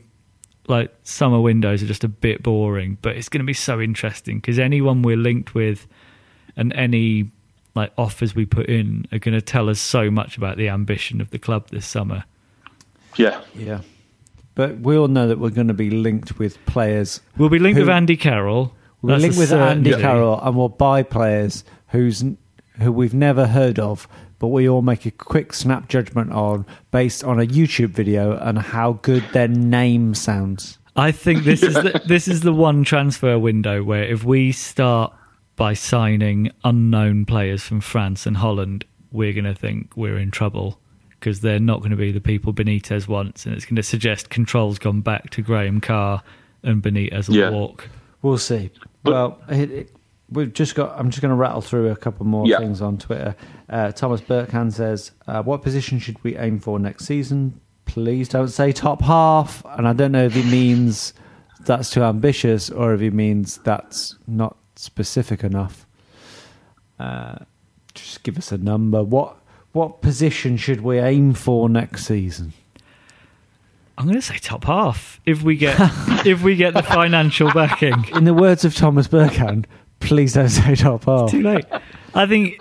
like 0.68 0.94
summer 1.02 1.40
windows 1.40 1.82
are 1.82 1.86
just 1.86 2.04
a 2.04 2.08
bit 2.08 2.42
boring, 2.42 2.98
but 3.02 3.16
it's 3.16 3.28
going 3.28 3.40
to 3.40 3.46
be 3.46 3.52
so 3.52 3.80
interesting 3.80 4.38
because 4.38 4.58
anyone 4.58 5.02
we're 5.02 5.16
linked 5.16 5.54
with 5.54 5.88
and 6.60 6.72
any 6.74 7.30
like 7.74 7.92
offers 7.98 8.34
we 8.34 8.44
put 8.46 8.66
in 8.66 9.06
are 9.12 9.18
going 9.18 9.34
to 9.34 9.40
tell 9.40 9.68
us 9.68 9.80
so 9.80 10.10
much 10.10 10.36
about 10.36 10.56
the 10.56 10.68
ambition 10.68 11.20
of 11.20 11.30
the 11.30 11.38
club 11.38 11.68
this 11.70 11.86
summer. 11.86 12.24
yeah. 13.16 13.40
yeah. 13.54 13.80
But 14.56 14.80
we 14.80 14.96
all 14.96 15.08
know 15.08 15.26
that 15.28 15.38
we're 15.38 15.50
going 15.50 15.68
to 15.68 15.74
be 15.74 15.90
linked 15.90 16.38
with 16.38 16.64
players. 16.66 17.20
We'll 17.38 17.48
be 17.48 17.58
linked 17.60 17.76
Who- 17.78 17.82
with 17.86 17.88
Andy 17.90 18.16
Carroll. 18.16 18.74
We're 19.00 19.12
That's 19.12 19.22
linked 19.22 19.36
a 19.36 19.40
with 19.40 19.52
Andy. 19.52 19.92
Carroll, 19.94 20.38
and 20.42 20.54
we'll 20.56 20.68
buy 20.68 21.02
players 21.02 21.64
who's 21.88 22.22
who 22.82 22.92
we've 22.92 23.14
never 23.14 23.46
heard 23.46 23.78
of, 23.78 24.06
but 24.38 24.48
we 24.48 24.68
all 24.68 24.82
make 24.82 25.06
a 25.06 25.10
quick 25.10 25.54
snap 25.54 25.88
judgment 25.88 26.32
on 26.32 26.66
based 26.90 27.24
on 27.24 27.40
a 27.40 27.46
YouTube 27.46 27.90
video 27.90 28.36
and 28.36 28.58
how 28.58 28.94
good 28.94 29.24
their 29.32 29.48
name 29.48 30.14
sounds. 30.14 30.78
I 30.96 31.12
think 31.12 31.44
this 31.44 31.62
is 31.62 31.74
the, 31.74 32.02
this 32.06 32.28
is 32.28 32.40
the 32.42 32.52
one 32.52 32.84
transfer 32.84 33.38
window 33.38 33.82
where 33.82 34.02
if 34.04 34.24
we 34.24 34.52
start 34.52 35.14
by 35.60 35.74
signing 35.74 36.50
unknown 36.64 37.26
players 37.26 37.62
from 37.62 37.82
France 37.82 38.24
and 38.24 38.38
Holland, 38.38 38.82
we're 39.12 39.34
going 39.34 39.44
to 39.44 39.54
think 39.54 39.94
we're 39.94 40.16
in 40.16 40.30
trouble 40.30 40.80
because 41.10 41.42
they're 41.42 41.60
not 41.60 41.80
going 41.80 41.90
to 41.90 41.98
be 41.98 42.10
the 42.10 42.20
people 42.20 42.54
Benitez 42.54 43.06
wants, 43.06 43.44
and 43.44 43.54
it's 43.54 43.66
going 43.66 43.76
to 43.76 43.82
suggest 43.82 44.30
control's 44.30 44.78
gone 44.78 45.02
back 45.02 45.28
to 45.28 45.42
Graham 45.42 45.78
Carr 45.82 46.22
and 46.62 46.82
Benitez 46.82 47.28
will 47.28 47.36
Yeah. 47.36 47.50
walk. 47.50 47.90
We'll 48.22 48.38
see. 48.38 48.70
But- 49.02 49.12
well, 49.12 49.38
it, 49.50 49.70
it, 49.70 49.96
we've 50.30 50.50
just 50.50 50.74
got. 50.74 50.98
I'm 50.98 51.10
just 51.10 51.20
going 51.20 51.28
to 51.28 51.36
rattle 51.36 51.60
through 51.60 51.90
a 51.90 51.96
couple 51.96 52.24
more 52.24 52.46
Yeah. 52.46 52.56
things 52.56 52.80
on 52.80 52.96
Twitter. 52.96 53.36
Uh, 53.68 53.92
Thomas 53.92 54.22
Burkhand 54.22 54.72
says, 54.72 55.10
uh, 55.26 55.42
"What 55.42 55.60
position 55.60 55.98
should 55.98 56.16
we 56.24 56.38
aim 56.38 56.58
for 56.58 56.78
next 56.78 57.04
season? 57.04 57.60
Please 57.84 58.30
don't 58.30 58.48
say 58.48 58.72
top 58.72 59.02
half." 59.02 59.62
And 59.76 59.86
I 59.86 59.92
don't 59.92 60.12
know 60.12 60.24
if 60.24 60.32
he 60.32 60.42
means 60.50 61.12
that's 61.66 61.90
too 61.90 62.02
ambitious 62.02 62.70
or 62.70 62.94
if 62.94 63.00
he 63.02 63.10
means 63.10 63.58
that's 63.58 64.16
not 64.26 64.56
specific 64.80 65.44
enough. 65.44 65.86
Uh, 66.98 67.38
just 67.94 68.22
give 68.22 68.38
us 68.38 68.52
a 68.52 68.58
number. 68.58 69.02
What 69.02 69.36
what 69.72 70.00
position 70.00 70.56
should 70.56 70.80
we 70.80 70.98
aim 70.98 71.34
for 71.34 71.68
next 71.68 72.06
season? 72.06 72.52
I'm 73.96 74.06
going 74.06 74.16
to 74.16 74.22
say 74.22 74.38
top 74.38 74.64
half 74.64 75.20
if 75.26 75.42
we 75.42 75.56
get 75.56 75.76
if 76.26 76.42
we 76.42 76.56
get 76.56 76.74
the 76.74 76.82
financial 76.82 77.52
backing. 77.52 78.04
In 78.14 78.24
the 78.24 78.34
words 78.34 78.64
of 78.64 78.74
Thomas 78.74 79.06
Burkhand, 79.06 79.66
Please 80.00 80.32
don't 80.32 80.48
say 80.48 80.74
top 80.74 81.04
half. 81.04 81.30
Too 81.30 81.42
late. 81.42 81.66
I 82.14 82.26
think 82.26 82.58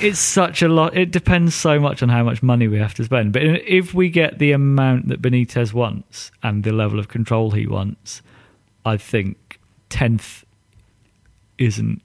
it's 0.00 0.18
such 0.18 0.62
a 0.62 0.68
lot. 0.68 0.96
It 0.96 1.10
depends 1.10 1.54
so 1.54 1.78
much 1.78 2.02
on 2.02 2.08
how 2.08 2.24
much 2.24 2.42
money 2.42 2.66
we 2.66 2.78
have 2.78 2.94
to 2.94 3.04
spend. 3.04 3.32
But 3.32 3.42
if 3.42 3.94
we 3.94 4.08
get 4.08 4.38
the 4.38 4.52
amount 4.52 5.08
that 5.08 5.22
Benitez 5.22 5.72
wants 5.72 6.32
and 6.42 6.64
the 6.64 6.72
level 6.72 6.98
of 6.98 7.08
control 7.08 7.52
he 7.52 7.66
wants, 7.66 8.22
I 8.84 8.96
think 8.96 9.60
tenth 9.90 10.44
isn't 11.58 12.00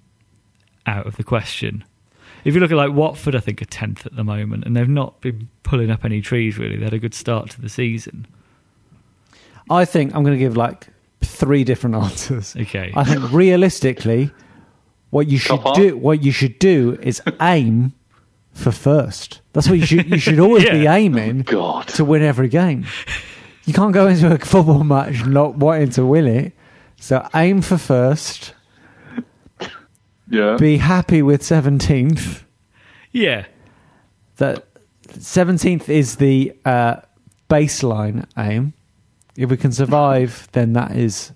out 0.86 1.08
of 1.08 1.16
the 1.16 1.24
question. 1.24 1.84
If 2.43 2.54
you 2.54 2.60
look 2.60 2.72
at 2.72 2.78
like 2.78 2.91
Watford, 2.91 3.36
I 3.36 3.39
think 3.39 3.62
are 3.62 3.66
tenth 3.66 4.06
at 4.06 4.16
the 4.16 4.24
moment, 4.24 4.66
and 4.66 4.76
they've 4.76 4.88
not 4.89 5.22
been 5.22 5.47
pulling 5.64 5.89
up 5.89 6.04
any 6.04 6.22
trees 6.22 6.58
really. 6.58 6.76
They 6.76 6.84
had 6.84 6.93
a 6.93 6.99
good 6.99 7.14
start 7.14 7.49
to 7.51 7.62
the 7.62 7.70
season. 7.70 8.28
I 9.70 9.86
think 9.86 10.14
I'm 10.14 10.24
going 10.24 10.36
to 10.38 10.39
give 10.43 10.58
like 10.58 10.88
three 11.22 11.64
different 11.64 11.95
answers. 12.04 12.56
Okay. 12.56 12.91
I 12.95 13.04
think 13.06 13.32
realistically, 13.32 14.30
what 15.10 15.28
you 15.28 15.38
should 15.38 15.62
Top 15.62 15.76
do, 15.76 15.95
what 15.97 16.22
you 16.24 16.32
should 16.34 16.60
do, 16.60 16.97
is 17.01 17.22
aim 17.41 17.93
for 18.51 18.72
first. 18.72 19.39
That's 19.54 19.70
what 19.70 19.80
you 19.80 19.86
should. 19.86 20.10
You 20.10 20.18
should 20.18 20.39
always 20.39 20.64
be 20.70 20.80
Yeah. 20.80 20.95
aiming 20.95 21.41
oh, 21.47 21.51
God. 21.51 21.88
to 21.89 22.04
win 22.04 22.22
every 22.24 22.49
game. 22.49 22.86
You 23.66 23.74
can't 23.74 23.93
go 23.93 24.08
into 24.08 24.34
a 24.34 24.38
football 24.45 24.84
match 24.84 25.26
not 25.26 25.56
wanting 25.56 25.91
to 25.91 26.06
win 26.06 26.28
it. 26.28 26.54
So 26.99 27.26
aim 27.34 27.62
for 27.62 27.78
first. 27.78 28.54
Yeah. 30.34 30.57
Be 30.57 30.77
happy 30.77 31.21
with 31.21 31.43
seventeenth. 31.43 32.43
Yeah. 33.11 33.45
That 34.38 34.65
seventeenth 35.19 35.89
is 35.89 36.15
the 36.15 36.53
uh, 36.65 37.01
baseline 37.49 38.25
aim. 38.36 38.73
If 39.38 39.51
we 39.51 39.57
can 39.57 39.71
survive, 39.71 40.47
then 40.53 40.73
that 40.73 40.95
is 40.95 41.34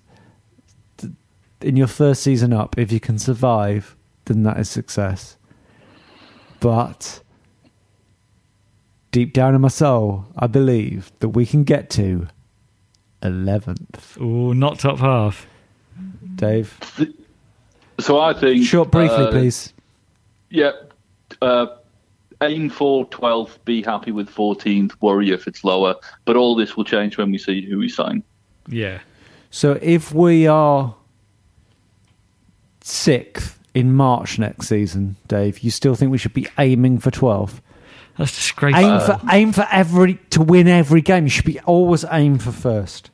in 1.60 1.76
your 1.76 1.86
first 1.86 2.24
season 2.24 2.52
up. 2.52 2.76
If 2.76 2.90
you 2.90 2.98
can 2.98 3.20
survive, 3.20 3.94
then 4.24 4.42
that 4.42 4.58
is 4.58 4.68
success. 4.68 5.36
But 6.58 7.22
deep 9.12 9.32
down 9.32 9.54
in 9.54 9.60
my 9.60 9.68
soul, 9.68 10.24
I 10.36 10.48
believe 10.48 11.12
that 11.20 11.28
we 11.28 11.46
can 11.46 11.62
get 11.62 11.88
to 11.90 12.26
eleventh. 13.22 14.18
Oh, 14.20 14.52
not 14.52 14.80
top 14.80 14.98
half. 14.98 15.46
Dave, 16.34 16.76
So 18.00 18.20
I 18.20 18.32
think 18.32 18.64
short, 18.64 18.90
briefly, 18.90 19.24
uh, 19.24 19.30
please. 19.30 19.72
Yeah. 20.50 20.72
Uh, 21.42 21.66
aim 22.42 22.70
for 22.70 23.08
12th, 23.08 23.58
be 23.64 23.82
happy 23.82 24.12
with 24.12 24.30
14th, 24.30 24.92
worry 25.00 25.30
if 25.30 25.46
it's 25.46 25.64
lower. 25.64 25.96
But 26.24 26.36
all 26.36 26.54
this 26.54 26.76
will 26.76 26.84
change 26.84 27.18
when 27.18 27.30
we 27.30 27.38
see 27.38 27.62
who 27.62 27.78
we 27.78 27.88
sign. 27.88 28.22
Yeah. 28.68 29.00
So 29.50 29.78
if 29.82 30.14
we 30.14 30.46
are 30.46 30.94
sixth 32.82 33.58
in 33.74 33.94
March 33.94 34.38
next 34.38 34.68
season, 34.68 35.16
Dave, 35.26 35.60
you 35.60 35.70
still 35.70 35.94
think 35.94 36.12
we 36.12 36.18
should 36.18 36.34
be 36.34 36.46
aiming 36.58 36.98
for 36.98 37.10
12th? 37.10 37.60
That's 38.16 38.34
disgraceful. 38.34 38.84
Aim 38.84 39.00
for 39.00 39.20
aim 39.30 39.52
for 39.52 39.66
every 39.70 40.14
to 40.30 40.42
win 40.42 40.66
every 40.66 41.00
game. 41.00 41.24
You 41.24 41.30
should 41.30 41.44
be 41.44 41.60
always 41.60 42.04
aim 42.10 42.38
for 42.38 42.50
first. 42.50 43.10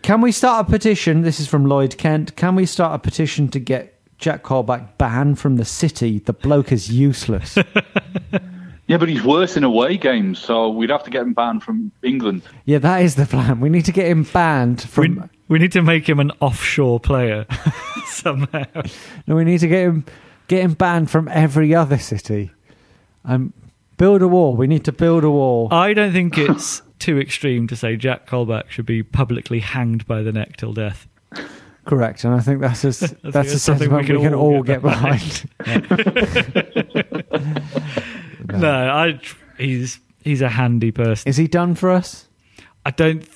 Can 0.00 0.22
we 0.22 0.32
start 0.32 0.66
a 0.66 0.70
petition? 0.70 1.20
This 1.20 1.40
is 1.40 1.46
from 1.46 1.66
Lloyd 1.66 1.98
Kent. 1.98 2.36
Can 2.36 2.54
we 2.54 2.64
start 2.64 2.94
a 2.94 2.98
petition 2.98 3.48
to 3.48 3.58
get 3.58 3.99
Jack 4.20 4.42
Colback 4.42 4.96
banned 4.98 5.38
from 5.38 5.56
the 5.56 5.64
city? 5.64 6.18
The 6.20 6.32
bloke 6.32 6.72
is 6.72 6.90
useless. 6.90 7.58
Yeah, 8.86 8.96
but 8.96 9.08
he's 9.08 9.22
worse 9.22 9.56
in 9.56 9.62
away 9.62 9.96
games, 9.98 10.40
so 10.40 10.68
we'd 10.68 10.90
have 10.90 11.04
to 11.04 11.10
get 11.10 11.22
him 11.22 11.32
banned 11.32 11.62
from 11.62 11.92
England. 12.02 12.42
yeah, 12.64 12.78
that 12.78 13.02
is 13.02 13.14
the 13.14 13.24
plan. 13.24 13.60
We 13.60 13.68
need 13.68 13.84
to 13.84 13.92
get 13.92 14.08
him 14.08 14.24
banned 14.24 14.80
we, 14.80 14.86
from. 15.14 15.30
we 15.46 15.60
need 15.60 15.70
to 15.72 15.82
make 15.82 16.08
him 16.08 16.18
an 16.18 16.32
offshore 16.40 16.98
player 16.98 17.46
somehow. 18.06 18.64
No, 19.28 19.36
we 19.36 19.44
need 19.44 19.60
to 19.60 19.68
get 19.68 19.84
him 19.84 20.04
get 20.48 20.64
him 20.64 20.72
banned 20.72 21.08
from 21.08 21.28
every 21.28 21.72
other 21.72 21.98
city. 21.98 22.50
Um, 23.24 23.52
build 23.96 24.22
a 24.22 24.28
wall. 24.28 24.56
We 24.56 24.66
need 24.66 24.84
to 24.86 24.92
build 24.92 25.22
a 25.22 25.30
wall. 25.30 25.68
I 25.70 25.92
don't 25.94 26.12
think 26.12 26.36
it's 26.36 26.82
too 26.98 27.20
extreme 27.20 27.68
to 27.68 27.76
say 27.76 27.94
Jack 27.94 28.26
Colback 28.26 28.70
should 28.70 28.86
be 28.86 29.04
publicly 29.04 29.60
hanged 29.60 30.04
by 30.08 30.22
the 30.22 30.32
neck 30.32 30.56
till 30.56 30.72
death. 30.72 31.06
Correct, 31.86 32.24
and 32.24 32.34
I 32.34 32.40
think 32.40 32.60
that's 32.60 32.84
a, 32.84 32.88
s- 32.88 33.00
that's 33.00 33.14
a 33.24 33.30
that's 33.30 33.62
something 33.62 33.88
sentiment 33.90 34.20
we 34.20 34.24
can, 34.24 34.34
all 34.34 34.62
get, 34.62 34.80
get 34.80 34.82
behind. 34.82 35.48
No, 38.48 38.70
I 38.70 39.20
he's 39.58 40.00
he's 40.22 40.42
a 40.42 40.48
handy 40.48 40.90
person. 40.90 41.28
Is 41.28 41.36
he 41.36 41.46
done 41.46 41.74
for 41.74 41.90
us? 41.90 42.28
I 42.84 42.90
don't 42.90 43.26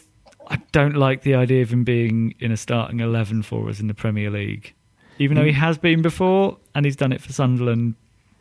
I 0.49 0.57
don't 0.73 0.97
like 0.97 1.23
the 1.23 1.35
idea 1.35 1.63
of 1.63 1.73
him 1.73 1.85
being 1.85 2.35
in 2.41 2.53
a 2.53 2.57
starting 2.57 3.01
eleven 3.01 3.43
for 3.43 3.69
us 3.69 3.81
in 3.81 3.87
the 3.87 3.95
Premier 3.95 4.31
League. 4.31 4.75
Even 5.19 5.37
though 5.37 5.45
he 5.45 5.53
mm. 5.53 5.55
has 5.55 5.79
been 5.79 6.03
before 6.03 6.57
and 6.75 6.85
he's 6.85 6.97
done 6.97 7.13
it 7.13 7.21
for 7.21 7.33
Sunderland, 7.33 7.95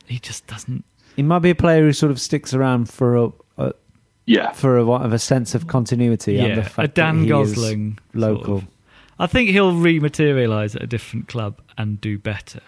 he 0.08 0.20
just 0.20 0.48
doesn't 0.48 0.84
He 1.16 1.22
might 1.22 1.40
be 1.40 1.52
a 1.52 1.56
player 1.56 1.84
who 1.84 1.94
sort 1.94 2.12
of 2.12 2.20
sticks 2.20 2.54
around 2.54 2.90
for 2.90 3.16
a, 3.16 3.32
a 3.58 3.74
Yeah. 4.26 4.52
for 4.54 4.78
a 4.78 4.86
want 4.86 5.06
of 5.06 5.14
a 5.14 5.20
sense 5.20 5.54
of 5.54 5.68
continuity 5.68 6.40
and 6.40 6.54
the 6.54 6.62
Yeah, 6.62 6.68
fact 6.68 6.90
a 6.90 6.92
Dan 6.92 7.18
that 7.18 7.24
he 7.24 7.30
Gosling 7.30 8.00
is 8.14 8.20
local. 8.20 8.46
sort 8.46 8.64
of. 8.64 8.68
I 9.20 9.28
think 9.28 9.50
he'll 9.50 9.74
rematerialise 9.74 10.76
at 10.76 10.84
a 10.84 10.88
different 10.88 11.28
club 11.28 11.62
and 11.78 12.02
do 12.02 12.18
better. 12.18 12.62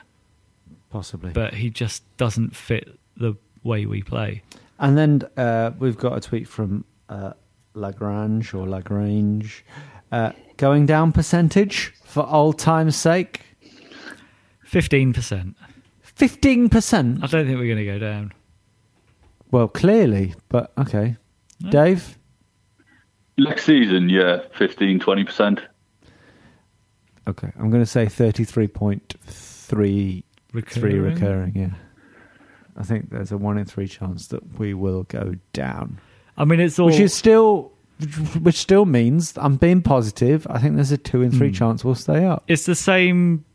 Possibly. 0.89 1.32
But 1.32 1.56
he 1.56 1.70
just 1.70 2.04
doesn't 2.18 2.56
fit 2.56 2.98
the 3.18 3.36
way 3.64 3.86
we 3.86 4.04
play. 4.04 4.43
And 4.80 4.98
then 4.98 5.24
uh, 5.38 5.72
we've 5.80 5.98
got 5.98 6.18
a 6.18 6.22
tweet 6.22 6.48
from 6.48 6.86
uh, 7.10 7.34
Lagrange 7.74 8.54
or 8.54 8.68
Lagrange. 8.68 9.66
Uh, 10.12 10.32
going 10.58 10.86
down 10.86 11.12
percentage 11.12 11.93
for 12.04 12.28
old 12.28 12.60
time's 12.60 12.96
sake? 12.96 13.41
Fifteen 14.64 15.14
percent. 15.14 15.56
15%? 16.18 17.24
I 17.24 17.28
don't 17.28 17.46
think 17.46 17.60
we're 17.60 17.66
going 17.66 17.78
to 17.78 17.86
go 17.86 18.00
down. 18.00 18.34
Well, 19.52 19.68
clearly, 19.68 20.34
but 20.50 20.72
okay. 20.78 21.18
Dave? 21.70 22.18
Next 23.38 23.66
season, 23.66 24.10
yeah, 24.10 24.41
15, 24.58 25.00
20%. 25.00 25.66
Okay, 27.28 27.51
I'm 27.57 27.69
going 27.71 27.82
to 27.84 27.88
say 27.88 28.05
33.33 28.05 30.23
Recurring? 30.53 31.01
recurring, 31.01 31.55
yeah. 31.55 31.69
I 32.78 32.84
think 32.84 33.09
there's 33.09 33.32
a 33.32 33.38
one 33.38 33.57
in 33.57 33.65
three 33.65 33.88
chance 33.88 34.28
that 34.28 34.59
we 34.59 34.73
will 34.73 35.03
go 35.03 35.36
down. 35.53 35.99
I 36.38 36.43
mean, 36.45 36.59
it's 36.59 36.78
all 36.78 36.88
Which 36.88 36.99
is 36.99 37.13
still, 37.13 37.71
which 38.41 38.57
still 38.57 38.86
means 38.86 39.34
I'm 39.38 39.55
being 39.55 39.82
positive. 39.82 40.45
I 40.49 40.59
think 40.59 40.76
there's 40.76 40.91
a 40.91 40.97
two 40.97 41.21
in 41.21 41.32
three 41.32 41.47
Hmm. 41.49 41.53
chance 41.53 41.86
we'll 41.86 41.95
stay 41.95 42.26
up. 42.26 42.43
it's 42.47 42.65
the 42.65 42.76
same 42.76 43.45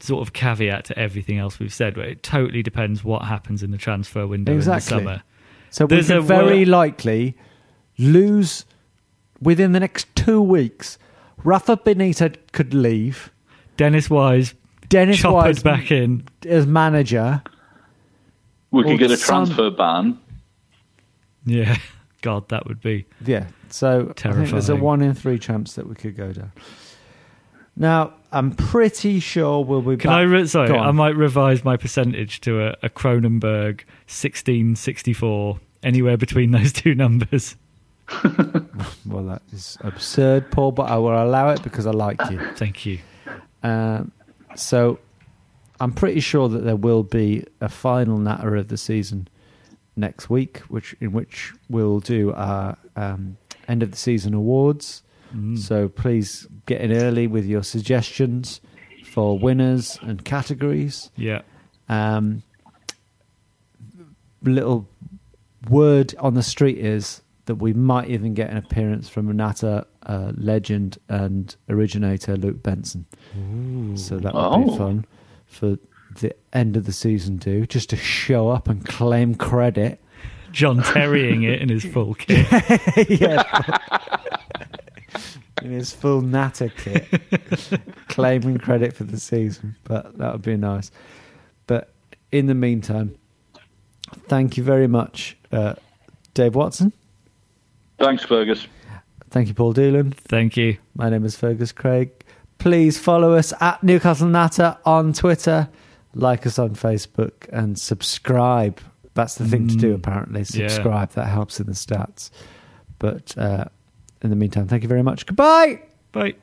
sort 0.00 0.22
of 0.26 0.32
caveat 0.32 0.84
to 0.86 0.96
everything 0.98 1.38
else 1.38 1.58
we've 1.58 1.74
said, 1.74 1.96
where 1.96 2.06
it 2.06 2.22
totally 2.22 2.62
depends 2.62 3.02
what 3.02 3.22
happens 3.24 3.64
in 3.64 3.72
the 3.72 3.78
transfer 3.78 4.26
window 4.28 4.54
Exactly. 4.54 4.96
in 4.98 5.04
the 5.04 5.10
summer. 5.10 5.22
So 5.70 5.86
we 5.86 5.96
There's 5.96 6.06
could 6.06 6.18
a 6.18 6.22
very 6.22 6.64
likely 6.64 7.36
lose 7.98 8.64
within 9.40 9.72
the 9.72 9.80
next 9.80 10.06
two 10.14 10.40
weeks. 10.40 10.98
Rafa 11.44 11.76
Benitez 11.76 12.36
could 12.52 12.74
leave. 12.74 13.30
Dennis 13.76 14.10
Wise, 14.10 14.54
Dennis 14.88 15.18
choppered 15.18 15.34
Wise 15.56 15.62
back 15.62 15.90
in. 15.90 16.26
as 16.46 16.66
manager. 16.66 17.42
We 18.70 18.82
Or 18.82 18.84
could 18.86 18.98
get 18.98 19.10
a 19.10 19.16
some- 19.16 19.46
transfer 19.46 19.70
ban. 19.70 20.18
Yeah, 21.46 21.76
God, 22.22 22.48
that 22.50 22.66
would 22.66 22.80
be. 22.80 23.06
Yeah. 23.24 23.46
So 23.70 24.12
I 24.24 24.32
think 24.32 24.50
there's 24.50 24.68
a 24.68 24.76
one 24.76 25.02
in 25.02 25.14
three 25.14 25.38
chance 25.38 25.74
that 25.74 25.86
we 25.88 25.94
could 25.94 26.16
go 26.16 26.32
down. 26.32 26.52
Now 27.76 28.14
I'm 28.32 28.50
pretty 28.52 29.20
sure 29.20 29.64
we'll 29.64 29.82
be. 29.82 29.96
Can 29.96 30.08
back. 30.08 30.16
I? 30.18 30.22
Re- 30.22 30.46
sorry, 30.46 30.70
I 30.76 30.90
might 30.90 31.14
revise 31.16 31.64
my 31.64 31.76
percentage 31.76 32.40
to 32.42 32.60
a, 32.68 32.76
a 32.82 32.88
Cronenberg 32.88 33.82
sixteen 34.06 34.74
sixty 34.74 35.12
four. 35.12 35.60
Anywhere 35.82 36.16
between 36.16 36.50
those 36.50 36.72
two 36.72 36.94
numbers. 36.96 37.56
Well, 39.06 39.24
that 39.24 39.42
is 39.52 39.78
absurd, 39.80 40.50
Paul, 40.50 40.72
but 40.72 40.90
I 40.90 40.96
will 40.96 41.22
allow 41.22 41.50
it 41.50 41.62
because 41.62 41.86
I 41.86 41.92
like 41.92 42.20
you. 42.30 42.38
Thank 42.56 42.84
you. 42.84 42.98
Um, 43.62 44.12
so 44.54 44.98
I'm 45.80 45.92
pretty 45.92 46.20
sure 46.20 46.48
that 46.48 46.64
there 46.64 46.76
will 46.76 47.02
be 47.02 47.44
a 47.60 47.68
final 47.68 48.18
natter 48.18 48.54
of 48.56 48.68
the 48.68 48.76
season 48.76 49.28
next 49.96 50.28
week, 50.28 50.58
which 50.68 50.94
in 51.00 51.12
which 51.12 51.52
we'll 51.70 52.00
do 52.00 52.32
our 52.34 52.76
um, 52.96 53.36
end 53.66 53.82
of 53.82 53.90
the 53.90 53.96
season 53.96 54.34
awards. 54.34 55.02
Mm. 55.34 55.58
So 55.58 55.88
please 55.88 56.46
get 56.66 56.80
in 56.80 56.92
early 56.92 57.26
with 57.26 57.46
your 57.46 57.62
suggestions 57.62 58.60
for 59.04 59.38
winners 59.38 59.98
and 60.02 60.24
categories. 60.24 61.10
Yeah. 61.16 61.42
Um, 61.88 62.42
little 64.42 64.86
word 65.68 66.14
on 66.18 66.34
the 66.34 66.42
street 66.42 66.78
is 66.78 67.22
that 67.48 67.56
we 67.56 67.72
might 67.72 68.08
even 68.08 68.32
get 68.34 68.48
an 68.50 68.56
appearance 68.56 69.08
from 69.08 69.26
Renata 69.26 69.86
uh, 70.04 70.32
legend 70.36 70.96
and 71.08 71.54
originator 71.68 72.36
Luke 72.36 72.62
Benson. 72.62 73.04
So 73.96 74.18
that 74.18 74.32
would 74.34 74.64
be 74.66 74.70
Oh. 74.70 74.76
fun 74.76 75.04
for 75.46 75.78
the 76.20 76.34
end 76.52 76.76
of 76.76 76.84
the 76.86 76.92
season 76.92 77.38
too, 77.38 77.66
just 77.66 77.90
to 77.90 77.96
show 77.96 78.48
up 78.48 78.68
and 78.68 78.84
claim 78.86 79.34
credit. 79.34 80.00
John 80.52 80.82
Terrying 80.82 81.42
it 81.42 81.60
in 81.60 81.68
his 81.68 81.84
full 81.92 82.14
kit. 82.14 82.46
yeah. 83.20 83.42
In 85.62 85.72
his 85.72 85.92
full 85.92 86.20
natter 86.20 86.68
kit. 86.68 87.06
claiming 88.08 88.58
credit 88.58 88.94
for 88.94 89.04
the 89.04 89.18
season, 89.18 89.74
but 89.84 90.16
that 90.18 90.32
would 90.32 90.42
be 90.42 90.56
nice. 90.56 90.90
But 91.66 91.92
in 92.30 92.46
the 92.46 92.54
meantime, 92.54 93.16
thank 94.28 94.56
you 94.56 94.62
very 94.62 94.86
much, 94.86 95.36
uh, 95.50 95.74
Dave 96.34 96.54
Watson. 96.54 96.92
Thanks, 97.98 98.24
Fergus. 98.24 98.66
Thank 99.30 99.48
you, 99.48 99.54
Paul 99.54 99.72
Doolan. 99.72 100.12
Thank 100.12 100.56
you. 100.56 100.78
My 100.94 101.10
name 101.10 101.24
is 101.24 101.36
Fergus 101.36 101.72
Craig. 101.72 102.10
Please 102.58 102.98
follow 102.98 103.34
us 103.34 103.52
at 103.60 103.82
Newcastle 103.82 104.28
Natter 104.28 104.76
on 104.84 105.12
Twitter, 105.12 105.68
like 106.14 106.46
us 106.46 106.58
on 106.58 106.70
Facebook, 106.70 107.48
and 107.52 107.78
subscribe. 107.78 108.80
That's 109.14 109.34
the 109.34 109.46
thing 109.46 109.68
to 109.68 109.76
do, 109.76 109.94
apparently. 109.94 110.40
yeah. 110.40 110.68
Subscribe. 110.68 111.10
That 111.12 111.26
helps 111.26 111.60
in 111.60 111.66
the 111.66 111.72
stats. 111.72 112.30
But 112.98 113.36
uh, 113.36 113.64
in 114.22 114.30
the 114.30 114.36
meantime, 114.36 114.66
thank 114.68 114.82
you 114.82 114.88
very 114.88 115.02
much. 115.02 115.26
Goodbye. 115.26 115.82
Bye. 116.12 116.34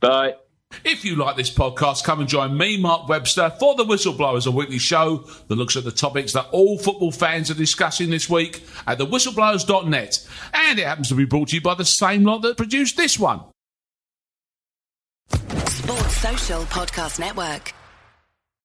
Bye. 0.00 0.34
If 0.82 1.04
you 1.04 1.16
like 1.16 1.36
this 1.36 1.50
podcast, 1.50 2.04
come 2.04 2.20
and 2.20 2.28
join 2.28 2.56
me, 2.56 2.76
Mark 2.76 3.08
Webster, 3.08 3.52
for 3.60 3.74
The 3.74 3.84
Whistleblowers, 3.84 4.46
a 4.46 4.50
weekly 4.50 4.78
show 4.78 5.18
that 5.48 5.54
looks 5.54 5.76
at 5.76 5.84
the 5.84 5.92
topics 5.92 6.32
that 6.32 6.48
all 6.50 6.78
football 6.78 7.12
fans 7.12 7.50
are 7.50 7.54
discussing 7.54 8.10
this 8.10 8.28
week 8.28 8.64
at 8.86 8.98
thewhistleblowers.net. 8.98 10.28
And 10.52 10.78
it 10.78 10.86
happens 10.86 11.08
to 11.08 11.14
be 11.14 11.24
brought 11.24 11.48
to 11.48 11.56
you 11.56 11.62
by 11.62 11.74
the 11.74 11.84
same 11.84 12.24
lot 12.24 12.42
that 12.42 12.56
produced 12.56 12.96
this 12.96 13.18
one. 13.18 13.40
Sports 15.28 16.16
Social 16.16 16.62
Podcast 16.62 17.20
Network. 17.20 17.72